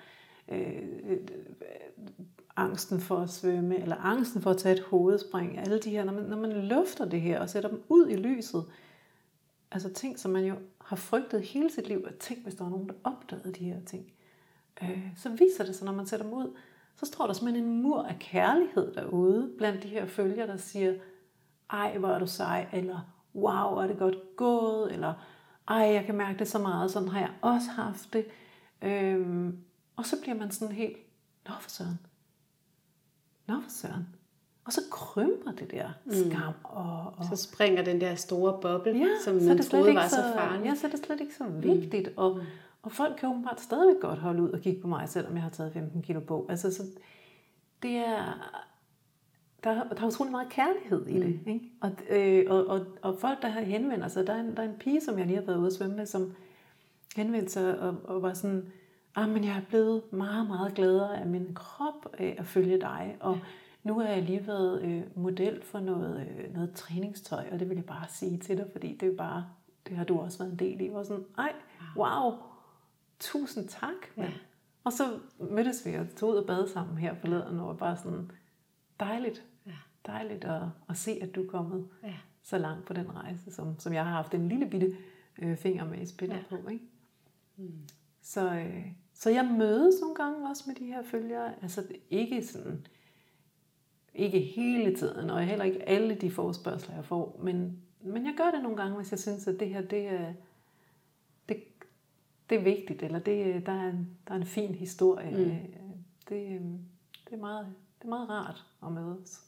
Øh, 0.47 0.81
øh, 1.03 1.17
angsten 2.55 2.99
for 2.99 3.17
at 3.17 3.29
svømme, 3.29 3.81
eller 3.81 3.95
angsten 3.95 4.41
for 4.41 4.49
at 4.49 4.57
tage 4.57 4.75
et 4.75 4.83
hovedspring, 4.83 5.57
alle 5.57 5.79
de 5.79 5.89
her, 5.89 6.03
når 6.03 6.13
man, 6.13 6.23
når 6.23 6.37
man 6.37 6.51
lufter 6.51 7.05
det 7.05 7.21
her 7.21 7.39
og 7.39 7.49
sætter 7.49 7.69
dem 7.69 7.83
ud 7.89 8.07
i 8.09 8.15
lyset, 8.15 8.65
altså 9.71 9.93
ting, 9.93 10.19
som 10.19 10.31
man 10.31 10.45
jo 10.45 10.55
har 10.81 10.95
frygtet 10.95 11.41
hele 11.41 11.71
sit 11.71 11.87
liv, 11.87 12.05
at 12.07 12.15
tænk, 12.15 12.43
hvis 12.43 12.55
der 12.55 12.63
var 12.63 12.71
nogen, 12.71 12.89
der 12.89 12.95
opdagede 13.03 13.53
de 13.53 13.63
her 13.65 13.79
ting 13.85 14.11
øh, 14.83 15.07
så 15.15 15.29
viser 15.29 15.65
det 15.65 15.75
sig, 15.75 15.85
når 15.85 15.93
man 15.93 16.07
sætter 16.07 16.25
dem 16.25 16.33
ud, 16.33 16.55
så 16.95 17.05
står 17.05 17.25
der 17.25 17.33
simpelthen 17.33 17.65
en 17.65 17.81
mur 17.81 18.03
af 18.03 18.19
kærlighed 18.19 18.93
derude, 18.93 19.51
blandt 19.57 19.83
de 19.83 19.87
her 19.87 20.05
følgere, 20.05 20.47
der 20.47 20.57
siger, 20.57 20.93
ej, 21.69 21.97
hvor 21.97 22.09
er 22.09 22.19
du 22.19 22.27
sej, 22.27 22.67
eller 22.73 22.99
wow, 23.35 23.75
er 23.75 23.87
det 23.87 23.97
godt 23.97 24.35
gået, 24.35 24.93
eller 24.93 25.13
ej, 25.67 25.77
jeg 25.77 26.05
kan 26.05 26.15
mærke 26.15 26.39
det 26.39 26.47
så 26.47 26.59
meget, 26.59 26.91
sådan 26.91 27.09
har 27.09 27.19
jeg 27.19 27.31
også 27.41 27.69
haft 27.69 28.13
det. 28.13 28.25
Øhm, 28.81 29.57
og 29.95 30.05
så 30.05 30.21
bliver 30.21 30.35
man 30.35 30.51
sådan 30.51 30.75
helt, 30.75 30.97
nå 31.47 31.53
for 31.59 31.69
søren, 31.69 31.99
nå 33.47 33.61
for 33.61 33.69
søren. 33.69 34.07
Og 34.65 34.73
så 34.73 34.81
krymper 34.91 35.51
det 35.51 35.71
der 35.71 35.89
mm. 36.05 36.11
skam. 36.11 36.53
Og, 36.63 37.13
og... 37.17 37.25
Så 37.29 37.35
springer 37.35 37.83
den 37.83 38.01
der 38.01 38.15
store 38.15 38.61
boble, 38.61 38.97
ja, 38.97 39.07
som 39.23 39.35
man 39.35 39.63
troede 39.63 39.95
var 39.95 40.07
så, 40.07 40.15
så 40.15 40.33
farlig. 40.35 40.65
Ja, 40.65 40.75
så 40.75 40.87
er 40.87 40.91
det 40.91 41.05
slet 41.05 41.21
ikke 41.21 41.35
så 41.35 41.43
vigtigt. 41.43 42.07
Mm. 42.07 42.13
Og, 42.17 42.39
og 42.81 42.91
folk 42.91 43.15
kan 43.17 43.29
åbenbart 43.29 43.61
stadigvæk 43.61 44.01
godt 44.01 44.19
holde 44.19 44.41
ud 44.41 44.49
og 44.49 44.59
kigge 44.59 44.81
på 44.81 44.87
mig, 44.87 45.09
selvom 45.09 45.33
jeg 45.33 45.43
har 45.43 45.49
taget 45.49 45.73
15 45.73 46.01
kilo 46.01 46.19
på. 46.19 46.45
Altså, 46.49 46.73
så 46.73 46.83
det 47.83 47.95
er... 47.95 48.47
Der, 49.63 49.73
der 49.73 50.01
er 50.01 50.07
utrolig 50.07 50.31
meget 50.31 50.49
kærlighed 50.49 51.07
i 51.07 51.19
det. 51.19 51.39
Mm. 51.45 51.51
Ikke? 51.51 51.71
Og, 51.81 51.91
øh, 52.09 52.45
og, 52.49 52.67
og, 52.67 52.85
og 53.01 53.17
folk, 53.19 53.41
der 53.41 53.47
har 53.47 53.61
henvendt 53.61 54.11
sig, 54.11 54.27
der 54.27 54.33
er, 54.33 54.39
en, 54.39 54.55
der 54.55 54.63
er 54.63 54.69
en 54.69 54.75
pige, 54.79 55.01
som 55.01 55.19
jeg 55.19 55.27
lige 55.27 55.37
har 55.37 55.45
været 55.45 55.57
ude 55.57 55.67
at 55.67 55.73
svømme 55.73 55.95
med, 55.95 56.05
som 56.05 56.33
henvendte 57.15 57.51
sig 57.51 57.79
og, 57.79 57.95
og 58.03 58.21
var 58.21 58.33
sådan, 58.33 58.71
ah, 59.15 59.29
men 59.29 59.43
jeg 59.43 59.57
er 59.57 59.65
blevet 59.69 60.13
meget, 60.13 60.47
meget 60.47 60.73
gladere 60.73 61.19
af 61.19 61.25
min 61.25 61.53
krop 61.53 62.07
af 62.13 62.35
at 62.37 62.45
følge 62.45 62.81
dig, 62.81 63.17
og 63.19 63.39
nu 63.83 63.99
har 63.99 64.07
jeg 64.07 64.23
lige 64.23 64.47
været 64.47 64.81
øh, 64.81 65.03
model 65.15 65.63
for 65.63 65.79
noget, 65.79 66.27
øh, 66.27 66.53
noget 66.53 66.73
træningstøj, 66.73 67.45
og 67.51 67.59
det 67.59 67.69
vil 67.69 67.75
jeg 67.75 67.85
bare 67.85 68.07
sige 68.09 68.37
til 68.37 68.57
dig, 68.57 68.67
fordi 68.71 68.95
det 68.95 69.11
er 69.13 69.17
bare, 69.17 69.45
det 69.87 69.97
har 69.97 70.03
du 70.03 70.19
også 70.19 70.37
været 70.37 70.51
en 70.51 70.59
del 70.59 70.81
i. 70.81 70.89
Og 70.89 71.05
sådan, 71.05 71.25
ej, 71.37 71.53
wow, 71.95 72.33
tusind 73.19 73.67
tak. 73.67 74.17
Ja. 74.17 74.31
Og 74.83 74.93
så 74.93 75.03
mødtes 75.39 75.85
vi 75.85 75.93
og 75.93 76.05
tog 76.15 76.29
ud 76.29 76.35
og 76.35 76.47
bade 76.47 76.69
sammen 76.69 76.97
her 76.97 77.15
forleden, 77.15 77.59
og 77.59 77.67
var 77.67 77.73
bare 77.73 77.97
sådan 77.97 78.31
dejligt, 78.99 79.45
ja. 79.65 79.71
dejligt 80.05 80.45
at, 80.45 80.61
at 80.89 80.97
se, 80.97 81.19
at 81.21 81.35
du 81.35 81.43
er 81.43 81.47
kommet 81.47 81.87
ja. 82.03 82.15
så 82.43 82.57
langt 82.57 82.85
på 82.85 82.93
den 82.93 83.15
rejse, 83.15 83.51
som, 83.51 83.79
som 83.79 83.93
jeg 83.93 84.05
har 84.05 84.11
haft 84.11 84.33
en 84.33 84.49
lille 84.49 84.69
bitte 84.69 84.97
øh, 85.41 85.57
finger 85.57 85.85
med 85.85 86.01
i 86.01 86.05
spillet 86.05 86.35
ja. 86.35 86.55
på. 86.55 86.69
Ikke? 86.69 86.85
Mm. 87.57 87.87
Så, 88.21 88.53
øh, 88.53 88.85
så 89.13 89.29
jeg 89.29 89.45
mødes 89.45 89.95
nogle 90.01 90.15
gange 90.15 90.49
også 90.49 90.63
med 90.67 90.75
de 90.75 90.85
her 90.85 91.03
følgere. 91.03 91.53
Altså 91.61 91.83
ikke 92.09 92.45
sådan, 92.45 92.87
ikke 94.13 94.39
hele 94.39 94.95
tiden, 94.95 95.29
og 95.29 95.41
heller 95.41 95.65
ikke 95.65 95.89
alle 95.89 96.15
de 96.15 96.31
forspørgseler, 96.31 96.95
jeg 96.95 97.05
får, 97.05 97.39
men, 97.43 97.77
men 98.01 98.25
jeg 98.25 98.33
gør 98.37 98.51
det 98.51 98.63
nogle 98.63 98.77
gange, 98.77 98.95
hvis 98.95 99.11
jeg 99.11 99.19
synes, 99.19 99.47
at 99.47 99.59
det 99.59 99.69
her, 99.69 99.81
det 99.81 100.07
er, 100.07 100.33
det 102.51 102.59
er 102.59 102.63
vigtigt, 102.63 103.03
eller 103.03 103.19
det, 103.19 103.65
der, 103.65 103.71
er 103.71 103.89
en, 103.89 104.17
der 104.27 104.33
er 104.33 104.37
en 104.37 104.45
fin 104.45 104.75
historie. 104.75 105.29
Mm. 105.29 105.73
Det, 106.29 106.61
det, 107.29 107.33
er 107.33 107.37
meget, 107.37 107.67
det 107.99 108.05
er 108.05 108.09
meget 108.09 108.29
rart 108.29 108.65
at 108.85 108.91
mødes 108.91 109.43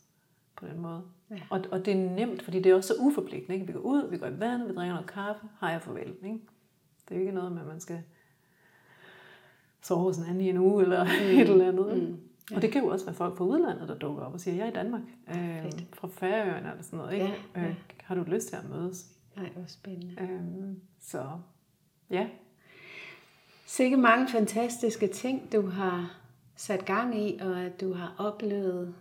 på 0.56 0.66
den 0.66 0.80
måde. 0.80 1.02
Ja. 1.30 1.40
Og, 1.50 1.62
og 1.72 1.86
det 1.86 1.94
er 1.94 2.10
nemt, 2.10 2.42
fordi 2.42 2.60
det 2.60 2.72
er 2.72 2.76
også 2.76 2.88
så 2.88 3.04
uforpligtende. 3.04 3.54
Ikke? 3.54 3.68
Vi 3.68 3.74
går 3.74 3.80
ud, 3.80 4.10
vi 4.10 4.18
går 4.18 4.28
i 4.28 4.40
vand, 4.40 4.64
vi 4.64 4.74
drikker 4.74 4.94
noget 4.94 5.10
kaffe, 5.10 5.48
har 5.58 5.72
jeg 5.72 5.82
farvel. 5.82 6.16
Ikke? 6.24 6.40
Det 7.10 7.16
er 7.16 7.20
ikke 7.20 7.32
noget 7.32 7.52
med, 7.52 7.62
at 7.62 7.68
man 7.68 7.80
skal 7.80 8.04
sove 9.84 10.00
hos 10.00 10.18
en 10.18 10.24
anden 10.24 10.42
i 10.42 10.50
en 10.50 10.58
uge, 10.58 10.84
eller 10.84 11.04
mm. 11.22 11.40
et 11.40 11.50
eller 11.50 11.68
andet. 11.68 11.98
Mm. 11.98 12.18
Ja. 12.52 12.56
Og 12.56 12.62
det 12.62 12.72
kan 12.72 12.84
jo 12.84 12.88
også 12.88 13.06
være 13.06 13.16
folk 13.16 13.38
fra 13.38 13.46
udlandet, 13.46 13.90
der 13.90 13.96
dukker 13.96 14.24
op 14.24 14.34
og 14.34 14.40
siger, 14.40 14.56
jeg 14.56 14.66
er 14.66 14.72
i 14.72 14.74
Danmark, 14.74 15.02
øh, 15.30 15.72
fra 15.94 16.08
Færøerne 16.12 16.70
eller 16.72 16.84
sådan 16.84 17.00
noget. 17.00 17.14
Ikke? 17.14 17.26
Ja, 17.56 17.62
ja. 17.62 17.68
Øh, 17.68 17.76
har 18.04 18.16
du 18.16 18.24
lyst 18.28 18.48
til 18.48 18.56
at 18.56 18.70
mødes? 18.70 19.06
Nej, 19.36 19.50
hvor 19.56 19.64
spændende. 19.68 20.22
Øh, 20.22 20.76
så 21.00 21.26
ja, 22.10 22.28
Sikke 23.74 23.98
mange 23.98 24.28
fantastiske 24.28 25.08
ting, 25.08 25.52
du 25.52 25.68
har 25.68 26.18
sat 26.56 26.86
gang 26.86 27.22
i, 27.24 27.40
og 27.42 27.62
at 27.62 27.82
du 27.82 27.94
har 27.94 28.16
oplevet 28.18 28.88
øh, 28.88 28.94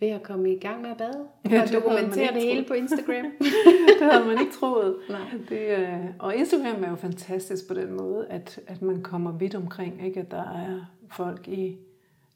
ved 0.00 0.08
at 0.08 0.22
komme 0.22 0.52
i 0.52 0.58
gang 0.58 0.82
med 0.82 0.90
at 0.90 0.96
bade. 0.96 1.28
Ja, 1.50 1.62
og 1.62 1.72
dokumentere 1.72 2.34
det 2.34 2.42
hele 2.42 2.64
på 2.64 2.74
Instagram. 2.74 3.24
det 4.00 4.12
havde 4.12 4.24
man 4.24 4.40
ikke 4.40 4.52
troet. 4.52 4.96
Nej. 5.10 5.30
Det, 5.48 5.78
øh, 5.78 6.06
og 6.18 6.36
Instagram 6.36 6.84
er 6.84 6.90
jo 6.90 6.96
fantastisk 6.96 7.68
på 7.68 7.74
den 7.74 7.92
måde, 7.96 8.26
at, 8.28 8.60
at 8.66 8.82
man 8.82 9.02
kommer 9.02 9.32
vidt 9.32 9.54
omkring. 9.54 10.06
Ikke? 10.06 10.20
At 10.20 10.30
der 10.30 10.42
er 10.42 10.80
folk 11.10 11.48
i, 11.48 11.78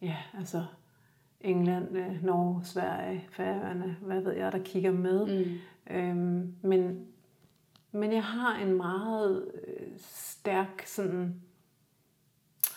ja, 0.02 0.16
altså 0.38 0.64
England, 1.40 1.96
øh, 1.96 2.24
Norge, 2.24 2.64
Sverige, 2.64 3.26
Færøerne, 3.30 3.96
hvad 4.00 4.20
ved 4.20 4.32
jeg, 4.32 4.52
der 4.52 4.58
kigger 4.58 4.92
med. 4.92 5.44
Mm. 5.44 5.58
Øhm, 5.96 6.54
men, 6.62 7.06
men 7.92 8.12
jeg 8.12 8.24
har 8.24 8.58
en 8.58 8.76
meget 8.76 9.50
øh, 9.54 9.86
stærk 9.96 10.82
sådan, 10.86 11.34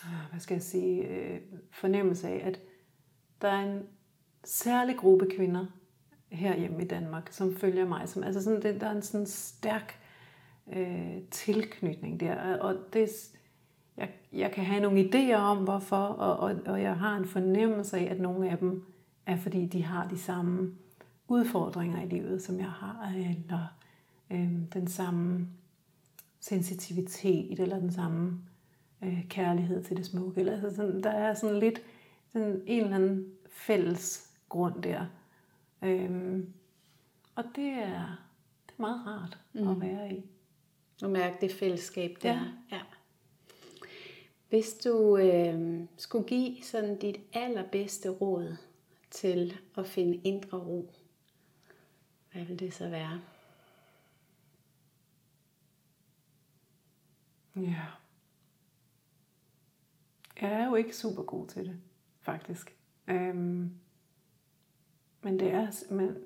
ah, 0.04 0.30
hvad 0.30 0.40
skal 0.40 0.54
jeg 0.54 0.62
sige, 0.62 1.08
øh, 1.08 1.40
fornemmelse 1.70 2.28
af, 2.28 2.46
at 2.46 2.60
der 3.42 3.48
er 3.48 3.62
en 3.62 3.82
særlig 4.46 4.96
gruppe 4.96 5.26
kvinder 5.36 5.66
herhjemme 6.28 6.82
i 6.82 6.86
Danmark, 6.86 7.32
som 7.32 7.56
følger 7.56 7.86
mig. 7.88 8.08
Som, 8.08 8.22
altså 8.22 8.42
sådan, 8.42 8.62
det, 8.62 8.80
der 8.80 8.86
er 8.86 8.94
en 8.94 9.02
sådan 9.02 9.26
stærk 9.26 10.00
øh, 10.72 11.18
tilknytning 11.30 12.20
der. 12.20 12.56
Og 12.58 12.76
det, 12.92 13.08
jeg, 13.96 14.10
jeg 14.32 14.52
kan 14.52 14.64
have 14.64 14.80
nogle 14.80 15.00
idéer 15.04 15.36
om, 15.36 15.64
hvorfor, 15.64 15.96
og, 15.96 16.36
og, 16.36 16.56
og 16.66 16.82
jeg 16.82 16.96
har 16.96 17.16
en 17.16 17.24
fornemmelse 17.24 17.98
af, 17.98 18.04
at 18.10 18.20
nogle 18.20 18.50
af 18.50 18.58
dem 18.58 18.84
er, 19.26 19.36
fordi 19.36 19.66
de 19.66 19.82
har 19.82 20.08
de 20.08 20.18
samme 20.18 20.74
udfordringer 21.28 22.02
i 22.02 22.06
livet, 22.06 22.42
som 22.42 22.58
jeg 22.58 22.70
har, 22.70 23.12
eller 23.16 23.76
øh, 24.30 24.52
den 24.74 24.86
samme 24.86 25.48
sensitivitet, 26.40 27.60
eller 27.60 27.78
den 27.78 27.92
samme 27.92 28.38
øh, 29.02 29.28
kærlighed 29.28 29.84
til 29.84 29.96
det 29.96 30.06
smukke. 30.06 30.40
Eller, 30.40 30.52
altså 30.52 30.76
sådan, 30.76 31.02
der 31.02 31.10
er 31.10 31.34
sådan 31.34 31.58
lidt 31.58 31.82
sådan 32.32 32.62
en 32.66 32.82
eller 32.82 32.96
anden 32.96 33.26
fælles 33.50 34.25
grund 34.48 34.82
der. 34.82 35.06
Øhm, 35.82 36.52
og 37.34 37.44
det 37.56 37.68
er, 37.68 38.16
det 38.66 38.74
er 38.78 38.80
meget 38.80 39.06
rart 39.06 39.38
mm. 39.52 39.68
at 39.68 39.80
være 39.80 40.12
i. 40.12 40.24
Og 41.02 41.10
mærke 41.10 41.36
det 41.40 41.52
fællesskab 41.52 42.16
der. 42.22 42.32
Ja. 42.32 42.76
ja. 42.76 42.82
Hvis 44.48 44.74
du 44.74 45.16
øh, 45.16 45.80
skulle 45.96 46.28
give 46.28 46.62
sådan 46.62 46.98
dit 46.98 47.20
allerbedste 47.32 48.08
råd 48.08 48.56
til 49.10 49.58
at 49.76 49.86
finde 49.86 50.20
indre 50.24 50.58
ro, 50.58 50.90
hvad 52.32 52.44
vil 52.44 52.58
det 52.58 52.74
så 52.74 52.88
være? 52.88 53.20
Ja. 57.56 57.86
Jeg 60.40 60.52
er 60.52 60.66
jo 60.66 60.74
ikke 60.74 60.96
super 60.96 61.22
god 61.22 61.46
til 61.46 61.64
det, 61.64 61.80
faktisk. 62.20 62.76
Øhm, 63.08 63.72
men 65.26 65.40
det 65.40 65.50
er, 65.50 65.92
men 65.94 66.16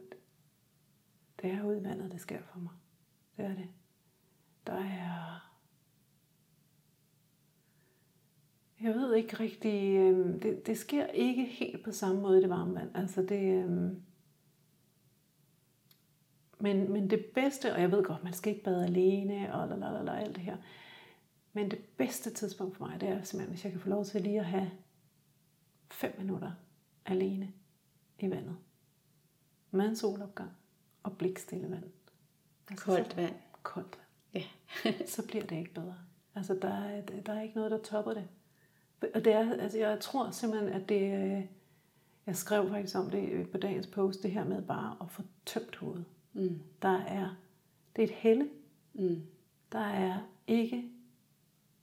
det 1.42 1.50
er 1.50 1.62
udvandet, 1.62 2.12
det 2.12 2.20
sker 2.20 2.42
for 2.42 2.58
mig. 2.58 2.72
Det 3.36 3.44
er 3.44 3.54
det. 3.54 3.68
Der 4.66 4.72
er... 4.72 5.50
Jeg 8.80 8.94
ved 8.94 9.14
ikke 9.14 9.40
rigtig... 9.40 9.96
Øhm, 9.96 10.40
det, 10.40 10.66
det 10.66 10.78
sker 10.78 11.06
ikke 11.06 11.44
helt 11.44 11.84
på 11.84 11.92
samme 11.92 12.20
måde 12.20 12.38
i 12.38 12.42
det 12.42 12.50
varme 12.50 12.74
vand. 12.74 12.96
Altså 12.96 13.22
det... 13.22 13.64
Øhm, 13.64 14.02
men, 16.58 16.92
men 16.92 17.10
det 17.10 17.24
bedste, 17.34 17.72
og 17.72 17.80
jeg 17.80 17.92
ved 17.92 18.04
godt, 18.04 18.24
man 18.24 18.32
skal 18.32 18.52
ikke 18.52 18.64
bade 18.64 18.84
alene, 18.84 19.54
og 19.54 19.68
lalalala, 19.68 20.18
alt 20.18 20.36
det 20.36 20.44
her. 20.44 20.56
Men 21.52 21.70
det 21.70 21.78
bedste 21.96 22.30
tidspunkt 22.30 22.76
for 22.76 22.86
mig, 22.86 23.00
det 23.00 23.08
er 23.08 23.22
simpelthen, 23.22 23.54
hvis 23.54 23.64
jeg 23.64 23.72
kan 23.72 23.80
få 23.80 23.88
lov 23.88 24.04
til 24.04 24.20
lige 24.20 24.40
at 24.40 24.46
have 24.46 24.70
fem 25.90 26.14
minutter 26.18 26.52
alene 27.06 27.52
i 28.18 28.30
vandet. 28.30 28.56
Med 29.70 29.86
en 29.86 29.96
solopgang 29.96 30.50
og 31.02 31.18
blikstille 31.18 31.70
vand. 31.70 31.84
Altså, 32.70 32.84
koldt 32.84 33.16
vand. 33.16 33.34
Koldt 33.62 33.98
vand. 33.98 34.44
Ja. 34.84 35.04
så 35.14 35.26
bliver 35.26 35.46
det 35.46 35.56
ikke 35.56 35.74
bedre. 35.74 35.98
Altså, 36.34 36.58
der 36.62 36.68
er, 36.68 37.00
der 37.26 37.32
er 37.32 37.42
ikke 37.42 37.54
noget, 37.54 37.70
der 37.70 37.78
topper 37.78 38.14
det. 38.14 38.28
Og 39.14 39.24
det 39.24 39.32
er, 39.32 39.52
altså, 39.52 39.78
jeg 39.78 40.00
tror 40.00 40.30
simpelthen, 40.30 40.72
at 40.72 40.88
det... 40.88 41.14
Øh, 41.14 41.44
jeg 42.26 42.36
skrev 42.36 42.68
faktisk 42.68 42.96
om 42.96 43.10
det 43.10 43.50
på 43.50 43.58
dagens 43.58 43.86
post, 43.86 44.22
det 44.22 44.30
her 44.30 44.44
med 44.44 44.62
bare 44.62 44.96
at 45.00 45.10
få 45.10 45.22
tømt 45.46 45.76
hovedet. 45.76 46.04
Mm. 46.32 46.60
Der 46.82 46.98
er... 46.98 47.36
Det 47.96 48.02
er 48.02 48.06
et 48.06 48.14
helle. 48.14 48.48
Mm. 48.94 49.22
Der 49.72 49.78
er 49.78 50.18
ikke 50.46 50.90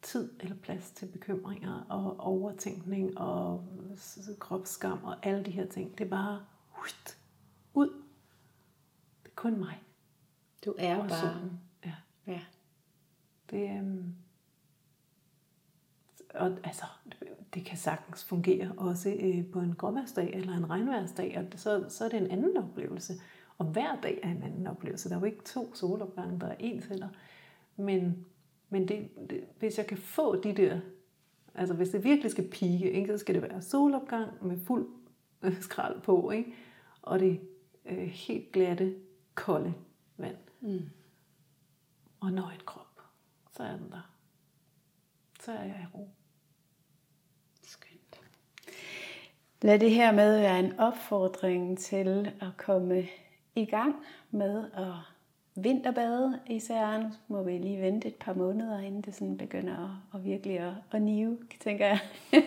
tid 0.02 0.30
eller 0.40 0.56
plads 0.56 0.92
til 0.92 1.06
bekymringer 1.06 1.86
og 1.90 2.20
overtænkning 2.20 3.18
og 3.18 3.64
kropsskam 4.40 5.04
og 5.04 5.26
alle 5.26 5.44
de 5.44 5.52
her 5.52 5.66
ting. 5.66 5.98
Det 5.98 6.06
er 6.06 6.10
bare 6.10 6.46
ud. 6.84 7.17
Kun 9.38 9.60
mig. 9.60 9.84
Du 10.66 10.76
er 10.78 10.98
og 10.98 11.08
bare. 11.10 11.20
Solen. 11.20 11.60
Ja. 11.86 11.94
ja. 12.28 12.42
Det, 13.52 13.78
øhm, 13.78 14.16
og 16.34 16.58
altså, 16.64 16.86
det 17.54 17.66
kan 17.66 17.78
sagtens 17.78 18.24
fungere 18.24 18.72
også 18.78 19.10
øh, 19.20 19.52
på 19.52 19.60
en 19.60 19.76
gråværsdag 19.76 20.34
eller 20.34 20.54
en 20.54 20.70
regnværsdag, 20.70 21.38
og 21.38 21.60
så, 21.60 21.86
så 21.90 22.06
er 22.06 22.10
det 22.10 22.22
en 22.22 22.32
anden 22.32 22.58
oplevelse. 22.58 23.14
Og 23.58 23.66
hver 23.66 24.02
dag 24.02 24.20
er 24.24 24.30
en 24.30 24.44
anden 24.44 24.68
oplevelse. 24.68 25.10
Der 25.10 25.16
er 25.16 25.20
jo 25.20 25.26
ikke 25.26 25.44
to 25.44 25.76
solopgange, 25.76 26.40
der 26.40 26.48
er 26.48 26.56
ens 26.60 26.86
heller. 26.86 27.10
Men 27.76 28.26
men 28.70 28.88
det, 28.88 29.10
det, 29.30 29.44
hvis 29.60 29.78
jeg 29.78 29.88
kan 29.88 29.98
få 29.98 30.42
de 30.42 30.54
der, 30.54 30.80
altså 31.56 31.74
hvis 31.76 31.90
det 31.90 32.04
virkelig 32.04 32.32
skal 32.32 32.48
pike, 32.48 32.92
ikke, 32.92 33.08
så 33.14 33.18
skal 33.18 33.36
det 33.36 33.42
være 33.44 33.62
solopgang 33.62 34.48
med 34.48 34.58
fuld 34.60 34.88
øh, 35.42 35.62
skrald 35.62 36.02
på, 36.02 36.32
ikke? 36.32 36.54
og 37.02 37.20
det 37.20 37.40
øh, 37.86 37.98
helt 37.98 38.52
glatte, 38.52 38.96
kolde 39.38 39.74
vand. 40.18 40.38
Mm. 40.62 40.90
Og 42.20 42.32
nøgen 42.32 42.62
krop, 42.66 43.02
så 43.58 43.64
er 43.64 43.78
den 43.78 43.92
der. 43.92 44.12
Så 45.40 45.52
er 45.52 45.64
jeg 45.64 45.80
i 45.84 45.96
ro. 45.96 46.10
Skønt. 47.64 48.22
Lad 49.62 49.80
det 49.80 49.92
her 49.92 50.12
med 50.12 50.40
være 50.40 50.60
en 50.60 50.80
opfordring 50.80 51.78
til 51.78 52.32
at 52.42 52.58
komme 52.58 53.08
i 53.56 53.66
gang 53.66 53.96
med 54.32 54.72
at 54.72 54.94
vinterbade 55.56 56.40
især. 56.48 57.02
Nu 57.02 57.10
må 57.28 57.44
vi 57.44 57.58
lige 57.58 57.82
vente 57.82 58.08
et 58.08 58.16
par 58.16 58.34
måneder, 58.34 58.80
inden 58.80 59.02
det 59.02 59.16
sådan 59.16 59.38
begynder 59.38 60.06
at, 60.14 60.20
at 60.20 60.26
virkelig 60.26 60.60
at, 60.60 60.74
at 60.92 61.02
nive, 61.02 61.40
tænker 61.60 61.86
jeg. 61.86 62.00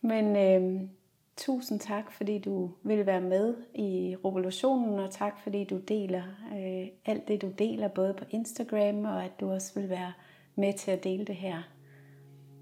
Men 0.00 0.36
øh, 0.36 0.88
tusind 1.36 1.80
tak, 1.80 2.12
fordi 2.12 2.38
du 2.38 2.70
vil 2.82 3.06
være 3.06 3.20
med 3.20 3.54
i 3.74 4.16
revolutionen, 4.24 4.98
og 4.98 5.10
tak 5.10 5.40
fordi 5.42 5.64
du 5.64 5.78
deler 5.78 6.22
øh, 6.52 6.88
alt 7.06 7.28
det, 7.28 7.42
du 7.42 7.50
deler, 7.58 7.88
både 7.88 8.14
på 8.18 8.24
Instagram, 8.30 9.04
og 9.04 9.24
at 9.24 9.40
du 9.40 9.50
også 9.50 9.80
vil 9.80 9.88
være 9.88 10.12
med 10.56 10.72
til 10.72 10.90
at 10.90 11.04
dele 11.04 11.24
det 11.24 11.36
her. 11.36 11.62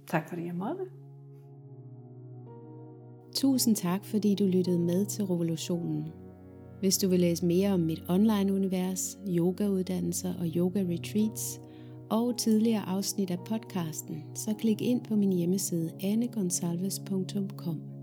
Tak 0.07 0.29
fordi 0.29 0.47
jeg 0.47 0.55
måtte. 0.55 0.85
Tusind 3.35 3.77
tak, 3.77 4.05
fordi 4.05 4.35
du 4.35 4.45
lyttede 4.45 4.79
med 4.79 5.07
til 5.07 5.25
revolutionen. 5.25 6.13
Hvis 6.81 6.99
du 6.99 7.09
vil 7.09 7.21
læse 7.21 7.47
mere 7.47 7.73
om 7.73 7.81
mit 7.81 8.03
online-univers, 8.09 9.19
yogauddannelser 9.29 10.35
og 10.41 10.47
yoga-retreats 10.47 11.61
og 12.11 12.39
tidligere 12.39 12.89
afsnit 12.89 13.31
af 13.31 13.39
podcasten, 13.47 14.25
så 14.35 14.55
klik 14.59 14.83
ind 14.83 15.05
på 15.05 15.17
min 15.17 15.33
hjemmeside 15.33 15.91
anegonsalves.com. 16.03 17.94